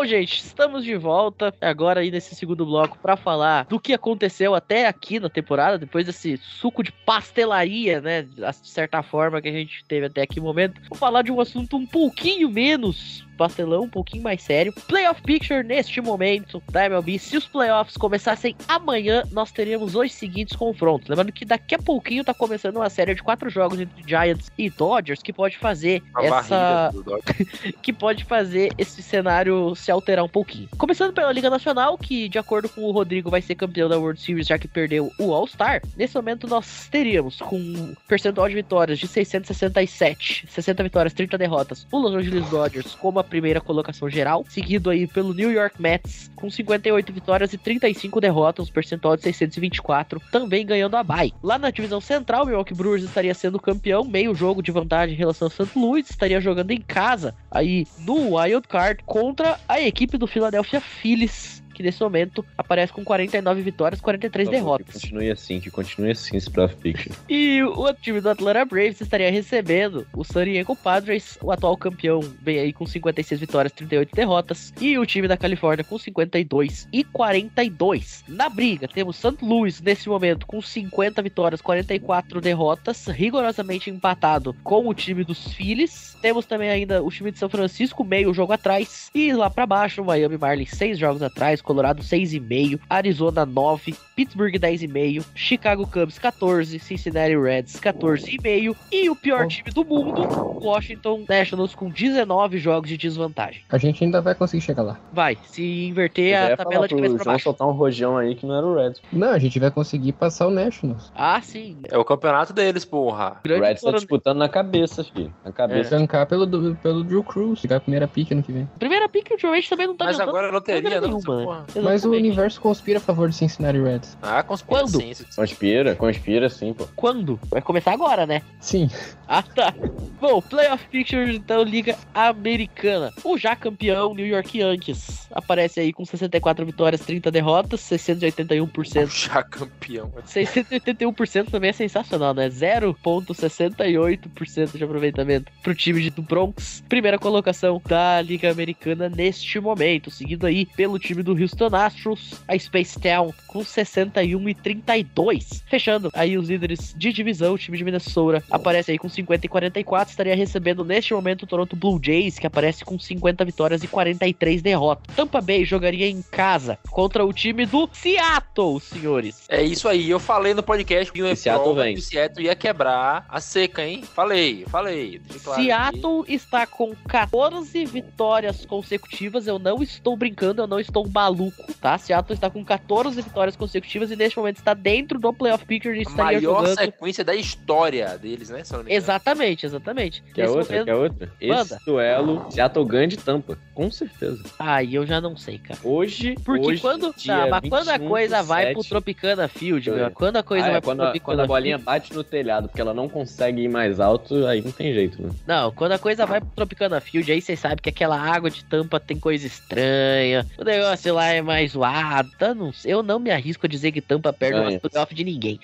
Gente, 0.05 0.37
estamos 0.37 0.83
de 0.83 0.95
volta 0.95 1.53
agora 1.59 2.01
aí 2.01 2.11
nesse 2.11 2.35
segundo 2.35 2.63
bloco 2.63 2.97
pra 2.99 3.17
falar 3.17 3.65
do 3.65 3.79
que 3.79 3.91
aconteceu 3.91 4.53
até 4.53 4.87
aqui 4.87 5.19
na 5.19 5.29
temporada, 5.29 5.79
depois 5.79 6.05
desse 6.05 6.37
suco 6.37 6.83
de 6.83 6.91
pastelaria, 6.91 7.99
né, 7.99 8.21
de 8.21 8.53
certa 8.63 9.01
forma 9.01 9.41
que 9.41 9.47
a 9.47 9.51
gente 9.51 9.83
teve 9.85 10.05
até 10.05 10.21
aqui 10.21 10.39
no 10.39 10.45
momento. 10.45 10.79
Vou 10.89 10.97
falar 10.97 11.23
de 11.23 11.31
um 11.31 11.41
assunto 11.41 11.75
um 11.75 11.87
pouquinho 11.87 12.49
menos 12.49 13.25
pastelão, 13.35 13.83
um 13.83 13.89
pouquinho 13.89 14.23
mais 14.23 14.41
sério. 14.41 14.73
Playoff 14.87 15.21
Picture 15.21 15.63
neste 15.63 16.01
momento 16.01 16.61
da 16.71 16.85
MLB. 16.85 17.19
Se 17.19 17.37
os 17.37 17.45
playoffs 17.45 17.97
começassem 17.97 18.55
amanhã, 18.67 19.23
nós 19.31 19.51
teríamos 19.51 19.95
os 19.95 20.11
seguintes 20.13 20.55
confrontos. 20.55 21.07
Lembrando 21.07 21.31
que 21.31 21.45
daqui 21.45 21.75
a 21.75 21.79
pouquinho 21.79 22.23
tá 22.23 22.33
começando 22.33 22.77
uma 22.77 22.89
série 22.89 23.15
de 23.15 23.23
quatro 23.23 23.49
jogos 23.49 23.79
entre 23.79 24.03
Giants 24.07 24.51
e 24.57 24.69
Dodgers 24.69 25.21
que 25.21 25.33
pode 25.33 25.57
fazer 25.57 26.01
A 26.13 26.23
essa 26.23 26.91
que 27.81 27.91
pode 27.93 28.23
fazer 28.23 28.71
esse 28.77 29.01
cenário 29.01 29.75
se 29.75 29.91
alterar 29.91 30.23
um 30.23 30.29
pouquinho. 30.29 30.69
Começando 30.77 31.13
pela 31.13 31.31
Liga 31.31 31.49
Nacional, 31.49 31.97
que 31.97 32.29
de 32.29 32.37
acordo 32.37 32.69
com 32.69 32.81
o 32.81 32.91
Rodrigo 32.91 33.29
vai 33.29 33.41
ser 33.41 33.55
campeão 33.55 33.89
da 33.89 33.97
World 33.97 34.19
Series 34.19 34.47
já 34.47 34.57
que 34.57 34.67
perdeu 34.67 35.11
o 35.19 35.33
All-Star. 35.33 35.81
Nesse 35.95 36.15
momento 36.15 36.47
nós 36.47 36.87
teríamos 36.89 37.37
com 37.37 37.57
um 37.57 37.95
percentual 38.07 38.47
de 38.47 38.55
vitórias 38.55 38.99
de 38.99 39.07
667, 39.07 40.45
60 40.47 40.83
vitórias, 40.83 41.13
30 41.13 41.37
derrotas, 41.37 41.87
o 41.91 41.97
Los 41.97 42.13
Angeles 42.13 42.47
Dodgers 42.49 42.95
como 42.95 43.19
a 43.19 43.23
primeira 43.25 43.59
colocação 43.59 44.09
geral, 44.09 44.45
seguido 44.47 44.89
aí 44.89 45.07
pelo 45.07 45.33
New 45.33 45.51
York 45.51 45.81
Mets 45.81 46.31
com 46.35 46.49
58 46.49 47.11
vitórias 47.11 47.53
e 47.53 47.57
35 47.57 48.21
derrotas, 48.21 48.69
um 48.69 48.71
percentual 48.71 49.17
de 49.17 49.23
624, 49.23 50.21
também 50.31 50.65
ganhando 50.65 50.95
a 50.95 51.03
bye. 51.03 51.33
Lá 51.41 51.57
na 51.57 51.71
divisão 51.71 51.99
central, 51.99 52.43
o 52.43 52.47
Milwaukee 52.47 52.73
Brewers 52.73 53.03
estaria 53.03 53.33
sendo 53.33 53.59
campeão, 53.59 54.03
meio 54.03 54.35
jogo 54.35 54.61
de 54.61 54.71
vantagem 54.71 55.15
em 55.15 55.17
relação 55.17 55.47
ao 55.47 55.51
St. 55.51 55.77
Louis, 55.77 56.09
estaria 56.09 56.39
jogando 56.39 56.71
em 56.71 56.81
casa 56.81 57.35
aí 57.49 57.87
no 57.99 58.35
Wild 58.35 58.67
Card 58.67 59.03
contra 59.05 59.59
a 59.67 59.81
equipe 59.81 60.17
do 60.17 60.27
Philadelphia 60.27 60.79
Phillies. 60.79 61.64
Que 61.75 61.83
nesse 61.83 62.01
momento 62.01 62.43
aparece 62.57 62.93
com 62.93 63.03
49 63.03 63.61
vitórias, 63.61 63.99
43 63.99 64.47
Por 64.47 64.55
favor, 64.55 64.77
Que 64.77 64.83
derrotas. 64.85 65.01
continue 65.01 65.29
assim, 65.29 65.59
que 65.59 65.69
continue 65.69 66.11
assim 66.11 66.37
esse 66.37 66.49
picture. 66.49 67.13
E 67.27 67.61
o 67.63 67.77
outro 67.77 68.01
time 68.01 68.21
do 68.21 68.29
Atlanta 68.29 68.63
Braves 68.63 69.01
estaria 69.01 69.29
recebendo 69.29 70.07
o 70.13 70.23
San 70.23 70.45
Diego 70.45 70.73
Padres, 70.75 71.37
o 71.41 71.51
atual 71.51 71.75
campeão, 71.75 72.21
bem 72.41 72.59
aí 72.59 72.71
com 72.71 72.85
56 72.85 73.41
vitórias, 73.41 73.73
38 73.73 74.15
derrotas, 74.15 74.73
e 74.79 74.97
o 74.97 75.05
time 75.05 75.27
da 75.27 75.35
Califórnia 75.35 75.83
com 75.83 75.99
52 75.99 76.87
e 76.93 77.03
42. 77.03 78.23
Na 78.27 78.47
briga, 78.47 78.87
temos 78.87 79.17
St. 79.17 79.37
Louis 79.41 79.81
nesse 79.81 80.07
momento 80.07 80.45
com 80.45 80.61
50 80.61 81.21
vitórias, 81.21 81.61
44 81.61 82.39
derrotas, 82.39 83.07
rigorosamente 83.07 83.89
empatado 83.89 84.55
com 84.63 84.87
o 84.87 84.93
time 84.93 85.23
dos 85.23 85.53
Phillies. 85.53 86.15
Temos 86.21 86.45
também 86.45 86.69
ainda 86.69 87.03
o 87.03 87.09
time 87.09 87.31
de 87.31 87.37
São 87.39 87.49
Francisco, 87.49 88.03
meio 88.03 88.33
jogo 88.33 88.53
atrás, 88.53 89.09
e 89.13 89.33
lá 89.33 89.49
pra 89.49 89.65
baixo, 89.65 90.01
o 90.01 90.05
Miami 90.05 90.37
Marlins, 90.37 90.71
6 90.71 90.97
jogos 90.97 91.21
atrás, 91.21 91.61
Colorado 91.65 92.01
6,5, 92.01 92.79
Arizona 92.89 93.45
9, 93.45 93.95
Pittsburgh 94.15 94.53
10,5, 94.53 95.25
Chicago 95.33 95.87
Cubs 95.87 96.19
14, 96.19 96.79
Cincinnati 96.79 97.35
Reds 97.35 97.79
14,5 97.79 98.75
e 98.91 99.09
o 99.09 99.15
pior 99.15 99.47
time 99.47 99.71
do 99.71 99.83
mundo, 99.83 100.21
Washington 100.63 101.25
Nationals 101.27 101.75
com 101.75 101.89
19 101.89 102.57
jogos 102.57 102.89
de 102.89 102.97
desvantagem. 102.97 103.63
A 103.69 103.77
gente 103.77 104.03
ainda 104.03 104.21
vai 104.21 104.35
conseguir 104.35 104.61
chegar 104.61 104.83
lá. 104.83 104.99
Vai, 105.11 105.37
se 105.45 105.87
inverter 105.87 106.35
a 106.53 106.55
tabela 106.55 106.87
de 106.87 106.95
cabeça 106.95 107.15
pra 107.15 107.25
baixo. 107.25 107.43
soltar 107.43 107.67
um 107.67 107.71
rojão 107.71 108.17
aí 108.17 108.35
que 108.35 108.45
não 108.45 108.55
era 108.55 108.65
o 108.65 108.75
Reds. 108.75 109.01
Não, 109.11 109.29
a 109.31 109.39
gente 109.39 109.59
vai 109.59 109.71
conseguir 109.71 110.13
passar 110.13 110.47
o 110.47 110.51
Nationals. 110.51 111.11
Ah, 111.15 111.41
sim. 111.41 111.77
É 111.89 111.97
o 111.97 112.05
campeonato 112.05 112.53
deles, 112.53 112.85
porra. 112.85 113.41
O 113.43 113.59
Reds 113.59 113.81
tá 113.81 113.91
disputando 113.91 114.37
na 114.37 114.47
cabeça, 114.47 115.03
filho. 115.03 115.33
Na 115.43 115.51
cabeça. 115.51 115.89
Tancar 115.89 116.27
pelo, 116.27 116.75
pelo 116.75 117.03
Drew 117.03 117.23
Crews, 117.23 117.61
pegar 117.61 117.77
a 117.77 117.79
primeira 117.79 118.07
pick 118.07 118.31
ano 118.31 118.43
que 118.43 118.51
vem. 118.51 118.69
Primeira 118.77 119.09
pick 119.09 119.31
ultimamente 119.31 119.69
também 119.69 119.87
não 119.87 119.95
tá 119.95 120.05
Mas 120.05 120.19
agora 120.19 120.47
é 120.47 120.51
loteria, 120.51 121.01
não. 121.01 121.07
essa 121.07 121.07
nenhuma, 121.07 121.35
né? 121.37 121.54
Porra. 121.61 121.67
Mas 121.75 121.85
o 122.03 122.07
Exatamente. 122.07 122.27
universo 122.27 122.59
conspira 122.61 122.97
a 122.97 123.01
favor 123.01 123.29
do 123.29 123.35
Cincinnati 123.35 123.79
Reds. 123.79 124.17
Ah, 124.21 124.41
conspiração. 124.43 125.01
Conspira, 125.35 125.95
conspira 125.95 126.49
sim, 126.49 126.73
pô. 126.73 126.87
Quando? 126.95 127.39
Vai 127.49 127.61
começar 127.61 127.93
agora, 127.93 128.25
né? 128.25 128.41
Sim. 128.59 128.89
Ah, 129.27 129.43
tá. 129.43 129.73
Bom, 130.19 130.41
Playoff 130.41 130.87
Pictures, 130.89 131.35
então, 131.35 131.61
Liga 131.63 131.95
Americana. 132.13 133.11
O 133.23 133.37
já 133.37 133.55
campeão 133.55 134.13
New 134.13 134.25
York 134.25 134.57
Yankees 134.59 135.27
aparece 135.31 135.79
aí 135.79 135.93
com 135.93 136.03
64 136.05 136.65
vitórias, 136.65 137.01
30 137.01 137.31
derrotas, 137.31 137.81
681%. 137.81 139.07
Já 139.07 139.43
campeão. 139.43 140.11
681% 140.27 141.51
também 141.51 141.69
é 141.69 141.73
sensacional, 141.73 142.33
né? 142.33 142.49
0,68% 142.49 144.77
de 144.77 144.83
aproveitamento 144.83 145.51
pro 145.61 145.75
time 145.75 146.01
de 146.01 146.09
do 146.09 146.21
Bronx. 146.21 146.81
Primeira 146.87 147.19
colocação 147.19 147.81
da 147.85 148.21
Liga 148.21 148.49
Americana 148.51 149.09
neste 149.09 149.59
momento, 149.59 150.09
seguido 150.09 150.45
aí 150.45 150.65
pelo 150.65 150.97
time 150.97 151.21
do 151.21 151.33
Houston 151.45 151.75
Astros, 151.75 152.33
a 152.47 152.57
Space 152.57 152.99
Town 152.99 153.31
com 153.47 153.63
61 153.63 154.49
e 154.49 154.55
32. 154.55 155.63
Fechando 155.67 156.09
aí 156.13 156.37
os 156.37 156.49
líderes 156.49 156.93
de 156.97 157.13
divisão, 157.13 157.53
o 157.53 157.57
time 157.57 157.77
de 157.77 157.83
Minnesota 157.83 158.43
aparece 158.49 158.91
aí 158.91 158.97
com 158.97 159.07
50 159.07 159.45
e 159.45 159.49
44, 159.49 160.11
estaria 160.11 160.35
recebendo 160.35 160.83
neste 160.83 161.13
momento 161.13 161.43
o 161.43 161.47
Toronto 161.47 161.75
Blue 161.75 161.99
Jays, 162.03 162.39
que 162.39 162.47
aparece 162.47 162.83
com 162.83 162.97
50 162.97 163.45
vitórias 163.45 163.83
e 163.83 163.87
43 163.87 164.61
derrotas. 164.61 165.15
Tampa 165.15 165.39
Bay 165.39 165.63
jogaria 165.63 166.07
em 166.07 166.21
casa 166.21 166.79
contra 166.89 167.25
o 167.25 167.31
time 167.31 167.65
do 167.65 167.87
Seattle, 167.93 168.79
senhores. 168.79 169.45
É 169.47 169.63
isso 169.63 169.87
aí, 169.87 170.09
eu 170.09 170.19
falei 170.19 170.53
no 170.53 170.63
podcast 170.63 171.11
que 171.11 171.21
o 171.21 171.35
Seattle 171.35 171.75
que 171.93 171.99
o 171.99 172.01
Seattle 172.01 172.45
ia 172.45 172.55
quebrar 172.55 173.25
a 173.29 173.39
seca, 173.39 173.85
hein? 173.85 174.03
Falei, 174.13 174.65
falei. 174.67 175.21
claro 175.43 175.61
aqui. 175.61 175.65
Seattle 175.65 176.23
está 176.27 176.65
com 176.65 176.95
14 177.07 177.85
vitórias 177.85 178.65
consecutivas. 178.65 179.47
Eu 179.47 179.59
não 179.59 179.81
estou 179.83 180.15
brincando, 180.15 180.61
eu 180.61 180.67
não 180.67 180.79
estou 180.79 181.07
maluco, 181.07 181.34
tá? 181.81 181.97
Seattle 181.97 182.33
está 182.33 182.49
com 182.49 182.63
14 182.63 183.21
vitórias 183.21 183.55
consecutivas 183.55 184.11
e 184.11 184.15
neste 184.15 184.37
momento 184.37 184.57
está 184.57 184.73
dentro 184.73 185.19
do 185.19 185.33
Playoff 185.33 185.65
Picture 185.65 186.01
A 186.05 186.09
maior 186.11 186.41
jogando. 186.41 186.77
sequência 186.79 187.23
da 187.23 187.35
história 187.35 188.17
deles, 188.17 188.49
né? 188.49 188.61
Exatamente, 188.87 189.65
exatamente. 189.65 190.23
Quer 190.33 190.43
Nesse 190.43 190.57
outra? 190.57 190.71
momento- 190.73 190.85
Quer 190.85 190.95
outra? 190.95 191.31
Manda. 191.41 191.75
Esse 191.75 191.85
duelo, 191.85 192.45
Seattle 192.51 192.85
ganha 192.85 193.07
de 193.07 193.17
tampa. 193.17 193.57
Com 193.75 193.91
certeza. 193.91 194.41
Aí 194.57 194.95
eu 194.95 195.05
já 195.05 195.19
não 195.19 195.35
sei, 195.35 195.59
cara. 195.59 195.77
Hoje. 195.83 196.35
Porque 196.45 196.65
hoje, 196.65 196.81
quando, 196.81 197.13
dia 197.17 197.35
tá, 197.35 197.47
mas 197.47 197.69
quando 197.69 197.89
a 197.89 197.97
21 197.97 198.07
coisa 198.07 198.41
do 198.41 198.47
vai 198.47 198.71
pro 198.71 198.81
7, 198.81 198.89
Tropicana 198.89 199.47
Field, 199.49 199.91
meu, 199.91 200.05
É. 200.05 200.09
quando 200.09 200.37
a 200.37 200.43
coisa 200.43 200.65
Ah, 200.65 200.69
é, 200.69 200.71
vai 200.71 200.81
pro 200.81 200.89
quando, 200.89 201.01
a, 201.01 201.03
Tropicana 201.03 201.35
quando 201.37 201.39
a 201.41 201.47
bolinha 201.47 201.75
Field, 201.75 201.85
bate 201.85 202.13
no 202.13 202.23
telhado, 202.23 202.69
porque 202.69 202.79
ela 202.79 202.93
não 202.93 203.09
consegue 203.09 203.61
ir 203.61 203.67
mais 203.67 203.99
alto, 203.99 204.47
aí 204.47 204.61
não 204.61 204.71
tem 204.71 204.93
jeito, 204.93 205.21
né? 205.21 205.29
não, 205.45 205.71
quando 205.73 205.91
a 205.91 205.99
coisa 205.99 206.25
vai 206.25 206.39
pro 206.39 206.49
Tropicana 206.55 207.01
Field, 207.01 207.29
aí 207.29 207.41
vocês 207.41 207.59
sabem 207.59 207.77
que 207.81 207.89
aquela 207.89 208.17
água 208.17 208.49
de 208.49 208.63
tampa 208.63 208.97
tem 208.97 209.19
coisa 209.19 209.45
estranha, 209.45 210.47
o 210.57 210.63
negócio 210.63 211.13
lá 211.13 211.25
é 211.27 211.41
mais 211.41 211.73
zoado, 211.73 212.31
tá? 212.39 212.55
Não 212.55 212.71
sei, 212.71 212.93
eu 212.93 213.03
não 213.03 213.19
me 213.19 213.29
arrisco 213.29 213.65
a 213.65 213.69
dizer 213.69 213.91
que 213.91 213.99
tampa 213.99 214.31
perde 214.31 214.57
uma 214.57 214.79
playoff 214.79 215.13
de 215.13 215.23
ninguém. 215.25 215.59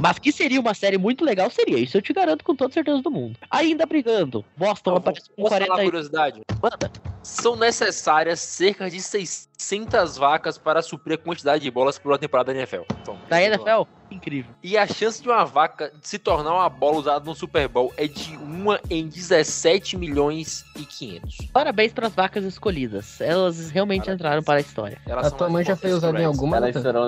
Mas 0.00 0.18
que 0.18 0.30
seria 0.30 0.60
uma 0.60 0.74
série 0.74 0.98
muito 0.98 1.24
legal, 1.24 1.48
seria, 1.48 1.78
isso 1.78 1.96
eu 1.96 2.02
te 2.02 2.12
garanto 2.12 2.44
com 2.44 2.54
toda 2.54 2.74
certeza 2.74 3.00
do 3.00 3.10
mundo. 3.10 3.38
Ainda 3.50 3.86
brigando, 3.86 4.44
Boston 4.54 4.96
aparece 4.96 5.30
com 5.30 5.42
posso 5.42 5.54
falar 5.54 5.66
40 5.66 5.72
uma 5.72 5.82
e... 5.82 5.84
curiosidade? 5.86 6.40
Manda. 6.62 6.90
São 7.22 7.53
necessárias 7.56 8.40
cerca 8.40 8.88
de 8.90 9.00
600 9.00 10.16
vacas 10.16 10.58
para 10.58 10.82
suprir 10.82 11.14
a 11.14 11.18
quantidade 11.18 11.62
de 11.62 11.70
bolas 11.70 11.98
por 11.98 12.12
uma 12.12 12.18
temporada 12.18 12.52
da 12.52 12.58
NFL. 12.58 12.82
Então, 13.00 13.18
Da 13.28 13.42
NFL? 13.42 13.82
Incrível. 14.10 14.54
E 14.62 14.76
a 14.76 14.86
chance 14.86 15.20
de 15.22 15.28
uma 15.28 15.44
vaca 15.44 15.92
se 16.02 16.18
tornar 16.18 16.52
uma 16.54 16.68
bola 16.68 16.98
usada 16.98 17.24
no 17.24 17.34
Super 17.34 17.66
Bowl 17.68 17.92
é 17.96 18.06
de 18.06 18.36
1 18.36 18.64
em 18.90 19.08
17 19.08 19.96
milhões 19.96 20.64
e 20.76 20.84
500. 20.84 21.36
Parabéns 21.52 21.92
pras 21.92 22.14
vacas 22.14 22.44
escolhidas. 22.44 23.20
Elas 23.20 23.70
realmente 23.70 24.00
Parabéns. 24.02 24.14
entraram 24.14 24.42
para 24.42 24.58
a 24.58 24.60
história. 24.60 24.98
Elas 25.06 25.26
A 25.26 25.28
são 25.30 25.38
tua 25.38 25.48
mãe 25.48 25.64
já 25.64 25.74
foi 25.76 25.92
usada 25.92 26.20
em 26.20 26.24
alguma 26.24 26.56
Elas 26.56 26.74
serão 26.80 27.06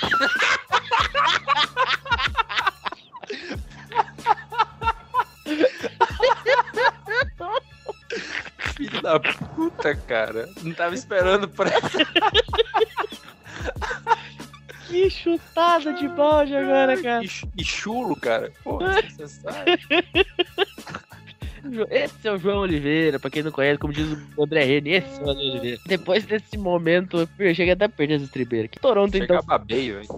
da 9.08 9.20
puta, 9.20 9.94
cara. 9.94 10.48
Não 10.62 10.72
tava 10.74 10.94
esperando 10.94 11.48
essa. 11.66 11.98
Que 14.86 15.10
chutada 15.10 15.92
de 15.92 16.08
balde 16.08 16.56
agora, 16.56 17.00
cara. 17.02 17.22
E 17.24 17.28
chu- 17.28 17.50
E 17.58 17.64
chulo, 17.64 18.16
cara. 18.16 18.50
Pô, 18.64 18.78
necessário. 18.78 19.78
Esse 21.90 22.26
é 22.28 22.32
o 22.32 22.38
João 22.38 22.60
Oliveira, 22.60 23.18
pra 23.18 23.30
quem 23.30 23.42
não 23.42 23.50
conhece, 23.52 23.78
como 23.78 23.92
diz 23.92 24.06
o 24.36 24.44
André 24.44 24.64
Rene, 24.64 24.90
esse 24.92 25.18
é 25.18 25.22
o 25.22 25.24
João 25.26 25.36
Oliveira. 25.36 25.78
Depois 25.86 26.24
desse 26.24 26.56
momento, 26.56 27.28
eu 27.38 27.54
cheguei 27.54 27.72
até 27.72 27.84
a 27.86 27.88
perder 27.88 28.14
as 28.14 28.22
estribeiras. 28.22 28.66
aqui. 28.70 28.78
Toronto, 28.80 29.14
então, 29.16 29.36
Chega 29.36 29.42
babeio, 29.42 29.94
velho. 29.96 30.08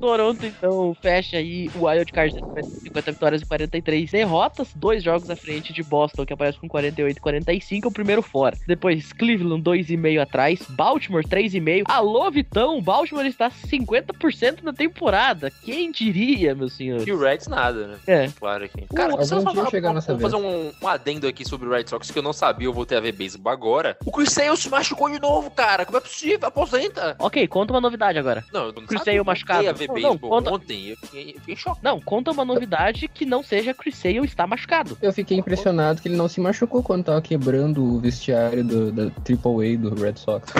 Toronto, 0.00 0.46
então, 0.46 0.96
fecha 1.00 1.36
aí 1.38 1.68
o 1.74 1.86
Wild 1.86 2.12
Card 2.12 2.40
com 2.40 2.62
50 2.62 3.12
vitórias 3.12 3.42
e 3.42 3.46
43 3.46 4.10
derrotas. 4.10 4.68
Dois 4.74 5.02
jogos 5.02 5.28
à 5.30 5.36
frente 5.36 5.72
de 5.72 5.82
Boston, 5.82 6.24
que 6.24 6.32
aparece 6.32 6.58
com 6.58 6.68
48 6.68 7.16
e 7.16 7.20
45, 7.20 7.88
o 7.88 7.92
primeiro 7.92 8.22
fora. 8.22 8.56
Depois, 8.66 9.12
Cleveland, 9.12 9.62
2,5 9.62 10.20
atrás. 10.20 10.60
Baltimore, 10.70 11.24
3,5. 11.24 11.82
Alô, 11.86 12.30
Vitão, 12.30 12.80
Baltimore 12.80 13.26
está 13.26 13.50
50% 13.50 14.62
na 14.62 14.72
temporada. 14.72 15.50
Quem 15.64 15.90
diria, 15.90 16.54
meu 16.54 16.68
senhor? 16.68 17.06
E 17.06 17.12
o 17.12 17.18
Reds 17.18 17.48
nada, 17.48 17.88
né? 17.88 17.96
É. 18.06 18.28
Claro 18.38 18.64
aqui. 18.64 18.86
Cara, 18.94 19.12
algum 19.12 19.24
só 19.24 19.38
dia 19.40 19.50
falar- 19.54 19.70
chegar 19.70 19.92
nessa 19.92 20.12
vou 20.14 20.30
fazer 20.30 20.36
um, 20.36 20.72
um 20.82 20.88
adendo 20.98 21.26
aqui 21.26 21.44
sobre 21.46 21.68
o 21.68 21.70
Red 21.70 21.86
Sox 21.86 22.10
que 22.10 22.18
eu 22.18 22.22
não 22.22 22.32
sabia, 22.32 22.66
eu 22.66 22.72
voltei 22.72 22.96
a 22.98 23.00
ver 23.00 23.12
beisebol 23.12 23.52
agora. 23.52 23.96
O 24.04 24.10
Chris 24.12 24.30
Sale 24.32 24.56
se 24.56 24.68
machucou 24.68 25.08
de 25.10 25.20
novo, 25.20 25.50
cara. 25.50 25.84
Como 25.86 25.96
é 25.98 26.00
possível? 26.00 26.48
Aposenta. 26.48 27.16
Ok, 27.18 27.46
conta 27.48 27.72
uma 27.72 27.80
novidade 27.80 28.18
agora. 28.18 28.44
Não, 28.52 28.66
eu 28.66 28.72
não 28.72 28.86
Chris 28.86 28.98
sabia, 29.00 29.04
Sale 29.04 29.16
eu 29.18 29.24
machucado. 29.24 29.64
voltei 29.64 29.70
a 29.70 29.72
ver 29.72 29.86
Não, 29.88 29.94
beisebol 29.94 30.30
conta- 30.30 30.52
ontem. 30.52 30.88
Eu 30.88 30.96
fiquei, 30.96 31.30
eu 31.34 31.40
fiquei 31.40 31.56
chocado. 31.56 31.80
Não, 31.82 32.00
conta 32.00 32.30
uma 32.32 32.44
novidade 32.44 33.08
que 33.08 33.24
não 33.24 33.42
seja 33.42 33.72
Chris 33.74 33.96
Sale 33.96 34.18
está 34.24 34.46
machucado. 34.46 34.98
Eu 35.00 35.12
fiquei 35.12 35.38
impressionado 35.38 36.02
que 36.02 36.08
ele 36.08 36.16
não 36.16 36.28
se 36.28 36.40
machucou 36.40 36.82
quando 36.82 37.04
tava 37.04 37.22
quebrando 37.22 37.82
o 37.82 38.00
vestiário 38.00 38.64
do, 38.64 38.92
da 38.92 39.04
AAA 39.04 39.76
do 39.78 39.94
Red 39.94 40.14
Sox. 40.16 40.52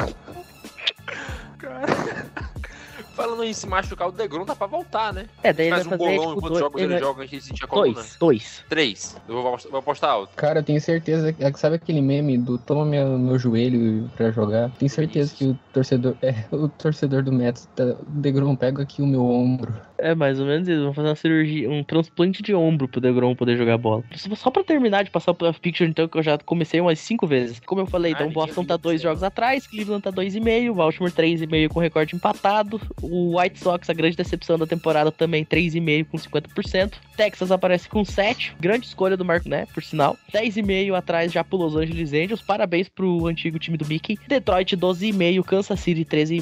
Falando 3.19 3.43
em 3.43 3.53
se 3.53 3.67
machucar, 3.67 4.09
o 4.09 4.13
Degrom 4.13 4.45
tá 4.45 4.55
pra 4.55 4.69
voltar, 4.69 5.13
né? 5.13 5.27
É, 5.43 5.53
daí 5.53 5.67
ele 5.67 5.75
Faz 5.75 5.87
vai 5.87 5.97
um 5.97 5.99
fazer 5.99 6.17
bolão 6.17 6.29
tipo 6.29 6.39
enquanto 6.39 6.51
dois, 6.53 6.61
jogos 6.61 6.83
ele 6.83 6.93
ele 6.95 7.01
joga, 7.01 7.23
a 7.23 7.27
gente 7.27 7.45
sentir 7.45 7.65
a 7.65 7.67
coluna. 7.67 7.93
dois, 7.95 8.17
dois. 8.21 8.65
Três. 8.69 9.17
Eu 9.29 9.43
vou, 9.43 9.57
vou 9.71 9.79
apostar 9.81 10.11
alto. 10.11 10.33
Cara, 10.37 10.61
eu 10.61 10.63
tenho 10.63 10.81
certeza. 10.81 11.33
que- 11.33 11.59
Sabe 11.59 11.75
aquele 11.77 12.01
meme 12.01 12.39
do 12.39 12.57
toma 12.59 12.85
meu, 12.85 13.19
meu 13.19 13.37
joelho 13.39 14.09
pra 14.17 14.31
jogar? 14.31 14.71
Tenho 14.79 14.89
certeza 14.91 15.35
que 15.35 15.47
o 15.47 15.59
torcedor. 15.73 16.15
É, 16.23 16.35
o 16.55 16.69
torcedor 16.69 17.23
do 17.23 17.33
Mets, 17.33 17.69
tá, 17.75 17.83
o 17.85 17.97
Degrom 18.21 18.55
pega 18.55 18.83
aqui 18.83 19.03
o 19.03 19.07
meu 19.07 19.25
ombro. 19.25 19.75
É 19.97 20.15
mais 20.15 20.39
ou 20.39 20.47
menos 20.47 20.69
isso. 20.69 20.85
Vão 20.85 20.95
fazer 20.95 21.09
uma 21.09 21.17
cirurgia, 21.17 21.69
um 21.69 21.83
transplante 21.83 22.41
de 22.43 22.55
ombro 22.55 22.87
pro 22.87 23.01
DeGrom 23.01 23.35
poder 23.35 23.57
jogar 23.57 23.77
bola. 23.79 24.05
Só 24.37 24.49
pra 24.51 24.63
terminar 24.63 25.03
de 25.03 25.11
passar 25.11 25.33
o 25.33 25.35
playoff 25.35 25.59
picture, 25.59 25.89
então, 25.91 26.07
que 26.07 26.17
eu 26.17 26.23
já 26.23 26.39
comecei 26.39 26.81
umas 26.81 27.01
cinco 27.01 27.27
vezes. 27.27 27.59
Como 27.67 27.81
eu 27.81 27.87
falei, 27.87 28.13
Ah, 28.13 28.17
então, 28.21 28.31
Boston 28.31 28.65
tá 28.65 28.77
dois 28.77 29.01
né? 29.03 29.09
jogos 29.09 29.25
atrás, 29.25 29.67
Cleveland 29.67 30.03
tá 30.03 30.11
dois 30.11 30.37
e 30.37 30.41
meio, 30.41 30.73
Baltimore 30.75 31.11
três 31.11 31.43
e 31.43 31.47
meio 31.49 31.69
com 31.69 31.81
recorde 31.81 32.15
empatado, 32.15 32.81
o 33.11 33.39
White 33.39 33.59
Sox, 33.59 33.89
a 33.89 33.95
grande 33.95 34.17
decepção 34.17 34.59
da 34.59 34.67
temporada, 34.67 35.11
também 35.11 35.45
três 35.45 35.75
e 35.75 35.81
meio 35.81 36.05
com 36.05 36.17
50%. 36.17 36.93
Texas 37.17 37.51
aparece 37.51 37.89
com 37.89 38.05
7, 38.05 38.55
grande 38.61 38.87
escolha 38.87 39.17
do 39.17 39.25
Marco, 39.25 39.49
né, 39.49 39.67
por 39.75 39.83
sinal. 39.83 40.17
10 40.33 40.57
e 40.57 40.63
meio 40.63 40.95
atrás 40.95 41.33
já 41.33 41.43
pro 41.43 41.59
Los 41.59 41.75
Angeles 41.75 42.13
Angels, 42.13 42.41
parabéns 42.41 42.89
pro 42.89 43.27
antigo 43.27 43.59
time 43.59 43.77
do 43.77 43.87
Mickey. 43.87 44.17
Detroit 44.29 44.77
12 44.77 45.09
e 45.09 45.13
meio, 45.13 45.43
Kansas 45.43 45.81
City 45.81 46.05
13 46.05 46.39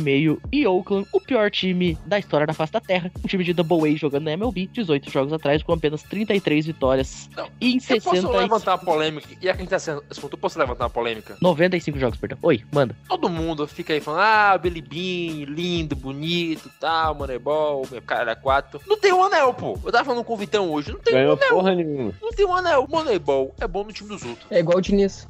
e 0.53 0.67
Oakland, 0.67 1.09
o 1.13 1.21
pior 1.21 1.51
time 1.51 1.97
da 2.05 2.19
história 2.19 2.47
da 2.47 2.53
face 2.53 2.73
da 2.73 2.81
Terra, 2.81 3.11
um 3.25 3.27
time 3.27 3.43
de 3.43 3.55
Double 3.55 3.91
A 3.91 3.97
jogando 3.97 4.25
na 4.25 4.33
MLB, 4.33 4.69
18 4.73 5.11
jogos 5.11 5.33
atrás 5.33 5.63
com 5.63 5.73
apenas 5.73 6.03
33 6.03 6.67
vitórias 6.67 7.31
Não, 7.35 7.49
e 7.61 7.73
em 7.73 7.77
Eu 7.77 7.81
60 7.81 8.11
posso 8.11 8.37
levantar 8.37 8.73
uma 8.73 8.85
polêmica? 8.85 9.29
E 9.41 9.49
a 9.49 9.57
quem 9.57 9.67
tá 9.67 9.79
sendo 9.79 10.05
assunto, 10.11 10.37
posso 10.37 10.59
levantar 10.59 10.85
uma 10.85 10.91
polêmica? 10.91 11.37
95 11.41 11.99
jogos, 11.99 12.19
perdão. 12.19 12.39
Oi, 12.43 12.63
manda. 12.73 12.95
Todo 13.09 13.29
mundo 13.29 13.67
fica 13.67 13.93
aí 13.93 14.01
falando, 14.01 14.21
ah, 14.21 14.59
Billy 14.59 14.83
Bean, 14.83 15.45
lindo, 15.49 15.97
bonito, 15.97 16.56
tal, 16.81 17.15
Moneyball, 17.15 17.87
meu 17.91 18.03
cara 18.03 18.35
quatro. 18.37 18.81
Não 18.87 18.99
tem 18.99 19.13
um 19.13 19.23
anel, 19.25 19.53
pô. 19.55 19.79
Eu 19.85 19.93
tava 19.93 20.05
falando 20.05 20.25
com 20.25 20.35
o 20.35 20.37
Vitão 20.37 20.71
hoje, 20.71 20.93
não 20.93 20.99
tem 21.01 21.15
um 21.15 21.17
Ganhou 21.17 21.33
anel. 21.35 21.49
porra 21.49 21.75
nenhuma. 21.75 22.13
Não 22.21 22.31
tem 22.31 22.47
um 22.47 22.55
anel. 22.55 22.87
Moneyball 22.89 23.55
é 23.61 23.67
bom 23.67 23.85
no 23.85 23.93
time 23.93 24.09
dos 24.09 24.23
outros. 24.25 24.47
É 24.51 24.59
igual 24.61 24.79
o 24.79 24.81
Diniz. 24.81 25.27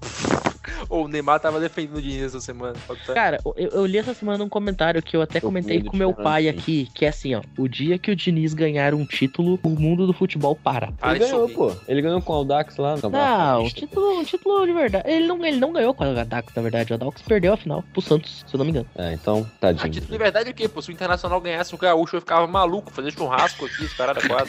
Ou 0.89 1.05
o 1.07 1.09
Neymar 1.09 1.39
tava 1.41 1.61
defendendo 1.61 1.97
o 1.97 2.03
Diniz 2.03 2.23
essa 2.25 2.41
semana. 2.41 2.75
Cara, 3.15 3.39
eu, 3.45 3.55
eu 3.71 3.87
li 3.87 3.99
essa 3.99 4.15
semana 4.15 4.43
um 4.43 4.49
comentário 4.49 5.03
que 5.03 5.17
eu 5.17 5.23
até 5.23 5.41
Tô 5.41 5.47
comentei 5.47 5.83
com 5.83 5.97
meu 5.97 6.13
pai 6.13 6.45
Diniz. 6.45 6.61
aqui, 6.61 6.89
que 6.95 7.05
é 7.05 7.09
assim, 7.09 7.35
ó. 7.35 7.43
O 7.59 7.69
dia 7.69 7.99
que 7.99 8.11
o 8.11 8.17
Diniz 8.17 8.53
ganhar 8.55 8.95
um 8.95 9.05
título, 9.07 9.59
o 9.63 9.69
mundo 9.71 10.07
do 10.07 10.13
futebol 10.13 10.57
para. 10.57 10.93
Ah, 11.01 11.11
Ele 11.11 11.21
ganhou, 11.21 11.49
pô. 11.49 11.73
Ele 11.87 12.03
ganhou 12.03 12.21
com 12.21 12.33
o 12.33 12.37
Aldax 12.37 12.77
lá 12.77 12.97
no 12.97 12.97
Não, 12.97 13.01
Campeonato 13.11 13.75
título, 13.75 14.25
título 14.25 14.67
de 14.67 14.73
verdade. 14.73 15.09
Ele 15.09 15.27
não, 15.27 15.45
ele 15.45 15.59
não 15.59 15.73
ganhou 15.73 15.95
com 15.95 16.05
o 16.05 16.25
Dax, 16.25 16.53
na 16.55 16.63
verdade. 16.63 16.93
O 16.95 16.99
Dax 16.99 17.23
perdeu 17.23 17.53
a 17.53 17.57
final 17.57 17.83
pro 17.93 18.03
Santos, 18.03 18.45
se 18.47 18.55
eu 18.55 18.59
não 18.59 18.65
me 18.65 18.71
engano. 18.71 18.87
É, 18.97 19.13
então, 19.13 19.47
Ah, 19.57 19.59
tadinho. 19.61 19.91
título 19.93 20.13
de 20.13 20.19
verdade 20.19 20.49
é 20.49 20.53
o 20.53 20.55
quê? 20.55 20.69
Pô, 20.69 20.83
se 20.83 20.91
o 20.91 20.93
Internacional 20.93 21.16
ganhasse 21.41 21.75
o 21.75 21.79
Gaúcho, 21.79 22.17
eu 22.17 22.21
ficava 22.21 22.47
maluco, 22.47 22.93
fazer 22.93 23.13
churrasco 23.13 23.67
aqui, 23.67 23.85
os 23.85 23.93
caras 23.93 24.17
da. 24.17 24.47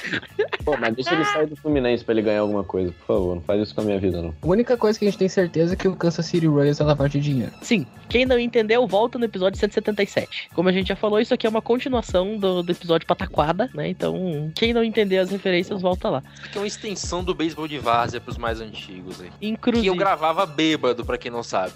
Pô, 0.64 0.76
mas 0.78 0.96
deixa 0.96 1.14
ele 1.14 1.26
sair 1.26 1.48
do 1.48 1.56
Fluminense 1.56 2.04
pra 2.04 2.14
ele 2.14 2.22
ganhar 2.22 2.42
alguma 2.42 2.64
coisa, 2.64 2.92
por 2.92 3.06
favor. 3.06 3.36
Não 3.36 3.42
faz 3.42 3.62
isso 3.62 3.76
com 3.76 3.82
a 3.82 3.84
minha 3.86 4.00
vida, 4.00 4.22
não. 4.22 4.34
A 4.42 4.48
única 4.48 4.76
coisa 4.78 4.98
que 4.98 5.06
a 5.06 5.10
gente 5.10 5.18
tem 5.18 5.30
certeza 5.30 5.74
é 5.74 5.76
que 5.76 5.88
o 5.88 5.96
Kansas 5.96 6.26
City 6.26 6.48
Royals 6.48 6.80
é 6.80 6.84
lavagem 6.84 7.22
de 7.22 7.30
dinheiro. 7.32 7.54
Sim, 7.62 7.86
quem 8.10 8.26
não 8.26 8.40
entendeu, 8.40 8.88
volta 8.88 9.18
no 9.18 9.26
episódio 9.26 9.60
177. 9.60 10.50
Como 10.54 10.70
a 10.70 10.72
gente 10.72 10.88
já 10.88 10.96
falou, 10.96 11.20
isso 11.20 11.34
aqui 11.34 11.46
é 11.46 11.50
uma 11.50 11.62
continuação 11.62 12.38
do, 12.38 12.64
do 12.64 12.72
episódio 12.72 13.08
Pataquada, 13.08 13.70
né? 13.74 13.90
Então, 13.90 14.52
quem 14.56 14.74
não 14.74 14.84
entender 14.84 15.18
as 15.18 15.30
referências, 15.30 15.82
volta 15.82 16.10
lá. 16.10 16.24
Isso 16.36 16.46
aqui 16.46 16.58
é 16.58 16.62
uma 16.62 16.68
extensão 16.68 17.24
do 17.24 17.34
beisebol 17.34 17.68
de 17.68 17.80
várzea 17.80 18.22
pros 18.22 18.38
mais 18.38 18.62
antigos 18.62 19.22
aí. 19.22 19.30
Que 19.40 19.48
Inclusive, 19.48 19.88
eu 19.88 19.96
gravava 19.96 20.46
bêbado, 20.46 21.06
pra 21.06 21.18
quem 21.18 21.32
não 21.32 21.44
sabe. 21.44 21.74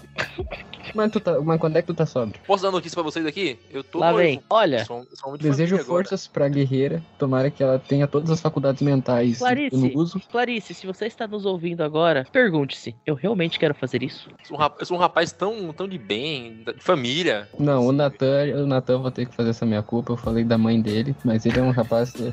Mas, 0.94 1.10
tu 1.10 1.20
tá, 1.20 1.40
mas 1.40 1.60
quando 1.60 1.76
é 1.76 1.80
que 1.80 1.86
tu 1.86 1.94
tá 1.94 2.04
sóbrio? 2.06 2.40
Posso 2.46 2.62
dar 2.62 2.70
notícia 2.70 2.94
pra 2.94 3.02
vocês 3.02 3.24
aqui? 3.24 3.58
Eu 3.70 3.82
tô 3.84 3.98
lá 3.98 4.12
noivo. 4.12 4.28
vem. 4.28 4.42
Olha, 4.50 4.71
Sou- 4.80 5.06
sou 5.14 5.30
muito 5.30 5.42
Desejo 5.42 5.76
família 5.76 5.86
forças 5.86 6.26
pra 6.26 6.48
guerreira. 6.48 7.02
Tomara 7.18 7.50
que 7.50 7.62
ela 7.62 7.78
tenha 7.78 8.06
todas 8.06 8.30
as 8.30 8.40
faculdades 8.40 8.82
mentais 8.82 9.38
Clarice. 9.38 9.76
no 9.76 9.98
uso. 9.98 10.20
Clarice, 10.30 10.74
se 10.74 10.86
você 10.86 11.06
está 11.06 11.26
nos 11.26 11.44
ouvindo 11.46 11.82
agora, 11.82 12.26
pergunte-se: 12.32 12.94
eu 13.06 13.14
realmente 13.14 13.58
quero 13.58 13.74
fazer 13.74 14.02
isso? 14.02 14.28
Sou 14.44 14.56
um 14.56 14.60
rap- 14.60 14.76
Eu 14.80 14.86
sou 14.86 14.96
um 14.96 15.00
rapaz 15.00 15.32
tão, 15.32 15.72
tão 15.72 15.86
de 15.88 15.98
bem, 15.98 16.64
de 16.64 16.74
família. 16.78 17.48
Não, 17.58 17.86
o 17.86 17.92
Natan, 17.92 18.46
o 18.62 18.66
Natan 18.66 18.98
vai 19.02 19.12
ter 19.12 19.26
que 19.26 19.34
fazer 19.34 19.50
essa 19.50 19.64
minha 19.66 19.82
culpa. 19.82 20.12
Eu 20.12 20.16
falei 20.16 20.44
da 20.44 20.56
mãe 20.58 20.80
dele, 20.80 21.14
mas 21.24 21.44
ele 21.46 21.58
é 21.58 21.62
um 21.62 21.70
rapaz. 21.70 22.10
que- 22.12 22.32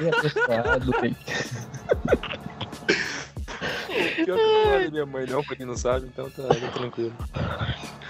é 0.00 0.08
apreciado, 0.08 0.94
ele- 1.02 1.16
Pior 4.24 4.36
que 4.36 4.44
não 4.44 4.74
é 4.74 4.84
da 4.84 4.90
minha 4.90 5.06
mãe, 5.06 5.26
não, 5.26 5.42
pra 5.42 5.56
quem 5.56 5.66
não 5.66 5.76
sabe, 5.76 6.06
então 6.06 6.30
tá, 6.30 6.48
tá 6.48 6.70
tranquilo. 6.72 7.12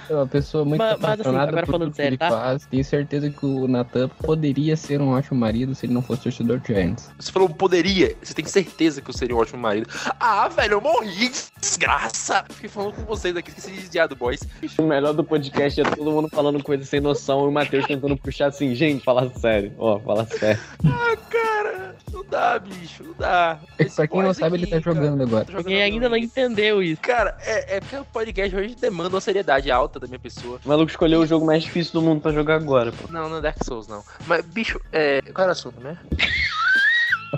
É 0.08 0.14
uma 0.14 0.26
pessoa 0.26 0.64
muito 0.64 0.78
Mas- 0.78 0.98
mas, 1.00 1.20
assim, 1.20 1.36
agora 1.36 1.66
por 1.66 1.72
falando 1.72 1.82
tudo 1.82 1.90
que 1.90 1.96
sério, 1.96 2.08
ele 2.10 2.16
tá? 2.18 2.30
faz. 2.30 2.66
Tenho 2.66 2.84
certeza 2.84 3.30
que 3.30 3.44
o 3.46 3.66
Natan 3.66 4.08
poderia 4.08 4.76
ser 4.76 5.00
um 5.00 5.10
ótimo 5.10 5.38
marido 5.38 5.74
se 5.74 5.86
ele 5.86 5.92
não 5.94 6.02
fosse 6.02 6.22
torcedor 6.22 6.58
de 6.60 6.68
Giants. 6.74 7.10
Você 7.18 7.32
falou 7.32 7.48
poderia, 7.48 8.14
você 8.22 8.34
tem 8.34 8.44
certeza 8.44 9.00
que 9.00 9.10
eu 9.10 9.14
seria 9.14 9.34
um 9.34 9.38
ótimo 9.38 9.60
marido. 9.60 9.88
Ah, 10.20 10.48
velho, 10.48 10.74
eu 10.74 10.80
morri 10.80 11.28
de 11.28 11.44
desgraça. 11.60 12.44
Fiquei 12.50 12.68
falando 12.68 12.94
com 12.94 13.02
vocês 13.02 13.36
aqui, 13.36 13.48
esqueci 13.50 13.70
de 13.72 13.80
desviar 13.80 14.08
do 14.08 14.16
boys. 14.16 14.40
O 14.78 14.82
melhor 14.82 15.12
do 15.12 15.24
podcast 15.24 15.80
é 15.80 15.84
todo 15.84 16.10
mundo 16.10 16.28
falando 16.28 16.62
coisa 16.62 16.84
sem 16.84 17.00
noção 17.00 17.44
e 17.44 17.48
o 17.48 17.52
Matheus 17.52 17.86
tentando 17.86 18.16
puxar 18.16 18.46
assim, 18.48 18.74
gente, 18.74 19.02
fala 19.04 19.30
sério. 19.38 19.72
Ó, 19.78 19.98
fala 20.00 20.26
sério. 20.26 20.60
Ah, 20.84 21.16
cara, 21.30 21.96
não 22.12 22.24
dá, 22.24 22.58
bicho, 22.58 23.02
não 23.04 23.14
dá. 23.18 23.58
Esse 23.78 23.96
pra 23.96 24.06
quem 24.06 24.22
não 24.22 24.34
sabe, 24.34 24.56
ele 24.56 24.64
aqui, 24.64 24.72
tá 24.72 24.80
cara, 24.80 24.94
jogando 24.96 25.22
agora. 25.22 25.44
tá 25.44 25.52
jogando 25.52 25.66
Ninguém 25.66 25.82
ainda 25.82 26.08
não 26.08 26.16
entendeu 26.16 26.82
isso. 26.82 27.00
Cara, 27.00 27.36
é, 27.42 27.76
é 27.76 27.80
porque 27.80 27.96
o 27.96 28.04
podcast 28.04 28.54
hoje 28.56 28.74
demanda 28.74 29.10
uma 29.10 29.20
seriedade 29.20 29.70
alta 29.70 29.95
da 29.98 30.06
minha 30.06 30.18
pessoa. 30.18 30.60
O 30.64 30.68
maluco 30.68 30.90
escolheu 30.90 31.20
o 31.20 31.26
jogo 31.26 31.46
mais 31.46 31.62
difícil 31.62 31.92
do 31.92 32.02
mundo 32.02 32.20
pra 32.20 32.32
jogar 32.32 32.56
agora, 32.56 32.92
pô. 32.92 33.10
Não, 33.10 33.28
não 33.28 33.38
é 33.38 33.40
Dark 33.40 33.62
Souls, 33.64 33.86
não. 33.88 34.02
Mas, 34.26 34.44
bicho, 34.44 34.80
é. 34.92 35.20
Qual 35.32 35.42
era 35.42 35.50
o 35.50 35.52
assunto, 35.52 35.80
né? 35.80 35.98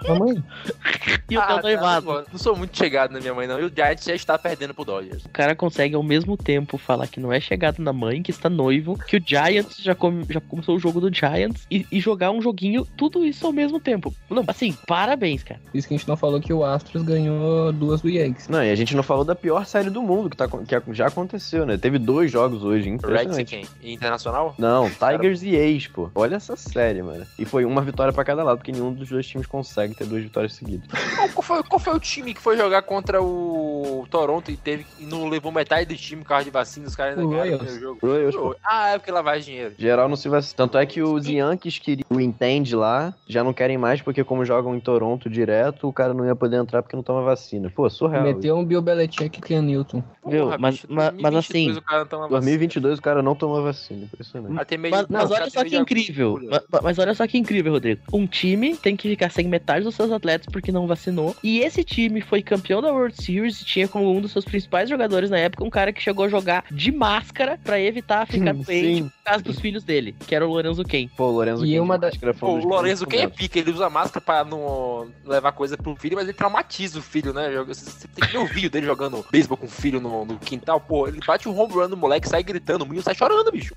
A 0.00 0.04
sua 0.06 0.14
mãe? 0.18 0.44
E 1.30 1.36
o 1.36 1.40
teu 1.40 1.56
tá, 1.56 1.62
noivado? 1.62 2.06
não, 2.06 2.24
não 2.32 2.38
sou 2.38 2.56
muito 2.56 2.76
chegado 2.76 3.12
na 3.12 3.20
minha 3.20 3.34
mãe, 3.34 3.46
não. 3.46 3.60
E 3.60 3.64
o 3.64 3.72
Giants 3.74 4.04
já 4.04 4.14
está 4.14 4.38
perdendo 4.38 4.72
pro 4.74 4.84
Dodgers. 4.84 5.24
O 5.24 5.28
cara 5.30 5.54
consegue 5.54 5.94
ao 5.94 6.02
mesmo 6.02 6.36
tempo 6.36 6.78
falar 6.78 7.06
que 7.06 7.20
não 7.20 7.32
é 7.32 7.40
chegado 7.40 7.80
na 7.80 7.92
mãe, 7.92 8.22
que 8.22 8.30
está 8.30 8.48
noivo, 8.48 8.98
que 8.98 9.16
o 9.16 9.22
Giants 9.24 9.76
já, 9.82 9.94
come- 9.94 10.24
já 10.28 10.40
começou 10.40 10.76
o 10.76 10.78
jogo 10.78 11.00
do 11.00 11.14
Giants 11.14 11.66
e, 11.70 11.86
e 11.90 12.00
jogar 12.00 12.30
um 12.30 12.40
joguinho, 12.40 12.86
tudo 12.96 13.24
isso 13.24 13.46
ao 13.46 13.52
mesmo 13.52 13.78
tempo. 13.80 14.14
Não, 14.30 14.44
assim, 14.46 14.76
parabéns, 14.86 15.42
cara. 15.42 15.60
Isso 15.74 15.86
que 15.88 15.94
a 15.94 15.96
gente 15.98 16.08
não 16.08 16.16
falou 16.16 16.40
que 16.40 16.52
o 16.52 16.64
Astros 16.64 17.02
ganhou 17.02 17.72
duas 17.72 18.00
do 18.00 18.08
Yankees. 18.08 18.48
Não, 18.48 18.62
e 18.62 18.70
a 18.70 18.74
gente 18.74 18.94
não 18.96 19.02
falou 19.02 19.24
da 19.24 19.34
pior 19.34 19.66
série 19.66 19.90
do 19.90 20.02
mundo 20.02 20.30
que, 20.30 20.36
tá, 20.36 20.46
que 20.48 20.94
já 20.94 21.06
aconteceu, 21.08 21.66
né? 21.66 21.76
Teve 21.76 21.98
dois 21.98 22.30
jogos 22.30 22.64
hoje, 22.64 22.88
Reds 22.90 23.02
e 23.02 23.06
impressionante. 23.06 23.44
quem? 23.44 23.66
E 23.82 23.92
Internacional? 23.92 24.54
Não, 24.58 24.88
Tigers 24.90 25.42
e 25.42 25.54
Ace, 25.56 25.88
pô. 25.88 26.10
Olha 26.14 26.36
essa 26.36 26.56
série, 26.56 27.02
mano. 27.02 27.26
E 27.38 27.44
foi 27.44 27.64
uma 27.64 27.82
vitória 27.82 28.12
pra 28.12 28.24
cada 28.24 28.42
lado, 28.42 28.58
porque 28.58 28.72
nenhum 28.72 28.92
dos 28.92 29.08
dois 29.08 29.26
times 29.26 29.46
consegue 29.46 29.87
ter 29.94 30.06
duas 30.06 30.22
vitórias 30.22 30.54
seguidas. 30.54 30.88
Qual, 31.34 31.42
foi, 31.42 31.62
qual 31.62 31.78
foi 31.78 31.94
o 31.94 32.00
time 32.00 32.34
que 32.34 32.40
foi 32.40 32.56
jogar 32.56 32.82
contra 32.82 33.22
o 33.22 34.06
Toronto 34.10 34.50
e 34.50 34.56
teve 34.56 34.84
e 34.98 35.04
não 35.04 35.28
levou 35.28 35.50
metade 35.52 35.86
do 35.86 35.96
time 35.96 36.22
por 36.22 36.28
causa 36.28 36.44
de 36.44 36.50
vacina? 36.50 36.86
Os 36.86 36.96
caras 36.96 37.16
ainda 37.16 37.26
O 37.26 37.30
ganharam 37.30 37.64
o 37.64 37.78
jogo. 37.80 37.98
Royals, 38.02 38.34
pô. 38.36 38.56
Ah, 38.64 38.90
é 38.90 38.98
porque 38.98 39.10
lavagem 39.10 39.40
de 39.44 39.50
dinheiro. 39.50 39.74
Geral 39.78 40.08
não 40.08 40.16
se 40.16 40.28
vacina. 40.28 40.54
Tanto 40.56 40.78
é 40.78 40.84
que 40.86 41.00
os 41.02 41.26
Yankees 41.26 41.78
queriam 41.78 42.06
o 42.10 42.20
Entende 42.20 42.74
lá, 42.74 43.14
já 43.26 43.42
não 43.44 43.52
querem 43.52 43.78
mais, 43.78 44.00
porque 44.02 44.24
como 44.24 44.44
jogam 44.44 44.74
em 44.74 44.80
Toronto 44.80 45.30
direto, 45.30 45.88
o 45.88 45.92
cara 45.92 46.12
não 46.12 46.24
ia 46.26 46.34
poder 46.34 46.56
entrar 46.56 46.82
porque 46.82 46.96
não 46.96 47.02
toma 47.02 47.22
vacina. 47.22 47.70
Pô, 47.74 47.88
surreal. 47.88 48.24
Meteu 48.24 48.56
um 48.56 48.64
Bill 48.64 48.82
Belichick 48.82 49.38
e 49.38 49.42
Ken 49.42 49.62
Newton. 49.62 50.02
Viu? 50.26 50.48
Mas- 50.58 50.84
mas- 50.88 51.14
mas 51.20 51.32
2022 51.32 51.36
assim, 51.36 51.78
o 51.78 51.82
cara 51.82 51.98
não 52.00 52.06
toma 52.08 52.28
2022 52.28 52.98
o 52.98 53.02
cara 53.02 53.22
não 53.22 53.34
tomou 53.34 53.62
vacina, 53.62 54.04
impressionante. 54.04 54.54
Mas, 54.90 55.06
mas 55.08 55.30
olha 55.30 55.50
só 55.50 55.64
que 55.64 55.76
incrível. 55.76 56.36
agulha. 56.36 56.62
Ma- 56.70 56.80
Mas, 56.82 56.98
olha 56.98 57.14
só 57.14 57.26
que 57.26 57.38
incrível, 57.38 57.72
Rodrigo. 57.72 58.00
Um 58.12 58.26
time 58.26 58.76
tem 58.76 58.96
que 58.96 59.08
ficar 59.08 59.30
sem 59.30 59.46
metade 59.48 59.67
dos 59.84 59.94
seus 59.94 60.10
atletas 60.10 60.46
porque 60.52 60.72
não 60.72 60.86
vacinou. 60.86 61.34
E 61.42 61.60
esse 61.60 61.84
time 61.84 62.20
foi 62.20 62.42
campeão 62.42 62.80
da 62.80 62.92
World 62.92 63.14
Series 63.22 63.60
e 63.60 63.64
tinha 63.64 63.86
como 63.88 64.10
um 64.16 64.20
dos 64.20 64.32
seus 64.32 64.44
principais 64.44 64.88
jogadores 64.88 65.30
na 65.30 65.38
época 65.38 65.64
um 65.64 65.70
cara 65.70 65.92
que 65.92 66.02
chegou 66.02 66.24
a 66.24 66.28
jogar 66.28 66.64
de 66.70 66.90
máscara 66.90 67.58
pra 67.62 67.80
evitar 67.80 68.26
ficar 68.26 68.52
doente 68.54 68.64
Sim. 68.96 69.02
por 69.04 69.24
causa 69.24 69.44
dos 69.44 69.58
filhos 69.60 69.84
dele, 69.84 70.14
que 70.26 70.34
era 70.34 70.46
o 70.46 70.50
Lorenzo 70.50 70.82
Ken. 70.84 71.08
Pô, 71.16 71.26
o 71.26 71.30
Lorenzo 71.32 71.64
E 71.64 71.68
King 71.68 71.80
uma 71.80 71.98
da- 71.98 72.08
um 72.08 72.32
Pô, 72.34 72.48
o 72.52 72.64
Lorenzo 72.66 73.06
quem 73.06 73.20
é 73.20 73.28
pica, 73.28 73.58
ele 73.58 73.70
usa 73.70 73.88
máscara 73.90 74.20
pra 74.24 74.44
não 74.44 75.10
levar 75.24 75.52
coisa 75.52 75.76
pro 75.76 75.94
filho, 75.96 76.16
mas 76.16 76.24
ele 76.24 76.32
traumatiza 76.36 76.98
o 76.98 77.02
filho, 77.02 77.32
né? 77.32 77.50
Você 77.66 78.06
tem 78.08 78.26
que 78.26 78.32
ver 78.32 78.38
o 78.38 78.46
vídeo 78.46 78.70
dele 78.70 78.86
jogando 78.86 79.24
beisebol 79.30 79.56
com 79.56 79.66
o 79.66 79.70
filho 79.70 80.00
no, 80.00 80.24
no 80.24 80.38
quintal, 80.38 80.80
pô, 80.80 81.06
ele 81.08 81.20
bate 81.26 81.48
um 81.48 81.58
home 81.58 81.72
run 81.72 81.88
no 81.88 81.96
moleque, 81.96 82.28
sai 82.28 82.42
gritando, 82.42 82.82
o 82.84 82.86
menino 82.86 83.02
sai 83.02 83.14
chorando, 83.14 83.50
bicho. 83.50 83.74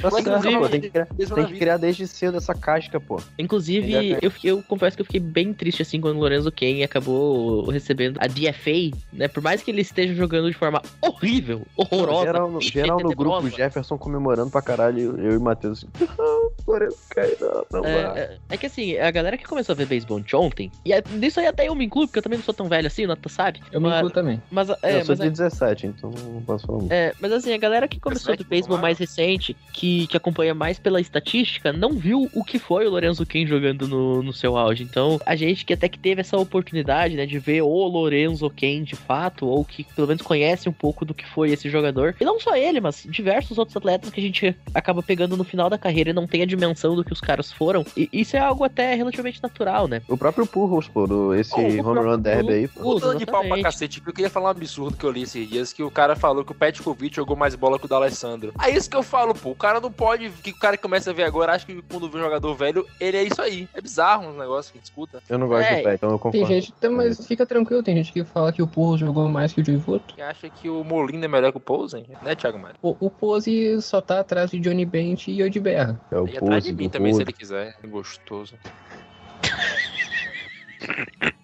Tá 0.00 0.10
certo, 0.10 0.58
pô, 0.58 0.68
tem 0.68 0.80
que, 0.80 0.90
criar, 0.90 1.06
tem 1.06 1.46
que 1.46 1.58
criar 1.58 1.76
desde 1.76 2.06
cedo 2.06 2.36
essa 2.36 2.54
casca, 2.54 3.00
pô. 3.00 3.20
Inclusive, 3.38 4.16
eu, 4.22 4.32
eu 4.44 4.62
confesso 4.62 4.96
que 4.96 5.00
eu 5.02 5.06
fiquei 5.06 5.20
bem 5.20 5.52
triste 5.52 5.82
assim 5.82 6.00
quando 6.00 6.16
o 6.16 6.20
Lorenzo 6.20 6.50
Ken 6.52 6.82
acabou 6.84 7.68
recebendo 7.70 8.18
a 8.20 8.26
DFA, 8.26 8.96
né? 9.12 9.28
Por 9.28 9.42
mais 9.42 9.62
que 9.62 9.70
ele 9.70 9.80
esteja 9.80 10.14
jogando 10.14 10.48
de 10.50 10.56
forma 10.56 10.80
horrível, 11.00 11.66
horrorosa, 11.76 12.26
geral, 12.26 12.50
no, 12.50 12.60
geral 12.60 12.96
no 13.00 13.14
grupo, 13.14 13.40
tenebrosa. 13.40 13.50
Jefferson 13.56 13.98
comemorando 13.98 14.50
pra 14.50 14.62
caralho, 14.62 15.18
eu 15.20 15.32
e 15.32 15.36
o 15.36 15.40
Matheus 15.40 15.78
assim, 15.78 15.88
não, 16.18 16.50
Lorenzo 16.66 16.96
cai, 17.10 17.36
não, 17.40 17.64
não 17.72 17.82
vai. 17.82 17.92
É, 17.92 18.04
é- 18.18 18.38
é 18.50 18.56
que 18.56 18.66
assim, 18.66 18.96
a 18.98 19.10
galera 19.10 19.36
que 19.36 19.44
começou 19.44 19.72
a 19.72 19.76
ver 19.76 19.86
beisebol 19.86 20.20
de 20.20 20.34
ontem, 20.36 20.70
e 20.84 20.92
é- 20.92 21.02
nisso 21.12 21.40
aí 21.40 21.46
até 21.46 21.68
eu 21.68 21.74
me 21.74 21.84
incluo, 21.84 22.06
porque 22.06 22.18
eu 22.18 22.22
também 22.22 22.38
não 22.38 22.44
sou 22.44 22.54
tão 22.54 22.68
velho 22.68 22.86
assim, 22.86 23.04
o 23.04 23.08
Nata 23.08 23.28
sabe. 23.28 23.60
Eu 23.72 23.80
me 23.80 23.88
mas, 23.88 23.98
incluo 23.98 24.10
também. 24.10 24.42
mas, 24.50 24.68
é, 24.82 25.00
eu 25.00 25.04
sou 25.04 25.16
mas, 25.16 25.20
de 25.20 25.30
17, 25.30 25.86
então 25.86 26.10
não 26.10 26.42
posso 26.42 26.66
falar 26.66 26.78
muito. 26.78 26.92
é, 26.92 27.12
mas 27.20 27.32
assim, 27.32 27.52
a 27.52 27.58
galera 27.58 27.88
que 27.88 28.00
começou 28.00 28.32
do 28.34 28.44
17, 28.44 28.48
beisebol 28.48 28.78
mais 28.78 28.98
recente, 28.98 29.56
que, 29.78 30.08
que 30.08 30.16
acompanha 30.16 30.54
mais 30.54 30.76
pela 30.76 31.00
estatística, 31.00 31.72
não 31.72 31.92
viu 31.92 32.28
o 32.34 32.42
que 32.42 32.58
foi 32.58 32.84
o 32.84 32.90
Lorenzo 32.90 33.24
Ken 33.24 33.46
jogando 33.46 33.86
no, 33.86 34.24
no 34.24 34.32
seu 34.32 34.56
auge. 34.56 34.82
Então, 34.82 35.20
a 35.24 35.36
gente 35.36 35.64
que 35.64 35.72
até 35.72 35.88
que 35.88 35.98
teve 35.98 36.20
essa 36.20 36.36
oportunidade, 36.36 37.14
né, 37.14 37.24
de 37.24 37.38
ver 37.38 37.62
o 37.62 37.86
Lorenzo 37.86 38.50
Ken 38.50 38.82
de 38.82 38.96
fato, 38.96 39.46
ou 39.46 39.64
que 39.64 39.84
pelo 39.84 40.08
menos 40.08 40.22
conhece 40.22 40.68
um 40.68 40.72
pouco 40.72 41.04
do 41.04 41.14
que 41.14 41.24
foi 41.24 41.52
esse 41.52 41.70
jogador. 41.70 42.16
E 42.20 42.24
não 42.24 42.40
só 42.40 42.56
ele, 42.56 42.80
mas 42.80 43.06
diversos 43.08 43.56
outros 43.56 43.76
atletas 43.76 44.10
que 44.10 44.18
a 44.18 44.22
gente 44.22 44.56
acaba 44.74 45.00
pegando 45.00 45.36
no 45.36 45.44
final 45.44 45.70
da 45.70 45.78
carreira 45.78 46.10
e 46.10 46.12
não 46.12 46.26
tem 46.26 46.42
a 46.42 46.46
dimensão 46.46 46.96
do 46.96 47.04
que 47.04 47.12
os 47.12 47.20
caras 47.20 47.52
foram. 47.52 47.86
E 47.96 48.08
isso 48.12 48.36
é 48.36 48.40
algo 48.40 48.64
até 48.64 48.96
relativamente 48.96 49.40
natural, 49.40 49.86
né? 49.86 50.02
O 50.08 50.16
próprio 50.16 50.44
Purros, 50.44 50.88
pô, 50.88 51.06
do, 51.06 51.34
esse 51.34 51.54
Oh, 51.54 51.60
o 51.60 51.64
home 51.64 51.82
próprio 51.82 52.10
run 52.10 52.18
derby 52.18 52.52
aí, 52.52 52.66
Falando 52.68 53.18
de 53.18 53.26
pau 53.26 53.44
pra 53.44 53.62
cacete, 53.62 54.02
eu 54.04 54.12
queria 54.12 54.30
falar 54.30 54.48
um 54.48 54.50
absurdo 54.50 54.96
que 54.96 55.04
eu 55.04 55.10
li 55.10 55.22
esses 55.22 55.48
dias, 55.48 55.72
que 55.72 55.82
o 55.82 55.90
cara 55.90 56.16
falou 56.16 56.44
que 56.44 56.52
o 56.52 56.54
Petkovic 56.54 57.14
jogou 57.14 57.36
mais 57.36 57.54
bola 57.54 57.78
que 57.78 57.86
o 57.86 57.88
D'Alessandro. 57.88 58.52
É 58.60 58.70
isso 58.70 58.90
que 58.90 58.96
eu 58.96 59.02
falo, 59.02 59.34
pô, 59.34 59.47
o 59.50 59.54
cara 59.54 59.80
não 59.80 59.90
pode, 59.92 60.30
que 60.30 60.50
o 60.50 60.58
cara 60.58 60.76
que 60.76 60.82
começa 60.82 61.10
a 61.10 61.12
ver 61.12 61.24
agora, 61.24 61.52
acha 61.52 61.64
que 61.66 61.80
quando 61.82 62.08
vê 62.10 62.18
um 62.18 62.22
jogador 62.22 62.54
velho, 62.54 62.86
ele 63.00 63.16
é 63.16 63.22
isso 63.24 63.40
aí. 63.40 63.68
É 63.74 63.80
bizarro 63.80 64.28
uns 64.28 64.36
negócios 64.36 64.70
que 64.70 64.78
a 64.78 64.80
gente 64.80 64.86
escuta. 64.90 65.22
Eu 65.28 65.38
não 65.38 65.48
gosto 65.48 65.66
É, 65.66 65.76
do 65.78 65.82
pé, 65.84 65.94
então 65.94 66.08
eu 66.10 66.18
Tem 66.18 66.30
concordo. 66.32 66.46
gente, 66.46 66.72
tá, 66.72 66.90
mas 66.90 67.26
fica 67.26 67.44
tranquilo, 67.46 67.82
tem 67.82 67.96
gente 67.96 68.12
que 68.12 68.24
fala 68.24 68.52
que 68.52 68.62
o 68.62 68.66
Purro 68.66 68.96
jogou 68.98 69.28
mais 69.28 69.52
que 69.52 69.60
o 69.60 69.64
Joey 69.64 69.78
Votto. 69.78 70.14
Que 70.14 70.22
acha 70.22 70.48
que 70.48 70.68
o 70.68 70.82
Molina 70.84 71.24
é 71.24 71.28
melhor 71.28 71.50
que 71.52 71.58
o 71.58 71.60
Posen, 71.60 72.04
né, 72.22 72.34
Thiago 72.34 72.58
Mário? 72.58 72.76
O, 72.82 72.96
o 73.00 73.10
Pose 73.10 73.80
só 73.82 74.00
tá 74.00 74.20
atrás 74.20 74.50
de 74.50 74.58
Johnny 74.60 74.84
Bench 74.84 75.30
e 75.30 75.42
Odi 75.42 75.60
Berra. 75.60 76.00
É 76.10 76.18
o 76.18 76.26
E 76.26 76.36
atrás 76.36 76.64
de 76.64 76.70
pose 76.70 76.82
mim 76.82 76.88
também, 76.88 77.12
se 77.12 77.18
Rude. 77.20 77.30
ele 77.30 77.38
quiser. 77.38 77.76
É 77.82 77.86
gostoso. 77.86 78.54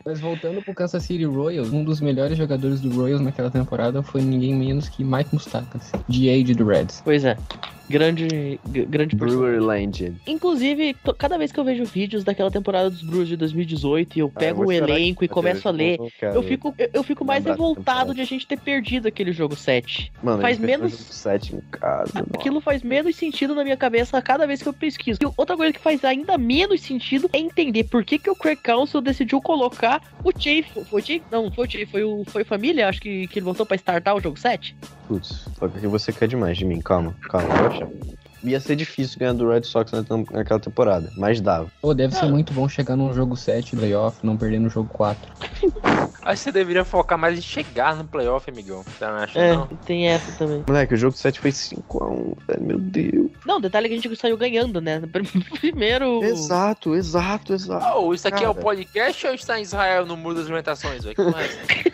Mas 0.04 0.20
voltando 0.20 0.62
pro 0.62 0.74
Kansas 0.74 1.02
City 1.02 1.24
Royals, 1.24 1.72
um 1.72 1.82
dos 1.82 2.00
melhores 2.00 2.36
jogadores 2.36 2.80
do 2.80 2.90
Royals 2.94 3.20
naquela 3.22 3.50
temporada 3.50 4.02
foi 4.02 4.20
ninguém 4.22 4.54
menos 4.54 4.88
que 4.88 5.02
Mike 5.02 5.30
Mustakas, 5.32 5.90
GA 6.08 6.54
do 6.54 6.64
Reds. 6.66 7.00
Pois 7.04 7.24
é. 7.24 7.36
Grande, 7.88 8.58
grande 8.66 9.14
personagem. 9.14 9.50
Brewer 9.50 9.62
Land. 9.62 10.14
Inclusive, 10.26 10.96
cada 11.18 11.36
vez 11.36 11.52
que 11.52 11.60
eu 11.60 11.64
vejo 11.64 11.84
vídeos 11.84 12.24
daquela 12.24 12.50
temporada 12.50 12.88
dos 12.90 13.02
Brewers 13.02 13.28
de 13.28 13.36
2018 13.36 14.16
e 14.16 14.20
eu 14.20 14.26
Ah, 14.26 14.28
eu 14.28 14.40
pego 14.40 14.62
vou 14.64 14.72
o 14.72 14.74
chorar 14.78 14.88
elenco 14.98 15.24
e 15.24 15.28
começo 15.28 15.68
a 15.68 15.70
ler, 15.70 15.98
eu 16.22 16.42
fico, 16.42 16.74
eu, 16.78 16.90
eu 16.94 17.02
fico 17.02 17.24
mais 17.24 17.44
revoltado 17.44 18.14
de 18.14 18.20
a 18.20 18.24
gente 18.24 18.46
ter 18.46 18.58
perdido 18.58 19.06
aquele 19.08 19.32
jogo 19.32 19.54
7. 19.54 20.10
Mano, 20.22 20.40
faz 20.40 20.58
menos- 20.58 20.92
jogo 20.92 21.02
sete 21.12 21.54
em 21.54 21.60
casa, 21.70 22.12
mano. 22.14 22.28
Aquilo 22.34 22.60
faz 22.60 22.82
menos 22.82 23.16
sentido 23.16 23.54
na 23.54 23.62
minha 23.62 23.76
cabeça 23.76 24.16
a 24.16 24.22
cada 24.22 24.46
vez 24.46 24.62
que 24.62 24.68
eu 24.68 24.72
pesquiso. 24.72 25.18
E 25.22 25.26
outra 25.36 25.56
coisa 25.56 25.72
que 25.72 25.80
faz 25.80 26.04
ainda 26.04 26.38
menos 26.38 26.80
sentido 26.80 27.28
é 27.32 27.38
entender 27.38 27.84
por 27.84 28.04
que, 28.04 28.18
que 28.18 28.30
o 28.30 28.34
Craig 28.34 28.56
Council 28.62 29.00
decidiu 29.00 29.40
colocar 29.40 30.00
o 30.24 30.30
Chafe. 30.32 30.84
Foi 30.86 31.00
o 31.00 31.04
Chafe? 31.04 31.22
Não, 31.30 31.50
foi 31.50 31.66
o 31.66 31.70
Chafe, 31.70 31.86
foi 31.86 32.04
o 32.04 32.24
foi 32.26 32.42
o 32.42 32.46
Família, 32.46 32.88
acho 32.88 33.00
que, 33.00 33.26
que 33.28 33.38
ele 33.38 33.44
voltou 33.44 33.66
pra 33.66 33.76
startar 33.76 34.16
o 34.16 34.20
jogo 34.20 34.38
7. 34.38 34.74
Putz, 35.08 35.46
só 35.58 35.68
que 35.68 35.86
você 35.86 36.12
quer 36.12 36.28
demais 36.28 36.56
de 36.56 36.64
mim, 36.64 36.80
calma, 36.80 37.14
calma, 37.28 37.48
poxa. 37.68 37.86
ia 38.42 38.58
ser 38.60 38.74
difícil 38.76 39.18
ganhar 39.18 39.34
do 39.34 39.48
Red 39.50 39.62
Sox 39.64 39.92
na- 39.92 40.02
naquela 40.32 40.58
temporada, 40.60 41.10
mas 41.16 41.40
dava. 41.40 41.66
Pô, 41.82 41.92
deve 41.94 42.14
ser 42.14 42.26
muito 42.26 42.52
bom 42.54 42.66
chegar 42.68 42.96
num 42.96 43.12
jogo 43.12 43.36
7 43.36 43.76
playoff, 43.76 44.18
não 44.22 44.36
perder 44.36 44.60
no 44.60 44.68
jogo 44.70 44.88
4. 44.92 45.20
Acho 46.22 46.36
que 46.42 46.44
você 46.44 46.52
deveria 46.52 46.86
focar 46.86 47.18
mais 47.18 47.36
em 47.38 47.42
chegar 47.42 47.94
no 47.96 48.04
playoff, 48.04 48.48
amigão. 48.50 48.82
Você 48.82 49.04
não 49.04 49.14
acha, 49.14 49.38
É, 49.38 49.54
não? 49.54 49.66
tem 49.66 50.08
essa 50.08 50.32
também. 50.38 50.64
Moleque, 50.66 50.94
o 50.94 50.96
jogo 50.96 51.14
7 51.14 51.38
foi 51.38 51.50
5x1, 51.52 52.34
velho, 52.48 52.62
meu 52.62 52.78
Deus. 52.78 53.30
Não, 53.46 53.60
detalhe 53.60 53.86
é 53.86 53.88
que 53.90 53.94
a 53.94 54.00
gente 54.00 54.16
saiu 54.16 54.36
ganhando, 54.38 54.80
né? 54.80 55.02
Primeiro. 55.60 56.24
Exato, 56.24 56.94
exato, 56.94 57.52
exato. 57.52 57.98
Oh, 57.98 58.14
isso 58.14 58.26
aqui 58.26 58.42
é 58.42 58.48
o 58.48 58.54
Cara. 58.54 58.64
podcast 58.64 59.26
ou 59.26 59.32
a 59.32 59.36
gente 59.36 59.46
tá 59.46 59.58
em 59.58 59.62
Israel 59.62 60.06
no 60.06 60.16
Muro 60.16 60.36
das 60.36 60.48
Lamentações, 60.48 61.04
velho? 61.04 61.14
Que 61.14 61.20
é? 61.90 61.92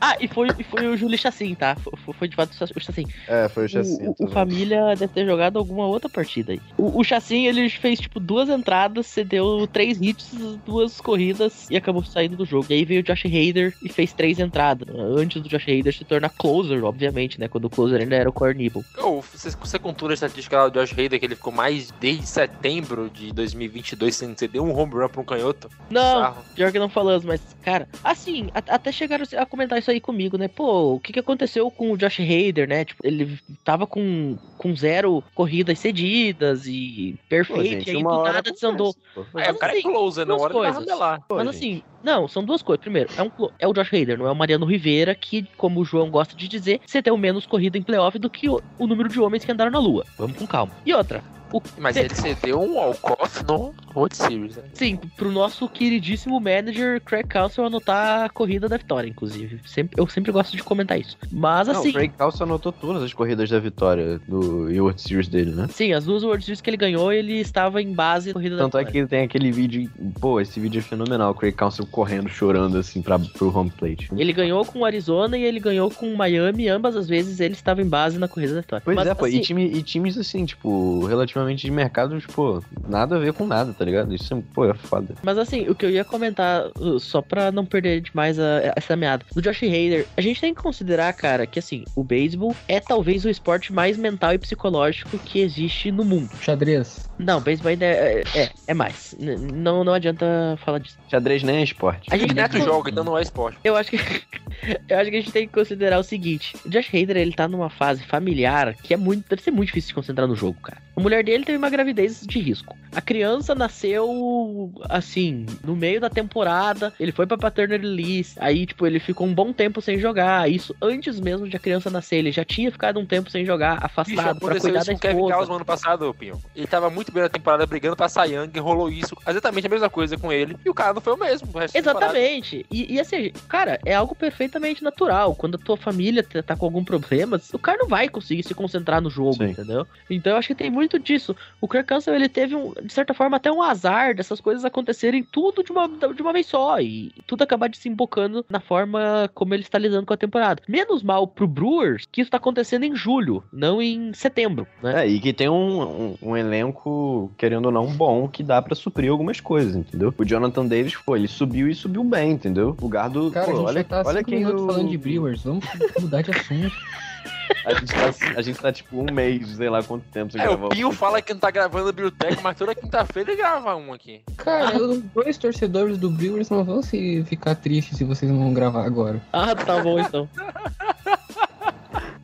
Ah, 0.00 0.16
e 0.20 0.28
foi, 0.28 0.48
e 0.58 0.64
foi 0.64 0.86
o 0.86 0.96
Júlio 0.96 1.18
Chassin, 1.18 1.54
tá? 1.54 1.76
Foi, 1.76 2.14
foi 2.14 2.28
de 2.28 2.36
fato 2.36 2.50
o 2.52 2.80
Chassin. 2.80 3.04
É, 3.26 3.48
foi 3.48 3.64
o 3.64 3.66
O, 3.66 3.68
chassi. 3.68 3.98
o, 4.02 4.24
o 4.24 4.28
Família 4.28 4.94
deve 4.96 5.08
ter 5.08 5.26
jogado 5.26 5.58
alguma 5.58 5.86
outra 5.86 6.08
partida 6.08 6.52
aí. 6.52 6.60
O, 6.76 7.00
o 7.00 7.04
Chassin, 7.04 7.46
ele 7.46 7.68
fez, 7.68 7.98
tipo, 8.00 8.20
duas 8.20 8.48
entradas, 8.48 9.06
cedeu 9.06 9.66
três 9.66 10.00
hits, 10.00 10.30
duas 10.64 11.00
corridas 11.00 11.68
e 11.70 11.76
acabou 11.76 12.04
saindo 12.04 12.36
do 12.36 12.44
jogo. 12.44 12.66
E 12.70 12.74
aí 12.74 12.84
veio 12.84 13.00
o 13.00 13.02
Josh 13.02 13.24
Hader 13.26 13.74
e 13.82 13.88
fez 13.88 14.12
três 14.12 14.38
entradas. 14.38 14.88
Antes 15.16 15.42
do 15.42 15.48
Josh 15.48 15.64
Hader 15.68 15.94
se 15.94 16.04
tornar 16.04 16.30
closer, 16.30 16.84
obviamente, 16.84 17.38
né? 17.40 17.48
Quando 17.48 17.64
o 17.66 17.70
closer 17.70 18.00
ainda 18.00 18.16
era 18.16 18.28
o 18.28 18.32
Core 18.32 18.54
Nibble. 18.56 18.84
Ô, 18.98 19.20
você, 19.20 19.50
você 19.50 19.78
contura 19.78 20.12
a 20.12 20.14
estatística 20.14 20.56
lá 20.56 20.68
do 20.68 20.78
Josh 20.80 20.92
Hader, 20.92 21.18
que 21.18 21.26
ele 21.26 21.34
ficou 21.36 21.52
mais 21.52 21.90
desde 22.00 22.26
setembro 22.26 23.10
de 23.10 23.32
2022 23.32 24.14
sem 24.16 24.36
ceder 24.36 24.62
um 24.62 24.76
home 24.76 24.92
run 24.94 25.08
pra 25.08 25.20
um 25.20 25.24
canhoto? 25.24 25.68
Não, 25.90 26.02
Sarro. 26.22 26.44
pior 26.54 26.72
que 26.72 26.78
não 26.78 26.88
falamos, 26.88 27.24
mas, 27.24 27.40
cara, 27.62 27.88
assim, 28.04 28.48
a- 28.54 28.74
até 28.74 28.92
chegaram 28.92 29.24
a 29.36 29.46
comentar 29.46 29.78
isso 29.78 29.87
aí 29.90 30.00
comigo, 30.00 30.36
né? 30.36 30.48
Pô, 30.48 30.94
o 30.94 31.00
que, 31.00 31.12
que 31.12 31.18
aconteceu 31.18 31.70
com 31.70 31.92
o 31.92 31.96
Josh 31.96 32.20
Hader, 32.20 32.68
né? 32.68 32.84
Tipo, 32.84 33.06
ele 33.06 33.38
tava 33.64 33.86
com, 33.86 34.36
com 34.56 34.74
zero 34.74 35.22
corridas 35.34 35.78
cedidas 35.78 36.66
e 36.66 37.18
perfeito, 37.28 37.88
e 37.88 37.96
aí 37.96 38.02
do 38.02 38.22
nada 38.22 38.50
desandou. 38.52 38.94
É, 39.36 39.50
o 39.50 39.58
cara 39.58 39.74
é 39.74 39.78
assim, 39.78 39.82
closer, 39.82 40.26
na 40.26 40.34
duas 40.34 40.42
hora 40.42 40.52
de 40.52 40.58
coisas. 40.58 40.76
ramelar. 40.76 41.20
Mas 41.30 41.48
assim, 41.48 41.82
não, 42.02 42.28
são 42.28 42.44
duas 42.44 42.62
coisas. 42.62 42.80
Primeiro, 42.80 43.10
é, 43.16 43.22
um, 43.22 43.30
é 43.58 43.68
o 43.68 43.72
Josh 43.72 43.92
Hader, 43.92 44.18
não 44.18 44.26
é 44.26 44.30
o 44.30 44.36
Mariano 44.36 44.66
Rivera, 44.66 45.14
que, 45.14 45.46
como 45.56 45.80
o 45.80 45.84
João 45.84 46.10
gosta 46.10 46.36
de 46.36 46.48
dizer, 46.48 46.80
você 46.86 47.02
tem 47.02 47.16
menos 47.18 47.46
corrida 47.46 47.76
em 47.76 47.82
playoff 47.82 48.18
do 48.18 48.30
que 48.30 48.48
o, 48.48 48.60
o 48.78 48.86
número 48.86 49.08
de 49.08 49.20
homens 49.20 49.44
que 49.44 49.52
andaram 49.52 49.70
na 49.70 49.78
Lua. 49.78 50.04
Vamos 50.16 50.36
com 50.36 50.46
calma. 50.46 50.72
E 50.86 50.94
outra, 50.94 51.22
o, 51.52 51.62
Mas 51.78 51.96
ele 51.96 52.14
cedeu 52.14 52.60
um 52.60 52.74
walk-off 52.76 53.44
no 53.46 53.74
World 53.94 54.16
Series, 54.16 54.56
né? 54.56 54.62
Sim, 54.74 54.96
pro 55.16 55.30
nosso 55.30 55.68
queridíssimo 55.68 56.40
manager 56.40 57.00
Craig 57.02 57.26
Council 57.26 57.64
anotar 57.64 58.24
a 58.24 58.28
corrida 58.28 58.68
da 58.68 58.76
vitória, 58.76 59.08
inclusive. 59.08 59.60
Sempre, 59.66 60.00
eu 60.00 60.06
sempre 60.08 60.30
gosto 60.32 60.56
de 60.56 60.62
comentar 60.62 60.98
isso. 60.98 61.16
Mas 61.32 61.68
Não, 61.68 61.78
assim. 61.78 61.90
o 61.90 61.92
Craig 61.92 62.12
Carlson 62.16 62.44
anotou 62.44 62.72
todas 62.72 63.02
as 63.02 63.12
corridas 63.12 63.48
da 63.50 63.58
vitória 63.58 64.20
do 64.28 64.64
World 64.82 65.00
Series 65.00 65.28
dele, 65.28 65.52
né? 65.52 65.68
Sim, 65.70 65.92
as 65.92 66.04
duas 66.04 66.22
World 66.22 66.44
Series 66.44 66.60
que 66.60 66.70
ele 66.70 66.76
ganhou, 66.76 67.12
ele 67.12 67.34
estava 67.40 67.80
em 67.82 67.92
base 67.92 68.28
da 68.28 68.32
corrida 68.34 68.56
da 68.56 68.62
Tanto 68.64 68.78
é 68.78 68.84
vitória. 68.84 69.02
que 69.04 69.08
tem 69.10 69.22
aquele 69.24 69.50
vídeo. 69.50 69.90
Pô, 70.20 70.40
esse 70.40 70.58
vídeo 70.60 70.78
é 70.78 70.82
fenomenal. 70.82 71.30
O 71.30 71.34
Craig 71.34 71.54
Council 71.54 71.86
correndo, 71.86 72.28
chorando 72.28 72.76
assim 72.78 73.00
pra, 73.02 73.18
pro 73.18 73.56
home 73.56 73.70
plate. 73.70 74.08
Ele 74.16 74.32
ganhou 74.32 74.64
com 74.64 74.80
o 74.80 74.84
Arizona 74.84 75.36
e 75.38 75.42
ele 75.44 75.60
ganhou 75.60 75.90
com 75.90 76.12
o 76.12 76.16
Miami, 76.16 76.68
ambas 76.68 76.96
as 76.96 77.08
vezes 77.08 77.40
ele 77.40 77.54
estava 77.54 77.80
em 77.82 77.88
base 77.88 78.18
na 78.18 78.28
corrida 78.28 78.54
da 78.54 78.60
vitória. 78.60 78.82
Pois 78.84 78.94
Mas, 78.96 79.06
é, 79.06 79.14
pô. 79.14 79.24
assim, 79.24 79.38
E, 79.38 79.40
time, 79.40 79.64
e 79.66 79.82
times 79.82 80.18
assim, 80.18 80.44
tipo, 80.44 81.04
relativamente 81.06 81.37
de 81.54 81.70
mercado, 81.70 82.20
tipo, 82.20 82.62
nada 82.88 83.16
a 83.16 83.18
ver 83.18 83.32
com 83.32 83.46
nada, 83.46 83.72
tá 83.72 83.84
ligado? 83.84 84.14
Isso 84.14 84.34
é, 84.34 84.42
pô, 84.54 84.64
é 84.64 84.74
foda. 84.74 85.14
Mas 85.22 85.38
assim, 85.38 85.68
o 85.68 85.74
que 85.74 85.84
eu 85.86 85.90
ia 85.90 86.04
comentar, 86.04 86.66
uh, 86.78 86.98
só 87.00 87.20
pra 87.22 87.50
não 87.50 87.64
perder 87.64 88.00
demais 88.00 88.38
a- 88.38 88.72
essa 88.76 88.94
meada, 88.96 89.24
do 89.34 89.40
Josh 89.42 89.62
Hader, 89.62 90.06
a 90.16 90.20
gente 90.20 90.40
tem 90.40 90.54
que 90.54 90.62
considerar, 90.62 91.12
cara, 91.12 91.46
que 91.46 91.58
assim, 91.58 91.84
o 91.96 92.02
beisebol 92.04 92.54
é 92.66 92.80
talvez 92.80 93.24
o 93.24 93.28
esporte 93.30 93.72
mais 93.72 93.96
mental 93.96 94.32
e 94.34 94.38
psicológico 94.38 95.18
que 95.18 95.40
existe 95.40 95.90
no 95.90 96.04
mundo. 96.04 96.30
Xadrez. 96.40 97.08
Não, 97.18 97.40
beisebol 97.40 97.70
ainda 97.70 97.84
é, 97.86 98.22
é, 98.34 98.50
é 98.66 98.74
mais. 98.74 99.14
N- 99.18 99.36
não, 99.52 99.82
não 99.84 99.92
adianta 99.94 100.26
falar 100.64 100.78
disso. 100.78 100.98
Xadrez 101.10 101.42
nem 101.42 101.56
é 101.56 101.62
esporte. 101.62 102.08
A 102.10 102.16
gente 102.16 102.34
Neto 102.34 102.56
que- 102.56 102.64
joga, 102.64 102.90
então 102.90 103.04
não 103.04 103.16
é 103.18 103.22
esporte. 103.22 103.58
Eu 103.64 103.76
acho 103.76 103.90
que. 103.90 103.98
eu 104.88 104.98
acho 104.98 105.10
que 105.10 105.16
a 105.16 105.20
gente 105.20 105.32
tem 105.32 105.46
que 105.46 105.52
considerar 105.52 105.98
o 105.98 106.02
seguinte: 106.02 106.54
o 106.64 106.68
Josh 106.68 106.88
Hader, 106.94 107.16
ele 107.16 107.32
tá 107.32 107.48
numa 107.48 107.70
fase 107.70 108.02
familiar 108.04 108.74
que 108.74 108.94
é 108.94 108.96
muito. 108.96 109.28
Deve 109.28 109.42
ser 109.42 109.50
muito 109.50 109.68
difícil 109.68 109.88
de 109.88 109.94
concentrar 109.94 110.26
no 110.26 110.36
jogo, 110.36 110.60
cara. 110.60 110.78
A 110.96 111.00
mulher 111.00 111.24
dele 111.24 111.44
teve 111.44 111.58
uma 111.58 111.70
gravidez 111.70 112.24
de 112.26 112.38
risco. 112.38 112.76
A 112.92 113.00
criança 113.00 113.54
nasceu, 113.54 114.72
assim, 114.88 115.46
no 115.64 115.76
meio 115.76 116.00
da 116.00 116.10
temporada. 116.10 116.92
Ele 116.98 117.12
foi 117.12 117.26
pra 117.26 117.36
paternity 117.38 117.84
leave. 117.84 118.28
Aí, 118.38 118.66
tipo, 118.66 118.86
ele 118.86 118.98
ficou 119.00 119.26
um 119.26 119.34
bom 119.34 119.52
tempo 119.52 119.80
sem 119.80 119.98
jogar. 119.98 120.50
Isso 120.50 120.74
antes 120.80 121.20
mesmo 121.20 121.48
de 121.48 121.56
a 121.56 121.60
criança 121.60 121.90
nascer. 121.90 122.16
Ele 122.16 122.32
já 122.32 122.44
tinha 122.44 122.70
ficado 122.70 122.98
um 122.98 123.06
tempo 123.06 123.30
sem 123.30 123.44
jogar, 123.44 123.74
Bicho, 123.74 123.86
afastado, 123.86 124.40
pra 124.40 124.48
aconteceu 124.48 124.60
cuidar 124.60 124.80
isso 124.80 124.86
da 124.86 124.92
com 124.92 124.98
o 124.98 125.00
Kevin 125.00 125.14
esposa. 125.14 125.34
Gausman 125.34 125.56
ano 125.56 125.64
passado, 125.64 126.14
Pinho. 126.14 126.42
Ele 126.54 126.66
tava 126.66 126.90
muito 126.90 127.12
bem 127.12 127.22
na 127.22 127.28
temporada 127.28 127.66
brigando 127.66 127.96
pra 127.96 128.08
Sayang, 128.08 128.58
rolou 128.58 128.88
isso, 128.88 129.16
exatamente 129.26 129.66
a 129.66 129.70
mesma 129.70 129.90
coisa 129.90 130.16
com 130.16 130.32
ele, 130.32 130.56
e 130.64 130.70
o 130.70 130.74
cara 130.74 130.94
não 130.94 131.00
foi 131.00 131.14
o 131.14 131.16
mesmo. 131.16 131.48
o. 131.52 131.78
Exatamente. 131.78 132.66
E, 132.70 132.94
e 132.94 133.00
assim, 133.00 133.30
cara, 133.48 133.78
é 133.84 133.94
algo 133.94 134.14
perfeitamente 134.14 134.82
natural. 134.82 135.34
Quando 135.34 135.56
a 135.56 135.58
tua 135.58 135.76
família 135.76 136.22
tá 136.22 136.42
tá 136.42 136.56
com 136.56 136.64
algum 136.64 136.84
problema, 136.84 137.40
o 137.52 137.58
cara 137.58 137.78
não 137.78 137.88
vai 137.88 138.08
conseguir 138.08 138.42
se 138.42 138.54
concentrar 138.54 139.00
no 139.00 139.10
jogo, 139.10 139.36
Sim. 139.36 139.50
entendeu? 139.50 139.86
Então 140.08 140.32
eu 140.32 140.38
acho 140.38 140.48
que 140.48 140.54
tem 140.54 140.70
muito 140.70 140.98
disso. 140.98 141.36
O 141.60 141.68
Kirk 141.68 141.88
Cousins, 141.88 142.14
ele 142.14 142.28
teve, 142.28 142.54
um, 142.54 142.72
de 142.82 142.92
certa 142.92 143.14
forma, 143.14 143.36
até 143.36 143.50
um 143.50 143.62
azar 143.62 144.14
dessas 144.14 144.40
coisas 144.40 144.64
acontecerem 144.64 145.22
tudo 145.22 145.62
de 145.62 145.72
uma, 145.72 145.88
de 145.88 146.22
uma 146.22 146.32
vez 146.32 146.46
só. 146.46 146.80
E 146.80 147.12
tudo 147.26 147.42
acabar 147.42 147.68
desembocando 147.68 148.44
na 148.48 148.60
forma 148.60 149.30
como 149.34 149.54
ele 149.54 149.62
está 149.62 149.78
lidando 149.78 150.06
com 150.06 150.14
a 150.14 150.18
temporada. 150.18 150.62
Menos 150.68 151.02
mal 151.02 151.26
pro 151.26 151.46
Brewers 151.46 152.06
que 152.10 152.20
isso 152.20 152.30
tá 152.30 152.36
acontecendo 152.36 152.84
em 152.84 152.94
julho, 152.94 153.42
não 153.52 153.80
em 153.80 154.12
setembro, 154.12 154.66
né? 154.82 155.04
É, 155.04 155.08
e 155.08 155.20
que 155.20 155.32
tem 155.32 155.48
um, 155.48 155.82
um, 155.82 156.16
um 156.22 156.36
elenco, 156.36 157.32
querendo 157.36 157.66
ou 157.66 157.72
não, 157.72 157.86
bom, 157.86 158.28
que 158.28 158.42
dá 158.42 158.60
pra 158.60 158.74
suprir 158.74 159.10
algumas 159.10 159.40
coisas, 159.40 159.74
entendeu? 159.74 160.12
O 160.16 160.24
Jonathan 160.24 160.66
Davis, 160.66 160.96
pô, 160.96 161.16
ele 161.16 161.28
subiu 161.28 161.68
e 161.68 161.74
subiu 161.74 162.02
bem, 162.04 162.32
entendeu? 162.32 162.76
O 162.80 162.88
Gardo, 162.88 163.30
Cara, 163.30 163.46
pô, 163.46 163.52
a 163.52 163.54
gente 163.56 163.66
olha, 163.66 163.80
já 163.80 163.84
tá 163.84 164.02
olha 164.04 164.18
cinco 164.18 164.30
quem 164.30 164.44
falando 164.44 164.88
de 164.88 164.98
Brewers. 164.98 165.42
Vamos 165.44 165.64
mudar 166.00 166.22
de 166.22 166.30
assunto. 166.30 166.72
A 167.64 167.74
gente, 167.74 167.92
tá, 167.94 168.14
a 168.36 168.42
gente 168.42 168.58
tá 168.60 168.72
tipo 168.72 168.98
um 169.00 169.12
mês, 169.12 169.48
sei 169.56 169.68
lá 169.68 169.82
quanto 169.82 170.04
tempo 170.10 170.32
sem 170.32 170.40
É, 170.40 170.44
o 170.44 170.56
gravar. 170.56 170.68
Pinho 170.68 170.90
fala 170.92 171.20
que 171.22 171.32
não 171.32 171.40
tá 171.40 171.50
gravando 171.50 171.88
o 171.90 171.92
Biotech, 171.92 172.42
mas 172.42 172.56
toda 172.56 172.74
quinta-feira 172.74 173.30
ele 173.32 173.40
grava 173.40 173.74
um 173.76 173.92
aqui. 173.92 174.22
Cara, 174.36 174.76
os 174.82 175.00
dois 175.02 175.36
torcedores 175.36 175.98
do 175.98 176.10
Brewers 176.10 176.50
não 176.50 176.64
vão 176.64 176.82
se 176.82 177.22
ficar 177.24 177.54
tristes 177.54 177.98
se 177.98 178.04
vocês 178.04 178.30
não 178.30 178.38
vão 178.38 178.52
gravar 178.54 178.84
agora. 178.84 179.20
Ah, 179.32 179.54
tá 179.54 179.80
bom 179.82 179.98
então. 179.98 180.28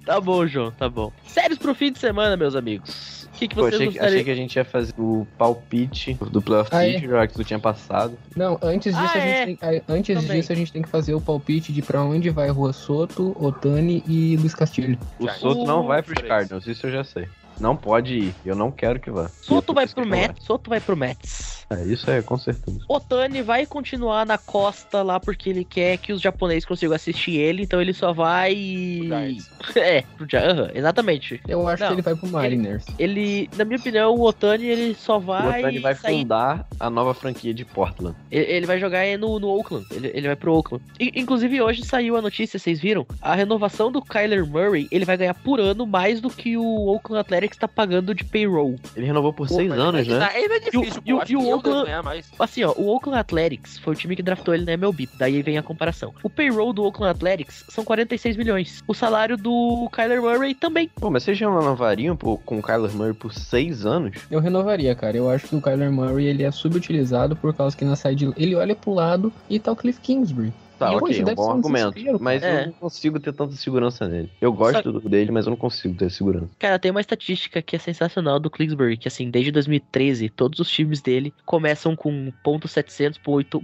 tá 0.05 0.21
bom, 0.21 0.47
João, 0.47 0.71
tá 0.71 0.89
bom. 0.89 1.13
Séries 1.27 1.59
pro 1.59 1.75
fim 1.75 1.93
de 1.93 1.99
semana, 1.99 2.37
meus 2.37 2.55
amigos. 2.55 3.25
O 3.25 3.37
que, 3.37 3.49
que 3.49 3.55
Pô, 3.57 3.63
vocês 3.63 3.75
achei, 3.75 3.87
que- 3.89 3.93
gostariam? 3.95 4.13
achei 4.15 4.25
que 4.25 4.31
a 4.31 4.35
gente 4.37 4.55
ia 4.57 4.65
fazer 4.65 4.95
o 4.97 5.27
palpite 5.37 6.15
do 6.31 6.41
Playoff 6.41 6.71
Ah? 6.73 6.81
Picture, 6.85 7.29
que 7.29 7.35
tu 7.35 7.43
tinha 7.45 7.59
passado. 7.59 8.17
Não, 8.37 8.57
antes 8.63 8.95
disso, 8.95 9.07
Ah, 9.07 9.19
a, 9.19 9.21
gente 9.21 9.29
é. 9.29 9.45
tem, 9.47 9.59
a- 9.61 9.83
antes 9.93 10.21
Também. 10.23 10.41
disso 10.41 10.53
a 10.53 10.55
gente 10.55 10.73
tem 10.73 10.83
que 10.83 10.89
fazer 10.89 11.15
o 11.15 11.21
palpite 11.21 11.73
de 11.73 11.83
pra 11.83 12.03
onde 12.03 12.31
vai 12.31 12.49
Rua 12.51 12.73
Soto, 12.73 13.37
Otani 13.45 14.05
e 14.07 14.37
Luiz 14.37 14.55
Castilho. 14.55 14.97
O 15.19 15.29
Soto 15.29 15.65
não 15.65 15.85
vai 15.85 16.01
pros. 16.03 16.23
Cardinals, 16.23 16.67
isso 16.69 16.87
eu 16.87 16.93
já 16.93 17.03
sei. 17.05 17.27
Não 17.61 17.77
pode 17.77 18.15
ir, 18.15 18.35
eu 18.45 18.55
não 18.57 18.71
quero 18.71 18.99
que 19.01 19.11
vá. 19.11 19.29
Soto 19.29 19.73
vai 19.75 19.87
pro 19.87 20.07
Mets, 20.07 20.45
Soto 20.45 20.71
vai 20.71 20.81
pro 20.81 20.97
Mets. 20.97 21.54
É, 21.71 21.83
isso 21.85 22.11
é, 22.11 22.21
com 22.23 22.37
certeza. 22.39 22.79
Otani 22.89 23.43
vai 23.43 23.67
continuar 23.67 24.27
na 24.27 24.37
costa 24.39 25.03
lá 25.03 25.19
porque 25.19 25.51
ele 25.51 25.65
quer 25.65 25.97
que 25.99 26.13
os 26.13 26.21
japoneses 26.21 26.65
consigam 26.65 26.95
assistir 26.95 27.37
ele, 27.37 27.63
então 27.63 27.81
ele 27.81 27.93
só 27.93 28.13
vai. 28.13 28.55
O. 28.55 29.45
É, 29.77 30.03
pro 30.17 30.27
aham, 30.35 30.71
exatamente. 30.75 31.41
Eu 31.49 31.67
acho 31.67 31.81
Não, 31.83 31.89
que 31.89 31.95
ele 31.95 32.03
vai 32.03 32.15
pro 32.15 32.29
Mariners. 32.29 32.85
Ele, 32.99 33.49
na 33.57 33.65
minha 33.65 33.79
opinião, 33.79 34.15
o 34.15 34.23
Otani 34.23 34.67
ele 34.67 34.95
só 34.95 35.17
O 35.17 35.21
vai. 35.21 35.61
Otani 35.61 35.79
vai 35.79 35.95
sair 35.95 36.19
fundar 36.21 36.67
a 36.79 36.91
nova 36.91 37.15
franquia 37.15 37.53
de 37.55 37.65
Portland. 37.65 38.15
Ele, 38.31 38.45
ele 38.53 38.67
vai 38.67 38.79
jogar 38.79 39.05
é 39.05 39.17
no, 39.17 39.39
no 39.41 39.49
Oakland. 39.49 39.87
Ele, 39.91 40.11
ele 40.15 40.27
vai 40.27 40.37
pro 40.37 40.55
Oakland. 40.55 40.85
I- 41.01 41.13
inclusive, 41.17 41.61
hoje 41.63 41.85
saiu 41.85 42.17
a 42.17 42.23
notícia, 42.23 42.59
vocês 42.59 42.79
viram? 42.79 43.07
A 43.21 43.35
renovação 43.35 43.91
do 43.91 44.03
Kyler 44.03 44.47
Murray, 44.47 44.87
ele 44.91 45.05
vai 45.05 45.17
ganhar 45.17 45.35
por 45.35 45.59
ano 45.61 45.87
mais 45.87 46.21
do 46.21 46.29
que 46.31 46.57
o 46.57 46.87
Oakland 46.89 47.21
Athletics 47.21 47.59
tá 47.59 47.67
pagando 47.67 48.15
de 48.15 48.23
payroll. 48.25 48.77
Ele 48.95 49.07
renovou 49.07 49.33
por 49.33 49.49
seis 49.49 49.69
Mas 49.69 49.79
anos, 49.79 50.07
né? 50.07 50.29
Ainda 50.35 50.55
é 50.57 50.61
difícil, 50.61 51.03
E 51.05 51.13
o- 51.13 51.19
pô. 51.19 51.25
E 51.29 51.37
o 51.37 51.49
Oakland- 51.57 51.85
ganhar 51.87 52.03
mais. 52.03 52.31
Assim, 52.39 52.65
ó, 52.65 52.73
o 52.77 52.89
Oakland 52.89 53.19
Athletics 53.19 53.79
foi 53.79 53.93
o 53.95 53.97
time 53.97 54.17
que 54.17 54.23
draftou 54.23 54.55
ele 54.55 54.65
na 54.65 54.73
MLB. 54.73 55.09
Daí 55.19 55.43
vem 55.43 55.59
a 55.59 55.63
comparação. 55.63 56.15
O 56.23 56.31
payroll 56.31 56.73
do 56.73 56.83
Oakland 56.85 57.11
Athletics 57.11 57.65
são 57.69 57.85
46 57.85 58.37
milhões. 58.37 58.83
O 58.87 58.95
salário 58.95 59.37
do 59.37 59.89
Kyler 59.93 60.21
Murray 60.23 60.55
também. 60.55 60.91
Pô, 60.97 61.11
mas 61.11 61.23
vocês 61.23 61.39
já 61.39 61.49
renovariam 61.49 62.17
pô, 62.17 62.37
com 62.39 62.59
o 62.59 62.63
Kyler 62.63 62.93
Murray 62.95 63.15
por 63.15 63.33
seis 63.33 63.85
anos? 63.87 64.17
Eu 64.31 64.41
renovaria, 64.41 64.95
cara. 64.95 65.17
Eu 65.17 65.31
acho 65.31 65.47
que 65.49 65.57
o 65.57 65.61
Kyler 65.63 65.91
Murray 65.93 66.27
ele 66.27 66.43
é 66.43 66.51
subutilizado 66.51 67.37
por 67.37 67.55
causa 67.55 67.77
que 67.77 67.85
na 67.85 67.97
side 67.97 68.33
ele 68.37 68.55
olha 68.55 68.75
pro 68.75 68.93
lado 68.95 69.33
e 69.49 69.59
tá 69.59 69.73
o 69.73 69.77
Cliff 69.77 70.01
Kingsbury. 70.01 70.53
Tá, 70.85 70.93
E 70.93 70.97
ok, 70.97 71.09
hoje 71.09 71.23
é 71.23 71.25
um 71.27 71.35
bom 71.35 71.49
um 71.49 71.51
argumento. 71.53 71.95
Mas 72.21 72.43
cara. 72.43 72.61
eu 72.63 72.67
não 72.67 72.73
consigo 72.75 73.21
ter 73.21 73.33
tanta 73.33 73.53
segurança 73.57 74.09
nele. 74.09 74.29
Eu 74.41 74.53
gosto 74.53 74.93
do- 74.93 75.09
dele, 75.09 75.31
mas 75.31 75.47
eu 75.47 75.51
não 75.51 75.57
consigo 75.57 75.95
ter 75.95 76.11
segurança. 76.11 76.49
Cara, 76.59 76.79
tem 76.79 76.91
uma 76.91 77.01
estatística 77.01 77.61
que 77.63 77.77
é 77.77 77.79
sensacional 77.79 78.39
do 78.39 78.51
Kingsbury, 78.51 78.97
que 78.97 79.09
assim, 79.09 79.31
desde 79.31 79.51
2013, 79.51 80.29
todos 80.29 80.59
os 80.61 80.69
times 80.71 81.01
dele 81.01 81.33
começam 81.47 81.95
com 81.97 82.33
ponto 82.43 82.69
.700, 82.69 83.19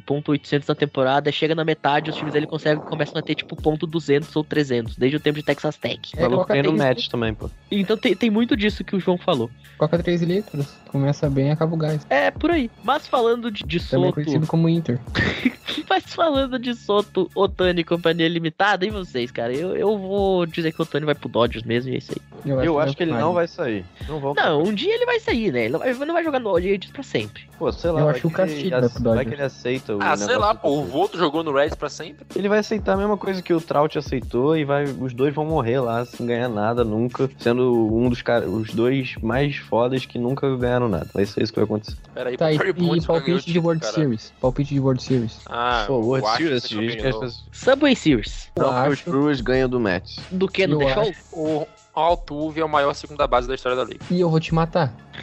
ponto 0.05 0.31
800 0.33 0.69
na 0.69 0.75
temporada, 0.75 1.31
chega 1.33 1.55
na 1.55 1.65
metade, 1.65 2.11
os 2.11 2.17
times 2.17 2.33
dele 2.33 2.47
conseguem, 2.47 2.83
começam 2.89 3.19
a 3.19 3.23
ter 3.23 3.35
tipo 3.35 3.57
ponto 3.57 3.87
.200 3.87 4.35
ou 4.37 4.45
300, 4.45 4.97
desde 4.97 5.17
o 5.17 5.21
tempo 5.21 5.39
de 5.39 5.45
Texas 5.45 5.77
Tech. 5.77 6.01
É, 6.17 6.21
Falou 6.23 6.31
coloca 6.39 6.55
bem 6.55 6.63
no 6.63 6.73
match 6.73 7.09
também, 7.09 7.35
pô. 7.35 7.51
Então 7.71 7.97
tem, 7.97 8.15
tem 8.15 8.31
muito 8.31 8.57
disso 8.57 8.85
que 8.85 8.97
o 8.97 9.01
João 9.01 9.19
falou. 9.19 9.51
Coca 9.79 9.99
3 9.99 10.23
litros. 10.23 10.67
Começa 10.89 11.31
bem 11.31 11.49
e 11.49 11.51
acaba 11.51 11.75
o 11.75 11.79
gás. 11.79 12.05
É, 12.11 12.31
por 12.31 12.51
aí. 12.51 12.71
Mas 12.83 13.07
falando 13.07 13.51
de, 13.51 13.65
de 13.65 13.79
Também 13.81 14.07
Soto, 14.07 14.15
conhecido 14.15 14.47
como 14.47 14.69
Inter. 14.69 15.01
mas 15.89 16.05
falando 16.15 16.59
de 16.59 16.75
Soto, 16.75 17.10
Otani 17.35 17.85
companhia 17.85 18.29
limitada, 18.29 18.85
e 18.87 18.91
vocês, 18.91 19.31
cara? 19.31 19.53
Eu, 19.55 19.77
eu 19.77 19.97
vou 19.99 20.47
dizer 20.47 20.73
que 20.73 20.81
o 20.81 20.83
Otani 20.85 21.07
vai 21.07 21.15
pro 21.15 21.29
Dodgers 21.29 21.65
mesmo, 21.65 21.91
e 21.91 21.95
é 21.95 21.99
isso 21.99 22.13
aí. 22.13 22.51
Eu 22.65 22.79
acho 22.79 22.97
que 22.97 23.03
ele 23.03 23.13
não 23.13 23.33
vai. 23.35 23.47
sair. 23.47 23.85
Não 24.09 24.19
vou. 24.19 24.35
Não, 24.35 24.63
um 24.63 24.73
dia 24.73 24.95
ele 24.95 25.05
vai 25.05 25.21
sair, 25.21 25.53
né? 25.53 25.65
Ele 25.65 25.73
não 25.73 25.79
vai, 25.79 25.93
não 25.93 26.15
vai 26.15 26.25
jogar 26.25 26.39
no 26.39 26.51
Dodgers 26.53 26.91
pra 26.93 27.03
sempre. 27.03 27.43
Pô, 27.59 27.71
sei 27.73 27.91
lá. 27.91 28.01
Eu 28.01 28.09
acho 28.09 28.21
que 28.21 28.27
o 28.27 28.29
ele 28.29 28.37
Castilho 28.37 28.71
vai 28.71 28.81
pro 28.81 28.89
Dodgers. 29.03 29.15
Vai 29.17 29.25
que 29.27 29.35
ele 29.35 29.43
aceita 29.43 29.95
o 29.97 29.99
Ah, 30.03 30.17
sei 30.17 30.37
lá, 30.37 30.55
pô. 30.55 30.69
O. 30.71 30.85
Voto 30.85 31.19
jogou 31.19 31.43
no 31.45 31.53
Reds 31.53 31.75
pra 31.77 31.89
sempre. 31.89 32.27
Ele 32.35 32.49
vai 32.49 32.59
aceitar 32.61 32.95
a 32.95 32.97
mesma 32.97 33.17
coisa 33.17 33.43
que 33.43 33.53
o 33.53 33.61
Trout 33.61 33.99
aceitou 33.99 34.57
e 34.57 34.65
vai, 34.65 34.85
os 34.85 35.13
dois 35.13 35.35
vão 35.35 35.45
morrer 35.45 35.81
lá 35.81 36.05
sem 36.05 36.27
ganhar 36.27 36.49
nada 36.49 36.83
nunca, 36.85 37.29
sendo 37.39 37.73
um 37.95 38.09
dos 38.09 38.23
caras, 38.23 38.49
os 38.49 38.73
dois 38.73 39.15
mais 39.23 39.57
fodas 39.57 40.07
que 40.07 40.19
nunca 40.19 40.55
ganharam 40.57 40.89
nada. 40.89 41.09
Vai 41.13 41.27
ser 41.27 41.43
isso 41.43 41.53
que 41.53 41.59
vai 41.59 41.65
acontecer. 41.65 41.97
Pera 42.15 42.31
aí, 42.31 42.37
Tá, 42.37 42.51
e, 42.53 42.57
e 42.57 43.01
palpite 43.07 43.53
de 43.53 43.59
World 43.59 43.81
cara. 43.83 43.93
Series. 43.95 44.33
Palpite 44.41 44.75
de 44.75 44.81
World 44.81 45.03
Series. 45.03 45.41
Ah, 45.47 45.85
Pô, 45.87 45.95
World 45.99 46.27
Series, 46.37 46.63
Pessoas- 46.97 47.45
Subway 47.53 47.95
Series. 47.97 48.51
Eu 48.57 48.63
Não, 48.63 48.95
Brewers 49.07 49.41
ganham 49.41 49.69
do 49.69 49.81
Mets. 49.81 50.19
Do 50.31 50.49
que 50.49 50.63
Eu 50.63 50.79
The 50.79 50.95
Show? 50.95 51.13
O 51.33 51.67
Altuve 51.95 52.61
é 52.61 52.65
o 52.65 52.69
maior 52.69 52.95
segunda 52.95 53.27
base 53.27 53.49
da 53.49 53.55
história 53.55 53.77
da 53.77 53.85
liga. 53.85 54.05
E 54.11 54.21
eu 54.21 54.31
vou 54.31 54.41
te 54.41 54.55
matar. 54.55 54.93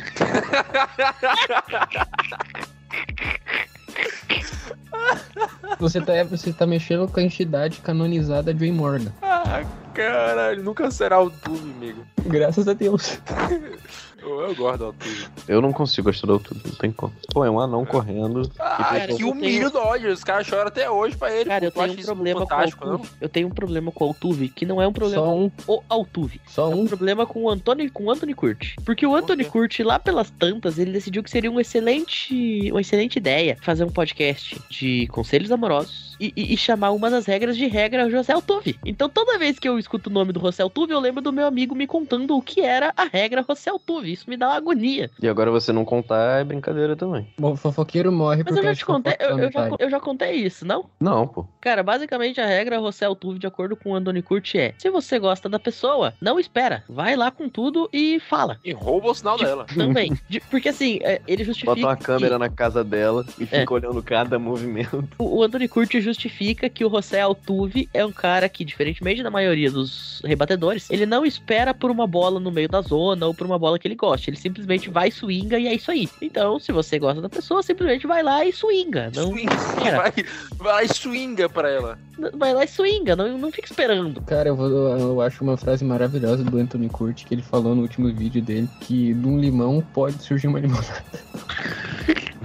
Você 5.79 6.01
tá, 6.01 6.23
você 6.23 6.51
tá 6.51 6.65
mexendo 6.65 7.07
com 7.07 7.19
a 7.19 7.23
entidade 7.23 7.79
canonizada 7.81 8.53
de 8.53 8.59
Joey 8.59 8.71
Morgan. 8.71 9.11
Ah, 9.21 9.63
caralho, 9.93 10.63
nunca 10.63 10.89
será 10.89 11.17
Altuve, 11.17 11.71
amigo. 11.71 12.05
Graças 12.25 12.67
a 12.67 12.73
Deus. 12.73 13.19
Eu, 14.27 14.41
eu 14.41 14.55
gosto 14.55 14.77
do 14.79 14.85
Altuve. 14.85 15.27
Eu 15.47 15.61
não 15.61 15.71
consigo 15.71 16.07
gostar 16.09 16.27
do 16.27 16.33
Altuve, 16.33 16.61
não 16.65 16.75
tem 16.75 16.91
como. 16.91 17.13
Pô, 17.33 17.45
é 17.45 17.49
um 17.49 17.59
anão 17.59 17.85
correndo. 17.85 18.49
Ah, 18.59 18.83
cara, 18.83 19.13
que 19.15 19.23
eu 19.23 19.29
humilha 19.31 19.67
o 19.67 19.71
Dodgers. 19.71 20.19
Os 20.19 20.23
caras 20.23 20.45
choram 20.47 20.67
até 20.67 20.89
hoje 20.89 21.15
pra 21.15 21.33
ele. 21.33 21.45
Cara, 21.49 21.65
eu 21.65 21.71
tenho 21.71 21.91
um 21.93 22.03
problema 22.03 22.45
com 22.45 22.95
o. 22.95 23.01
Eu 23.21 23.29
tenho 23.29 23.47
um 23.47 23.51
problema 23.51 23.91
com 23.91 24.03
o 24.03 24.07
Altuve, 24.07 24.49
que 24.49 24.65
não 24.65 24.81
é 24.81 24.87
um 24.87 24.93
problema 24.93 25.23
Só 25.25 25.35
um. 25.35 25.49
com 25.49 25.73
o 25.73 25.83
Altuve. 25.89 26.41
Só 26.47 26.71
É 26.71 26.75
um 26.75 26.81
um. 26.81 26.87
problema 26.87 27.25
com 27.25 27.43
o 27.43 27.49
Anthony, 27.49 27.89
com 27.89 28.05
o 28.05 28.11
Anthony 28.11 28.33
Curti. 28.33 28.75
Porque 28.85 29.05
o 29.05 29.15
Anthony 29.15 29.43
quê? 29.45 29.49
Curti, 29.49 29.83
lá 29.83 29.97
pelas 29.99 30.29
tantas, 30.29 30.77
ele 30.77 30.91
decidiu 30.91 31.23
que 31.23 31.29
seria 31.31 31.51
um 31.51 31.59
excelente, 31.59 32.69
uma 32.71 32.81
excelente 32.81 33.17
ideia 33.17 33.57
fazer 33.61 33.83
um 33.83 33.89
podcast 33.89 34.59
de 34.69 35.07
conselhos 35.07 35.51
amorosos 35.51 36.15
e, 36.19 36.33
e- 36.35 36.53
e 36.53 36.57
chamar 36.57 36.91
uma 36.91 37.09
das 37.09 37.25
regras 37.25 37.55
de 37.57 37.67
regra 37.67 38.09
José 38.09 38.33
Altuve. 38.33 38.77
Então 38.85 39.07
toda 39.09 39.37
vez 39.37 39.59
que 39.59 39.67
eu 39.67 39.77
escuto 39.79 40.09
o 40.09 40.13
nome 40.13 40.31
do 40.33 40.39
José 40.39 40.63
Altuve, 40.63 40.93
eu 40.93 40.99
lembro 40.99 41.21
do 41.21 41.31
meu 41.33 41.45
amigo 41.45 41.75
me 41.75 41.85
contando 41.87 42.35
o 42.35 42.41
que 42.41 42.61
era 42.61 42.93
a 42.95 43.05
regra 43.05 43.45
José 43.47 43.69
Altuve. 43.69 44.16
Isso 44.17 44.29
me 44.29 44.35
dá 44.35 44.47
uma 44.47 44.55
agonia. 44.57 45.09
E 45.21 45.27
agora 45.27 45.51
você 45.51 45.71
não 45.71 45.85
contar 45.85 46.39
é 46.39 46.43
brincadeira 46.43 46.95
também. 46.95 47.27
O 47.39 47.55
fofoqueiro 47.55 48.11
morre 48.11 48.43
Mas 48.43 48.53
porque 48.55 48.59
eu 48.59 48.63
já 48.63 48.73
te 48.75 48.79
que 48.79 48.85
contei, 48.85 49.15
eu, 49.19 49.39
eu 49.39 49.51
já, 49.51 49.69
eu 49.79 49.89
já 49.89 49.99
contei 49.99 50.31
isso, 50.35 50.65
não? 50.65 50.85
Não, 50.99 51.27
pô. 51.27 51.45
Cara, 51.61 51.83
basicamente 51.83 52.41
a 52.41 52.45
regra 52.45 52.79
José 52.79 53.05
Altuve, 53.05 53.39
de 53.39 53.47
acordo 53.47 53.75
com 53.75 53.91
o 53.91 53.95
Anthony 53.95 54.21
Curti, 54.21 54.57
é: 54.57 54.73
se 54.77 54.89
você 54.89 55.19
gosta 55.19 55.47
da 55.47 55.59
pessoa, 55.59 56.13
não 56.19 56.39
espera. 56.39 56.83
Vai 56.89 57.15
lá 57.15 57.29
com 57.29 57.47
tudo 57.47 57.89
e 57.93 58.19
fala. 58.19 58.57
E 58.65 58.71
rouba 58.73 59.11
o 59.11 59.13
sinal 59.13 59.37
Tipo, 59.37 59.47
dela. 59.49 59.65
Também. 59.65 60.17
De- 60.27 60.39
porque 60.39 60.69
assim, 60.69 60.99
é, 61.03 61.21
ele 61.27 61.43
justifica. 61.43 61.75
Bota 61.75 61.87
uma 61.87 61.95
câmera 61.97 62.39
na 62.39 62.49
casa 62.49 62.83
dela 62.83 63.25
e 63.39 63.43
É. 63.43 63.59
fica 63.59 63.73
olhando 63.73 64.01
cada 64.01 64.39
movimento. 64.39 65.07
O 65.19 65.37
o 65.37 65.43
Anthony 65.43 65.67
Curti 65.67 66.01
justifica 66.01 66.67
que 66.67 66.83
o 66.83 66.89
José 66.89 67.21
Altuve 67.21 67.87
é 67.93 68.03
um 68.03 68.11
cara 68.11 68.49
que, 68.49 68.65
diferentemente 68.65 69.21
da 69.21 69.29
maioria 69.29 69.69
dos 69.69 70.19
rebatedores, 70.25 70.89
ele 70.89 71.05
não 71.05 71.23
espera 71.25 71.73
por 71.75 71.91
uma 71.91 72.07
bola 72.07 72.39
no 72.39 72.49
meio 72.51 72.67
da 72.67 72.81
zona 72.81 73.27
ou 73.27 73.33
por 73.35 73.45
uma 73.45 73.59
bola 73.59 73.77
que 73.77 73.87
ele 73.87 73.95
goste. 73.97 74.29
Ele 74.29 74.37
simplesmente 74.37 74.89
vai 74.89 75.11
swinga 75.11 75.59
e 75.59 75.67
é 75.67 75.73
isso 75.73 75.91
aí. 75.91 76.07
Então, 76.21 76.59
se 76.59 76.71
você 76.71 76.97
gosta 76.99 77.21
da 77.21 77.27
pessoa, 77.29 77.61
simplesmente 77.63 78.07
vai 78.07 78.23
lá 78.23 78.45
e 78.45 78.53
swinga. 78.53 79.11
Não, 79.15 79.31
Swinga. 79.31 79.55
Vai, 79.97 80.13
vai 80.57 80.73
lá 80.73 80.83
e 80.83 80.87
swinga 80.93 81.49
pra 81.49 81.69
ela. 81.69 81.99
vai 82.35 82.53
lá 82.53 82.63
e 82.63 82.67
swinga, 82.67 83.15
não, 83.15 83.37
não 83.37 83.51
fica 83.51 83.67
esperando. 83.69 84.21
Cara, 84.21 84.49
eu, 84.49 84.55
vou- 84.55 84.69
eu- 84.69 84.99
eu 84.99 85.21
acho 85.21 85.43
uma 85.43 85.57
frase 85.57 85.83
maravilhosa 85.83 86.43
do 86.43 86.57
Anthony 86.57 86.87
Curti 86.89 87.25
que 87.25 87.33
ele 87.33 87.41
falou 87.41 87.75
no 87.75 87.81
último 87.81 88.07
vídeo 88.13 88.41
dele 88.41 88.69
que 88.81 89.13
de 89.13 89.27
um 89.27 89.37
limão 89.39 89.83
pode 89.93 90.21
surgir 90.23 90.47
uma 90.47 90.59
limonada. 90.59 91.03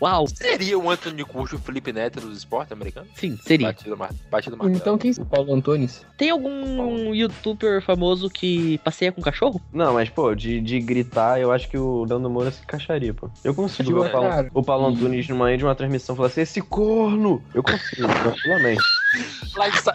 Uau, 0.00 0.26
Seria 0.26 0.78
o 0.78 0.90
Anthony 0.90 1.24
Curti 1.24 1.54
o 1.54 1.58
Felipe 1.58 1.92
Neto 1.92 2.20
dos 2.20 2.38
esportes 2.38 2.72
americanos? 2.72 3.10
sim, 3.14 3.38
seria. 3.42 3.68
Batido, 3.68 3.96
mar... 3.96 4.10
Batido 4.30 4.56
martelo. 4.56 4.76
Então 4.76 4.98
quem? 4.98 5.10
O 5.12 5.24
Paulo 5.24 5.54
Antunes? 5.54 6.04
Tem 6.16 6.30
algum 6.30 7.14
youtuber 7.14 7.82
famoso 7.82 8.28
que 8.28 8.78
passeia 8.78 9.12
com 9.12 9.20
cachorro? 9.22 9.60
Não, 9.72 9.94
mas, 9.94 10.08
pô, 10.08 10.34
de, 10.34 10.60
de 10.60 10.80
gritar, 10.80 11.40
eu 11.40 11.52
acho 11.52 11.68
que 11.68 11.78
o 11.78 12.04
Dando 12.06 12.28
Moura 12.28 12.50
se 12.50 12.62
encaixaria, 12.62 13.14
pô. 13.14 13.30
Eu 13.44 13.54
consigo 13.54 14.02
ver 14.02 14.08
o 14.08 14.12
Paulo, 14.12 14.28
Cara, 14.28 14.50
o 14.52 14.62
Paulo 14.62 14.86
Antunes 14.86 15.28
numa 15.28 15.56
de 15.56 15.64
uma 15.64 15.74
transmissão 15.74 16.16
falar 16.16 16.28
assim, 16.28 16.42
esse 16.42 16.60
corno! 16.60 17.42
Eu 17.54 17.62
consigo, 17.62 18.06
tranquilamente. 18.22 18.82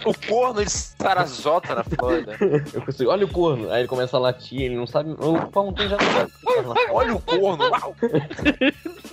O 0.06 0.28
corno 0.28 0.64
de 0.64 0.72
Sarasota 0.72 1.76
na 1.76 1.84
Flórida. 1.84 2.36
Eu 2.74 2.82
consigo. 2.82 3.12
Olha 3.12 3.26
o 3.26 3.30
corno. 3.30 3.72
Aí 3.72 3.82
ele 3.82 3.88
começa 3.88 4.18
a 4.18 4.20
latir, 4.20 4.62
ele 4.62 4.76
não 4.76 4.88
sabe. 4.88 5.12
O 5.12 5.48
Paulo 5.48 5.70
Antunes 5.70 5.92
já 5.92 5.98
não 5.98 6.12
sabe. 6.12 6.32
Olha 6.92 7.16
o 7.16 7.22
corno. 7.22 7.70
Uau. 7.70 7.96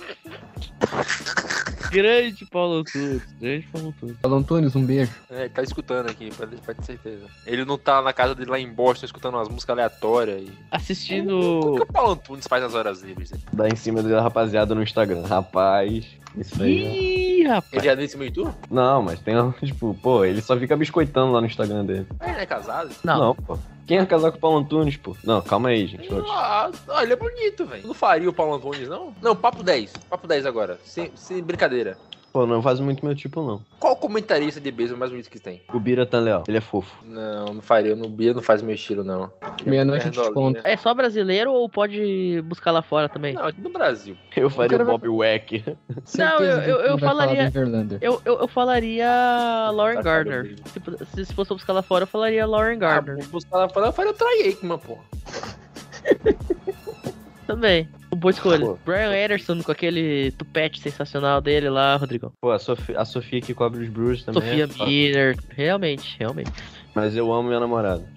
Grande 1.91 2.45
Paulo 2.45 2.79
Antunes, 2.79 3.23
grande 3.39 3.67
Paulo 3.71 3.87
Antunes. 3.89 4.17
Paulo 4.21 4.37
Antunes, 4.37 4.75
um 4.75 4.85
beijo. 4.85 5.11
É, 5.31 5.41
ele 5.41 5.49
tá 5.49 5.63
escutando 5.63 6.09
aqui, 6.09 6.29
pode, 6.35 6.55
pode 6.57 6.79
ter 6.79 6.85
certeza. 6.85 7.25
Ele 7.47 7.65
não 7.65 7.77
tá 7.77 8.01
na 8.01 8.13
casa 8.13 8.35
dele 8.35 8.51
lá 8.51 8.59
em 8.59 8.71
Boston 8.71 9.05
escutando 9.07 9.35
umas 9.35 9.49
músicas 9.49 9.73
aleatórias. 9.73 10.41
E... 10.41 10.45
O 10.45 10.47
que, 10.47 10.53
Assistindo. 10.71 11.75
que 11.77 11.83
o 11.83 11.85
Paulo 11.87 12.11
Antunes 12.11 12.45
faz 12.47 12.61
nas 12.61 12.75
horas 12.75 13.01
livres? 13.01 13.31
né? 13.31 13.39
Dá 13.51 13.67
em 13.67 13.75
cima 13.75 14.03
da 14.03 14.21
rapaziada 14.21 14.75
no 14.75 14.83
Instagram. 14.83 15.25
Rapaz, 15.25 16.05
isso 16.37 16.61
aí. 16.61 17.41
Ih, 17.41 17.47
rapaz. 17.47 17.73
Ele 17.73 17.85
já 17.85 17.95
deu 17.95 18.05
esse 18.05 18.17
meio 18.17 18.31
tour? 18.31 18.53
Não, 18.69 19.01
mas 19.01 19.19
tem, 19.19 19.35
tipo, 19.65 19.95
pô, 19.95 20.23
ele 20.23 20.41
só 20.41 20.55
fica 20.57 20.77
biscoitando 20.77 21.31
lá 21.31 21.41
no 21.41 21.47
Instagram 21.47 21.85
dele. 21.85 22.07
Ah, 22.19 22.29
ele 22.31 22.41
é 22.41 22.45
casado? 22.45 22.91
Não. 23.03 23.33
pô. 23.33 23.57
Quem 23.89 23.97
é 23.97 24.05
casar 24.05 24.29
com 24.29 24.37
o 24.37 24.39
Paulo 24.39 24.59
Antunes, 24.59 24.97
pô? 24.97 25.17
Não, 25.23 25.41
calma 25.41 25.69
aí, 25.69 25.87
gente. 25.87 26.07
Ah, 26.27 26.69
ah, 26.89 27.01
ele 27.01 27.13
é 27.13 27.15
bonito, 27.15 27.65
velho. 27.65 27.87
Não 27.87 27.95
faria 27.95 28.29
o 28.29 28.33
Paulo 28.33 28.53
Antunes, 28.53 28.87
não? 28.87 29.15
Não, 29.19 29.35
papo 29.35 29.63
10. 29.63 29.93
Papo 30.07 30.27
10 30.27 30.45
agora. 30.45 30.79
Sem, 30.85 31.11
sem 31.15 31.41
brincadeira. 31.41 31.97
Pô, 32.31 32.45
não 32.45 32.61
faz 32.61 32.79
muito 32.79 33.03
meu 33.03 33.15
tipo, 33.15 33.41
não. 33.41 33.61
Qual 33.79 33.95
comentarista 33.95 34.61
de 34.61 34.69
beisebol 34.71 34.99
mais 34.99 35.11
bonito 35.11 35.29
que 35.29 35.39
tem? 35.39 35.61
O 35.73 35.79
Bira 35.79 36.05
tá 36.05 36.19
leal, 36.19 36.43
ele 36.47 36.57
é 36.57 36.61
fofo. 36.61 37.03
Não, 37.03 37.45
não 37.55 37.61
faria. 37.61 37.95
No 37.95 38.07
Bia 38.07 38.33
não 38.35 38.41
faz 38.41 38.61
meu 38.61 38.75
estilo, 38.75 39.03
não. 39.03 39.31
Meia-noite 39.65 40.05
eu 40.05 40.11
te 40.11 40.31
conto. 40.31 40.61
É 40.63 40.77
só 40.77 40.93
brasileiro 40.93 41.51
ou 41.51 41.67
pode 41.67 42.41
buscar 42.45 42.71
lá 42.71 42.83
fora 42.83 43.09
também? 43.09 43.33
Não, 43.33 43.45
aqui 43.45 43.59
no 43.59 43.71
Brasil. 43.71 44.15
Eu 44.35 44.49
faria 44.49 44.79
o 44.81 44.85
Bob 44.85 45.07
Wack. 45.09 45.63
Eu- 45.65 46.63
que 46.63 46.69
eu- 46.69 46.79
eu 46.81 46.97
falar 46.99 47.27
falaria-. 47.27 47.51
Eu, 47.99 48.21
eu, 48.23 48.39
eu 48.41 48.47
falaria 48.47 49.69
Lauren 49.71 50.01
Gardner. 50.01 50.55
Tipo, 50.71 51.03
se, 51.05 51.25
se 51.25 51.33
fosse 51.33 51.49
buscar 51.51 51.73
lá 51.73 51.81
fora, 51.81 52.03
eu 52.03 52.07
falaria 52.07 52.45
Lauren 52.45 52.75
Ah, 52.75 52.79
Gardner. 52.79 53.17
vou 53.17 53.27
buscar 53.27 53.57
lá 53.57 53.69
fora, 53.69 53.87
eu 53.87 53.93
faria 53.93 54.11
o 54.11 54.15
Troy 54.15 54.41
Aikman, 54.43 54.77
pô. 54.77 54.97
Também. 57.49 57.89
Boa 58.15 58.29
escolha. 58.29 58.63
Pô. 58.63 58.77
Brian 58.85 59.11
Ederson 59.11 59.63
com 59.63 59.71
aquele 59.71 60.29
tupete 60.33 60.79
sensacional 60.79 61.41
dele 61.41 61.67
lá, 61.67 61.95
Rodrigão. 61.95 62.31
Pô, 62.39 62.51
a 62.51 62.59
Sofia, 62.59 62.99
a 62.99 63.03
Sofia 63.03 63.41
que 63.41 63.55
cobre 63.55 63.83
os 63.83 63.89
Brewers 63.89 64.21
também. 64.21 64.43
Sofia 64.43 64.65
é. 64.65 64.85
Miller. 64.85 65.35
Realmente, 65.49 66.15
realmente. 66.19 66.51
Mas 66.93 67.15
eu 67.15 67.33
amo 67.33 67.47
minha 67.47 67.59
namorada. 67.59 68.07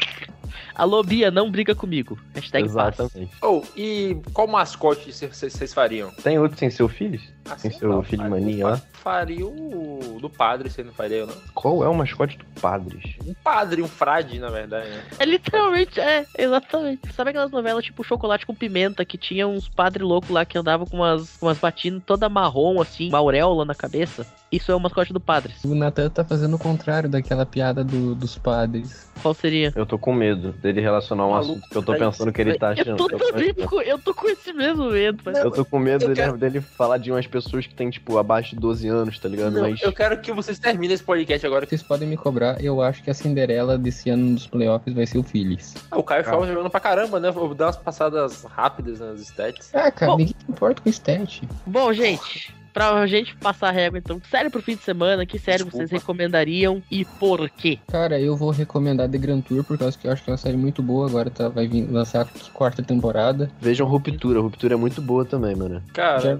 Alô, 0.76 1.02
Bia, 1.02 1.30
não 1.30 1.50
briga 1.50 1.74
comigo. 1.74 2.18
Hashtag 2.34 2.70
paz. 2.70 2.98
Exatamente. 3.00 3.32
Oh, 3.40 3.62
e 3.74 4.20
qual 4.34 4.46
mascote 4.46 5.10
vocês 5.10 5.72
fariam? 5.72 6.10
Tem 6.22 6.38
outro 6.38 6.58
sem 6.58 6.68
seu 6.68 6.86
filho? 6.86 7.18
Ah, 7.48 7.56
Tem 7.56 7.70
seu 7.70 7.96
lá, 7.96 8.02
filho 8.02 8.28
mania 8.28 8.66
lá? 8.68 8.76
Faria 8.92 9.46
o 9.46 10.18
do 10.20 10.28
padre, 10.28 10.68
você 10.68 10.82
não 10.82 10.92
faria, 10.92 11.26
não? 11.26 11.34
Qual 11.54 11.82
é 11.84 11.88
o 11.88 11.94
mascote 11.94 12.36
do 12.38 12.44
Padres? 12.60 13.14
Um 13.24 13.34
padre, 13.34 13.82
um 13.82 13.86
frade, 13.88 14.38
na 14.38 14.50
verdade, 14.50 14.88
né? 14.88 15.02
É 15.18 15.24
literalmente, 15.24 16.00
é, 16.00 16.24
exatamente. 16.36 17.12
Sabe 17.12 17.30
aquelas 17.30 17.50
novelas 17.50 17.84
tipo 17.84 18.02
Chocolate 18.02 18.46
com 18.46 18.54
Pimenta, 18.54 19.04
que 19.04 19.16
tinha 19.16 19.46
uns 19.46 19.68
padre 19.68 20.02
louco 20.02 20.32
lá 20.32 20.44
que 20.44 20.58
andavam 20.58 20.86
com 20.86 20.96
umas, 20.96 21.36
com 21.36 21.46
umas 21.46 21.58
batinas 21.58 22.02
toda 22.04 22.28
marrom, 22.28 22.80
assim, 22.80 23.08
uma 23.08 23.18
auréola 23.18 23.64
na 23.64 23.74
cabeça? 23.74 24.26
Isso 24.50 24.70
é 24.70 24.74
o 24.74 24.80
mascote 24.80 25.12
do 25.12 25.20
Padres. 25.20 25.62
O 25.64 25.74
Natan 25.74 26.08
tá 26.08 26.24
fazendo 26.24 26.54
o 26.54 26.58
contrário 26.58 27.08
daquela 27.08 27.44
piada 27.44 27.82
do- 27.84 28.14
dos 28.14 28.38
padres. 28.38 29.10
Qual 29.20 29.34
seria? 29.34 29.72
Eu 29.74 29.84
tô 29.84 29.98
com 29.98 30.12
medo 30.14 30.52
dele 30.52 30.80
relacionar 30.80 31.26
um 31.26 31.30
Maluco, 31.32 31.52
assunto 31.52 31.68
que 31.68 31.76
eu 31.76 31.82
tô 31.82 31.94
é 31.94 31.98
pensando 31.98 32.32
que 32.32 32.40
ele 32.40 32.58
tá 32.58 32.68
Eu 32.68 32.72
achando. 32.72 32.96
tô, 32.96 33.10
Eu 33.10 33.18
tô- 33.18 33.26
também 33.32 33.54
com- 33.54 33.82
eu 33.82 33.98
tô 33.98 34.14
com 34.14 34.28
esse 34.28 34.52
mesmo 34.52 34.90
medo. 34.90 35.20
mas- 35.24 35.36
Eu 35.38 35.50
tô 35.50 35.64
com 35.64 35.78
medo 35.78 36.04
Eu 36.04 36.08
dele, 36.08 36.20
quero- 36.20 36.38
dele 36.38 36.60
falar 36.60 36.98
de 36.98 37.10
umas 37.10 37.26
pessoas 37.44 37.66
que 37.66 37.74
têm, 37.74 37.90
tipo, 37.90 38.18
abaixo 38.18 38.54
de 38.54 38.60
12 38.60 38.88
anos, 38.88 39.18
tá 39.18 39.28
ligado? 39.28 39.52
Não, 39.52 39.62
Mas. 39.62 39.80
Eu 39.82 39.92
quero 39.92 40.20
que 40.20 40.32
vocês 40.32 40.58
terminem 40.58 40.94
esse 40.94 41.04
podcast 41.04 41.46
agora. 41.46 41.66
Vocês 41.66 41.82
podem 41.82 42.08
me 42.08 42.16
cobrar, 42.16 42.62
eu 42.62 42.80
acho 42.82 43.02
que 43.02 43.10
a 43.10 43.14
Cinderela 43.14 43.76
desse 43.78 44.10
ano 44.10 44.34
dos 44.34 44.46
playoffs 44.46 44.94
vai 44.94 45.06
ser 45.06 45.18
o 45.18 45.22
Phillies. 45.22 45.74
Ah, 45.90 45.98
o 45.98 46.02
Caio 46.02 46.24
Fábio 46.24 46.46
jogando 46.46 46.70
pra 46.70 46.80
caramba, 46.80 47.20
né? 47.20 47.30
Vou 47.30 47.54
dar 47.54 47.66
umas 47.66 47.76
passadas 47.76 48.44
rápidas 48.44 49.00
nas 49.00 49.20
stats. 49.20 49.74
Ah, 49.74 49.90
cara, 49.90 50.12
Bom. 50.12 50.18
ninguém 50.18 50.34
importa 50.48 50.82
com 50.82 50.88
stat. 50.88 51.42
Bom, 51.66 51.92
gente, 51.92 52.54
pra 52.76 53.06
gente 53.06 53.34
passar 53.36 53.68
a 53.68 53.72
régua, 53.72 53.98
então, 53.98 54.20
série 54.30 54.50
pro 54.50 54.60
fim 54.60 54.76
de 54.76 54.82
semana, 54.82 55.24
que 55.24 55.38
série 55.38 55.62
vocês 55.62 55.88
Desculpa. 55.88 55.96
recomendariam 55.98 56.82
e 56.90 57.06
por 57.06 57.48
quê? 57.48 57.78
Cara, 57.88 58.20
eu 58.20 58.36
vou 58.36 58.50
recomendar 58.50 59.08
The 59.08 59.16
Grand 59.16 59.40
Tour, 59.40 59.64
por 59.64 59.78
causa 59.78 59.96
que 59.96 60.06
eu 60.06 60.12
acho 60.12 60.22
que 60.22 60.28
é 60.28 60.32
uma 60.32 60.36
série 60.36 60.58
muito 60.58 60.82
boa. 60.82 61.08
Agora 61.08 61.30
tá, 61.30 61.48
vai 61.48 61.66
vir 61.66 61.90
lançar 61.90 62.26
a 62.26 62.50
quarta 62.52 62.82
temporada. 62.82 63.50
Vejam 63.58 63.86
Ruptura. 63.86 64.40
Ruptura 64.40 64.74
é 64.74 64.76
muito 64.76 65.00
boa 65.00 65.24
também, 65.24 65.56
mano. 65.56 65.82
Cara, 65.94 66.20
Já- 66.20 66.38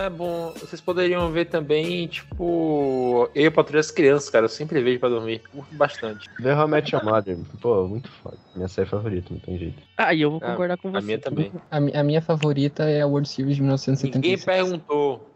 é 0.00 0.10
bom. 0.10 0.52
Vocês 0.58 0.80
poderiam 0.80 1.30
ver 1.30 1.44
também, 1.44 2.08
tipo, 2.08 3.30
eu 3.32 3.52
pra 3.52 3.78
as 3.78 3.90
crianças, 3.92 4.28
cara. 4.28 4.46
Eu 4.46 4.48
sempre 4.48 4.82
vejo 4.82 4.98
pra 4.98 5.08
dormir. 5.08 5.40
Curto 5.52 5.72
bastante. 5.76 6.28
Vê 6.40 6.52
How 6.52 6.66
I 6.66 6.70
Met 6.70 6.94
Your 6.96 7.04
Mother. 7.04 7.38
Pô, 7.60 7.86
muito 7.86 8.10
foda. 8.10 8.36
Minha 8.56 8.68
série 8.68 8.88
favorita, 8.88 9.28
não 9.32 9.38
tem 9.38 9.56
jeito. 9.56 9.80
Ah, 9.96 10.12
e 10.12 10.22
eu 10.22 10.30
vou 10.32 10.40
Ah, 10.42 10.50
concordar 10.50 10.76
com 10.78 10.90
você. 10.90 10.98
A 10.98 11.02
minha 11.02 11.18
também. 11.18 11.52
A, 11.70 11.76
a 11.76 12.02
minha 12.02 12.20
favorita 12.22 12.84
é 12.84 13.02
a 13.02 13.06
World 13.06 13.28
Series 13.28 13.56
de 13.56 13.62
Ninguém 13.62 13.76
1976. 13.76 14.44
perguntou. 14.44 15.35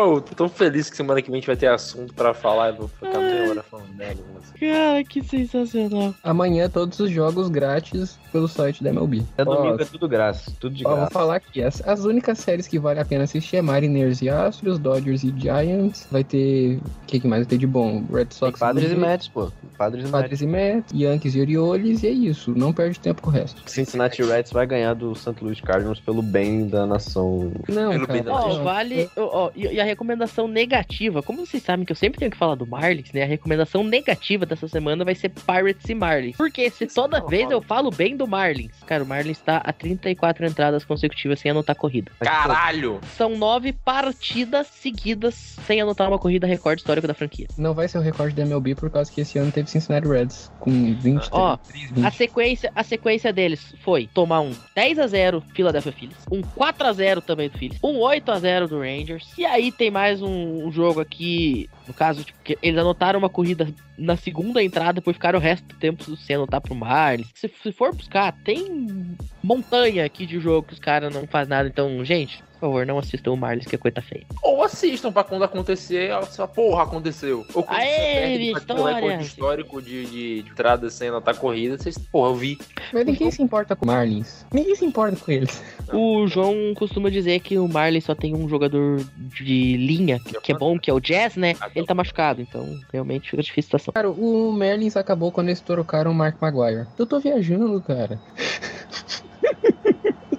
Oh, 0.00 0.20
tô 0.20 0.34
tão 0.34 0.48
feliz 0.48 0.88
que 0.88 0.96
semana 0.96 1.20
que 1.20 1.28
vem 1.30 1.38
a 1.38 1.40
gente 1.40 1.46
vai 1.46 1.56
ter 1.56 1.66
assunto 1.68 2.14
pra 2.14 2.32
falar. 2.32 2.68
Eu 2.68 2.76
vou 2.76 2.88
ficar 2.88 3.18
meia 3.18 3.50
hora 3.50 3.62
falando 3.62 3.92
merda 3.94 4.22
com 4.22 4.32
você. 4.40 4.58
Cara, 4.58 5.04
que 5.04 5.22
sensacional. 5.24 6.14
Amanhã 6.22 6.68
todos 6.68 6.98
os 7.00 7.10
jogos 7.10 7.48
grátis 7.48 8.18
pelo 8.30 8.46
site 8.46 8.82
da 8.84 8.90
MLB. 8.90 9.22
Até 9.34 9.44
domingo 9.44 9.80
é 9.82 9.84
tudo 9.84 10.08
graça. 10.08 10.52
Tudo 10.60 10.74
de 10.74 10.84
Ó, 10.86 10.90
vou 10.90 10.96
graça. 10.98 11.10
falar 11.12 11.36
aqui, 11.36 11.62
as, 11.62 11.86
as 11.86 12.04
únicas 12.04 12.38
séries 12.38 12.68
que 12.68 12.78
vale 12.78 13.00
a 13.00 13.04
pena 13.04 13.24
assistir 13.24 13.56
é 13.56 13.62
Mariners 13.62 14.20
e 14.22 14.28
Astros, 14.28 14.78
Dodgers 14.78 15.24
e 15.24 15.34
Giants. 15.36 16.06
Vai 16.10 16.22
ter. 16.22 16.76
O 16.76 17.06
que, 17.06 17.18
que 17.20 17.26
mais 17.26 17.42
vai 17.42 17.48
ter 17.50 17.58
de 17.58 17.66
bom? 17.66 18.04
Red 18.12 18.26
Sox 18.30 18.58
Padres 18.60 18.90
e 18.90 18.94
Blue 18.94 19.00
Jays, 19.04 19.10
Mets, 19.12 19.28
pô. 19.28 19.50
Padres 19.76 20.02
e 20.02 20.06
Mets. 20.06 20.10
Padres 20.12 20.40
e 20.42 20.46
Mets, 20.46 20.92
Yankees 20.94 21.34
e 21.34 21.40
Orioles, 21.40 22.02
e 22.02 22.06
é 22.06 22.10
isso. 22.10 22.52
Não 22.56 22.72
perde 22.72 23.00
tempo 23.00 23.22
com 23.22 23.30
o 23.30 23.32
resto. 23.32 23.62
Cincinnati 23.66 24.22
Reds 24.22 24.52
vai 24.52 24.66
ganhar 24.66 24.94
do 24.94 25.14
St. 25.14 25.34
Louis 25.42 25.60
Cardinals 25.60 25.98
pelo 26.00 26.22
bem 26.22 26.68
da 26.68 26.86
nação. 26.86 27.50
Não, 27.68 27.90
Pelo 27.90 28.06
bem 28.06 28.22
cara. 28.22 28.24
da 28.24 28.34
Ó, 28.34 28.48
não. 28.56 28.64
vale. 28.64 29.10
ó, 29.16 29.46
ó, 29.46 29.50
e, 29.56 29.66
e 29.66 29.80
a 29.80 29.87
recomendação 29.88 30.46
negativa, 30.46 31.22
como 31.22 31.44
vocês 31.44 31.62
sabem 31.62 31.84
que 31.84 31.92
eu 31.92 31.96
sempre 31.96 32.18
tenho 32.18 32.30
que 32.30 32.36
falar 32.36 32.54
do 32.54 32.66
Marlins, 32.66 33.12
né? 33.12 33.22
A 33.22 33.26
recomendação 33.26 33.82
negativa 33.82 34.46
dessa 34.46 34.68
semana 34.68 35.04
vai 35.04 35.14
ser 35.14 35.30
Pirates 35.30 35.88
e 35.88 35.94
Marlins. 35.94 36.36
Porque 36.36 36.70
se 36.70 36.86
toda 36.86 37.24
vez 37.26 37.50
eu 37.50 37.60
falo 37.60 37.90
bem 37.90 38.16
do 38.16 38.26
Marlins, 38.26 38.72
cara, 38.86 39.02
o 39.02 39.06
Marlins 39.06 39.40
tá 39.40 39.58
a 39.58 39.72
34 39.72 40.46
entradas 40.46 40.84
consecutivas 40.84 41.40
sem 41.40 41.50
anotar 41.50 41.76
corrida. 41.76 42.12
Caralho! 42.20 43.00
São 43.16 43.36
nove 43.36 43.72
partidas 43.72 44.66
seguidas 44.68 45.34
sem 45.66 45.80
anotar 45.80 46.08
uma 46.08 46.18
corrida 46.18 46.46
recorde 46.46 46.80
histórico 46.80 47.06
da 47.06 47.14
franquia. 47.14 47.46
Não 47.56 47.74
vai 47.74 47.88
ser 47.88 47.98
o 47.98 48.00
recorde 48.00 48.34
da 48.34 48.42
MLB 48.42 48.74
por 48.74 48.90
causa 48.90 49.10
que 49.10 49.20
esse 49.20 49.38
ano 49.38 49.50
teve 49.50 49.70
Cincinnati 49.70 50.06
Reds 50.06 50.50
com 50.60 50.70
23, 50.94 51.28
Ó, 51.32 51.58
20. 51.94 52.06
A 52.06 52.10
sequência, 52.10 52.72
a 52.74 52.82
sequência 52.82 53.32
deles 53.32 53.74
foi 53.82 54.08
tomar 54.12 54.40
um 54.40 54.52
10 54.74 54.98
a 54.98 55.06
0 55.06 55.42
Philadelphia 55.54 55.92
Phillies, 55.92 56.18
um 56.30 56.42
4 56.42 56.86
a 56.86 56.92
0 56.92 57.20
também 57.20 57.48
do 57.48 57.58
Phillies, 57.58 57.78
um 57.82 57.98
8 57.98 58.30
a 58.30 58.38
0 58.38 58.68
do 58.68 58.78
Rangers. 58.80 59.28
E 59.36 59.44
aí 59.44 59.72
tem 59.78 59.90
mais 59.92 60.20
um, 60.20 60.70
jogo 60.72 61.00
aqui, 61.00 61.70
no 61.86 61.94
caso, 61.94 62.24
tipo, 62.24 62.38
eles 62.60 62.78
anotaram 62.78 63.18
uma 63.18 63.28
corrida 63.28 63.72
na 63.96 64.16
segunda 64.16 64.62
entrada, 64.62 64.94
depois 64.94 65.16
ficaram 65.16 65.38
o 65.38 65.42
resto 65.42 65.64
do 65.68 65.76
tempo 65.76 66.16
sem 66.16 66.34
anotar 66.34 66.60
pro 66.60 66.74
Marlins. 66.74 67.28
Se, 67.34 67.48
se 67.62 67.70
for 67.70 67.94
buscar, 67.94 68.32
tem 68.44 69.16
montanha 69.42 70.04
aqui 70.04 70.26
de 70.26 70.40
jogo 70.40 70.66
que 70.66 70.74
os 70.74 70.80
caras 70.80 71.14
não 71.14 71.28
fazem 71.28 71.50
nada. 71.50 71.68
Então, 71.68 72.04
gente, 72.04 72.42
por 72.58 72.66
favor, 72.66 72.86
não 72.86 72.98
assistam 72.98 73.32
o 73.32 73.36
Marlins, 73.36 73.66
que 73.66 73.76
é 73.76 73.78
coisa 73.78 74.02
feia. 74.02 74.26
Ou 74.42 74.62
assistam 74.62 75.12
pra 75.12 75.22
quando 75.22 75.44
acontecer, 75.44 76.10
essa 76.10 76.46
porra 76.46 76.82
aconteceu. 76.82 77.46
Ou 77.54 77.62
quando 77.62 77.78
Aê, 77.78 78.52
você 78.52 78.66
perde 78.66 78.72
um 78.72 78.84
recorde 78.84 79.24
histórico 79.24 79.80
de, 79.80 80.06
de, 80.06 80.42
de 80.42 80.50
entrada 80.50 80.90
sem 80.90 81.08
anotar 81.08 81.36
corrida, 81.36 81.78
vocês, 81.78 81.96
porra, 81.96 82.30
eu 82.30 82.34
vi. 82.34 82.58
Mas 82.92 83.06
ninguém 83.06 83.30
se 83.30 83.42
importa 83.42 83.76
com 83.76 83.84
o 83.84 83.88
Marlins. 83.88 84.44
Ninguém 84.52 84.74
se 84.74 84.84
importa 84.84 85.16
com 85.16 85.30
eles. 85.30 85.62
O 85.92 86.26
João 86.26 86.74
costuma 86.74 87.08
dizer 87.10 87.40
que 87.40 87.58
o 87.58 87.68
Marlins 87.68 88.04
só 88.04 88.14
tem 88.14 88.34
um 88.34 88.48
jogador 88.48 89.00
de 89.16 89.76
linha, 89.76 90.18
que, 90.18 90.40
que 90.40 90.52
é 90.52 90.56
bom, 90.56 90.78
que 90.78 90.90
é 90.90 90.94
o 90.94 91.00
Jazz, 91.00 91.36
né? 91.36 91.54
Ele 91.74 91.86
tá 91.86 91.94
machucado, 91.94 92.42
então 92.42 92.78
realmente 92.92 93.30
fica 93.30 93.42
difícil 93.42 93.68
a 93.74 93.78
situação. 93.78 93.94
Cara, 93.94 94.10
o 94.10 94.52
Marlins 94.52 94.96
acabou 94.96 95.30
quando 95.30 95.48
eles 95.48 95.60
trocaram 95.60 96.10
o 96.10 96.14
Mark 96.14 96.40
Maguire. 96.40 96.86
Eu 96.98 97.06
tô 97.06 97.20
viajando, 97.20 97.80
cara. 97.80 98.18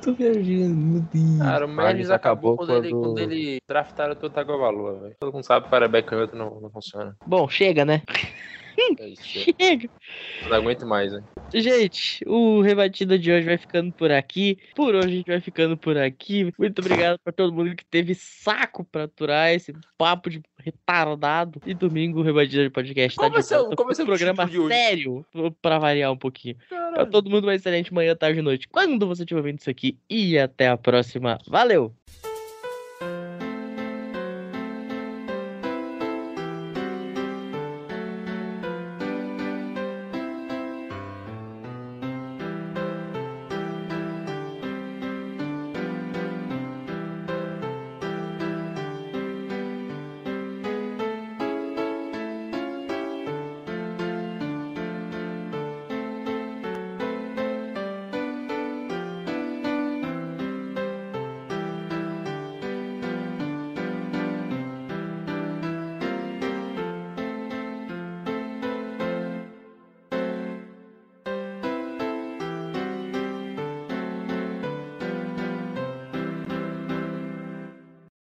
tô 0.09 0.23
viajando, 0.23 0.75
meu 0.75 1.01
Deus. 1.01 1.39
Cara, 1.39 1.65
o 1.65 1.69
Marlins 1.69 2.09
acabou, 2.09 2.53
acabou 2.53 2.57
quando, 2.57 2.75
ele, 2.75 2.89
quando- 2.93 3.03
quando 3.03 3.19
ele 3.19 3.61
draftaram 3.67 4.15
todo 4.15 4.25
o 4.31 4.33
Tagovailoa, 4.33 4.99
velho. 5.01 5.15
Todo 5.19 5.33
mundo 5.33 5.43
sabe 5.45 5.67
que 5.67 5.69
o 6.07 6.09
canhoto 6.09 6.35
não, 6.35 6.59
não 6.61 6.69
funciona. 6.69 7.15
Bom, 7.25 7.47
chega, 7.47 7.85
né? 7.85 8.01
É 8.99 9.15
chega. 9.15 9.89
Não 10.47 10.53
aguento 10.57 10.85
mais, 10.85 11.11
né? 11.11 11.23
Gente, 11.53 12.23
o 12.27 12.61
Rebatida 12.61 13.17
de 13.17 13.31
hoje 13.31 13.45
vai 13.45 13.57
ficando 13.57 13.91
por 13.91 14.11
aqui. 14.11 14.57
Por 14.75 14.93
hoje 14.95 15.07
a 15.07 15.11
gente 15.11 15.27
vai 15.27 15.41
ficando 15.41 15.75
por 15.77 15.97
aqui. 15.97 16.51
Muito 16.57 16.79
obrigado 16.79 17.17
pra 17.23 17.33
todo 17.33 17.53
mundo 17.53 17.75
que 17.75 17.85
teve 17.85 18.13
saco 18.15 18.83
pra 18.85 19.03
aturar 19.05 19.51
esse 19.51 19.73
papo 19.97 20.29
de 20.29 20.41
retardado. 20.57 21.59
E 21.65 21.73
domingo 21.73 22.19
o 22.19 22.23
Rebatida 22.23 22.63
de 22.63 22.69
Podcast 22.69 23.17
tá 23.17 23.27
de 23.29 23.35
o- 23.37 23.41
volta 23.41 23.81
um 23.83 24.03
o 24.03 24.05
programa 24.05 24.45
de 24.45 24.59
hoje? 24.59 24.73
sério, 24.75 25.25
pra 25.61 25.79
variar 25.79 26.11
um 26.11 26.17
pouquinho. 26.17 26.55
Pra 26.69 26.77
Caralho. 26.77 27.11
todo 27.11 27.29
mundo 27.29 27.45
uma 27.45 27.55
excelente 27.55 27.93
manhã, 27.93 28.15
tarde 28.15 28.39
e 28.39 28.43
noite. 28.43 28.67
Quando 28.67 29.07
você 29.07 29.23
estiver 29.23 29.39
ouvindo 29.39 29.59
isso 29.59 29.69
aqui. 29.69 29.97
E 30.09 30.37
até 30.37 30.67
a 30.67 30.77
próxima. 30.77 31.37
Valeu! 31.47 31.93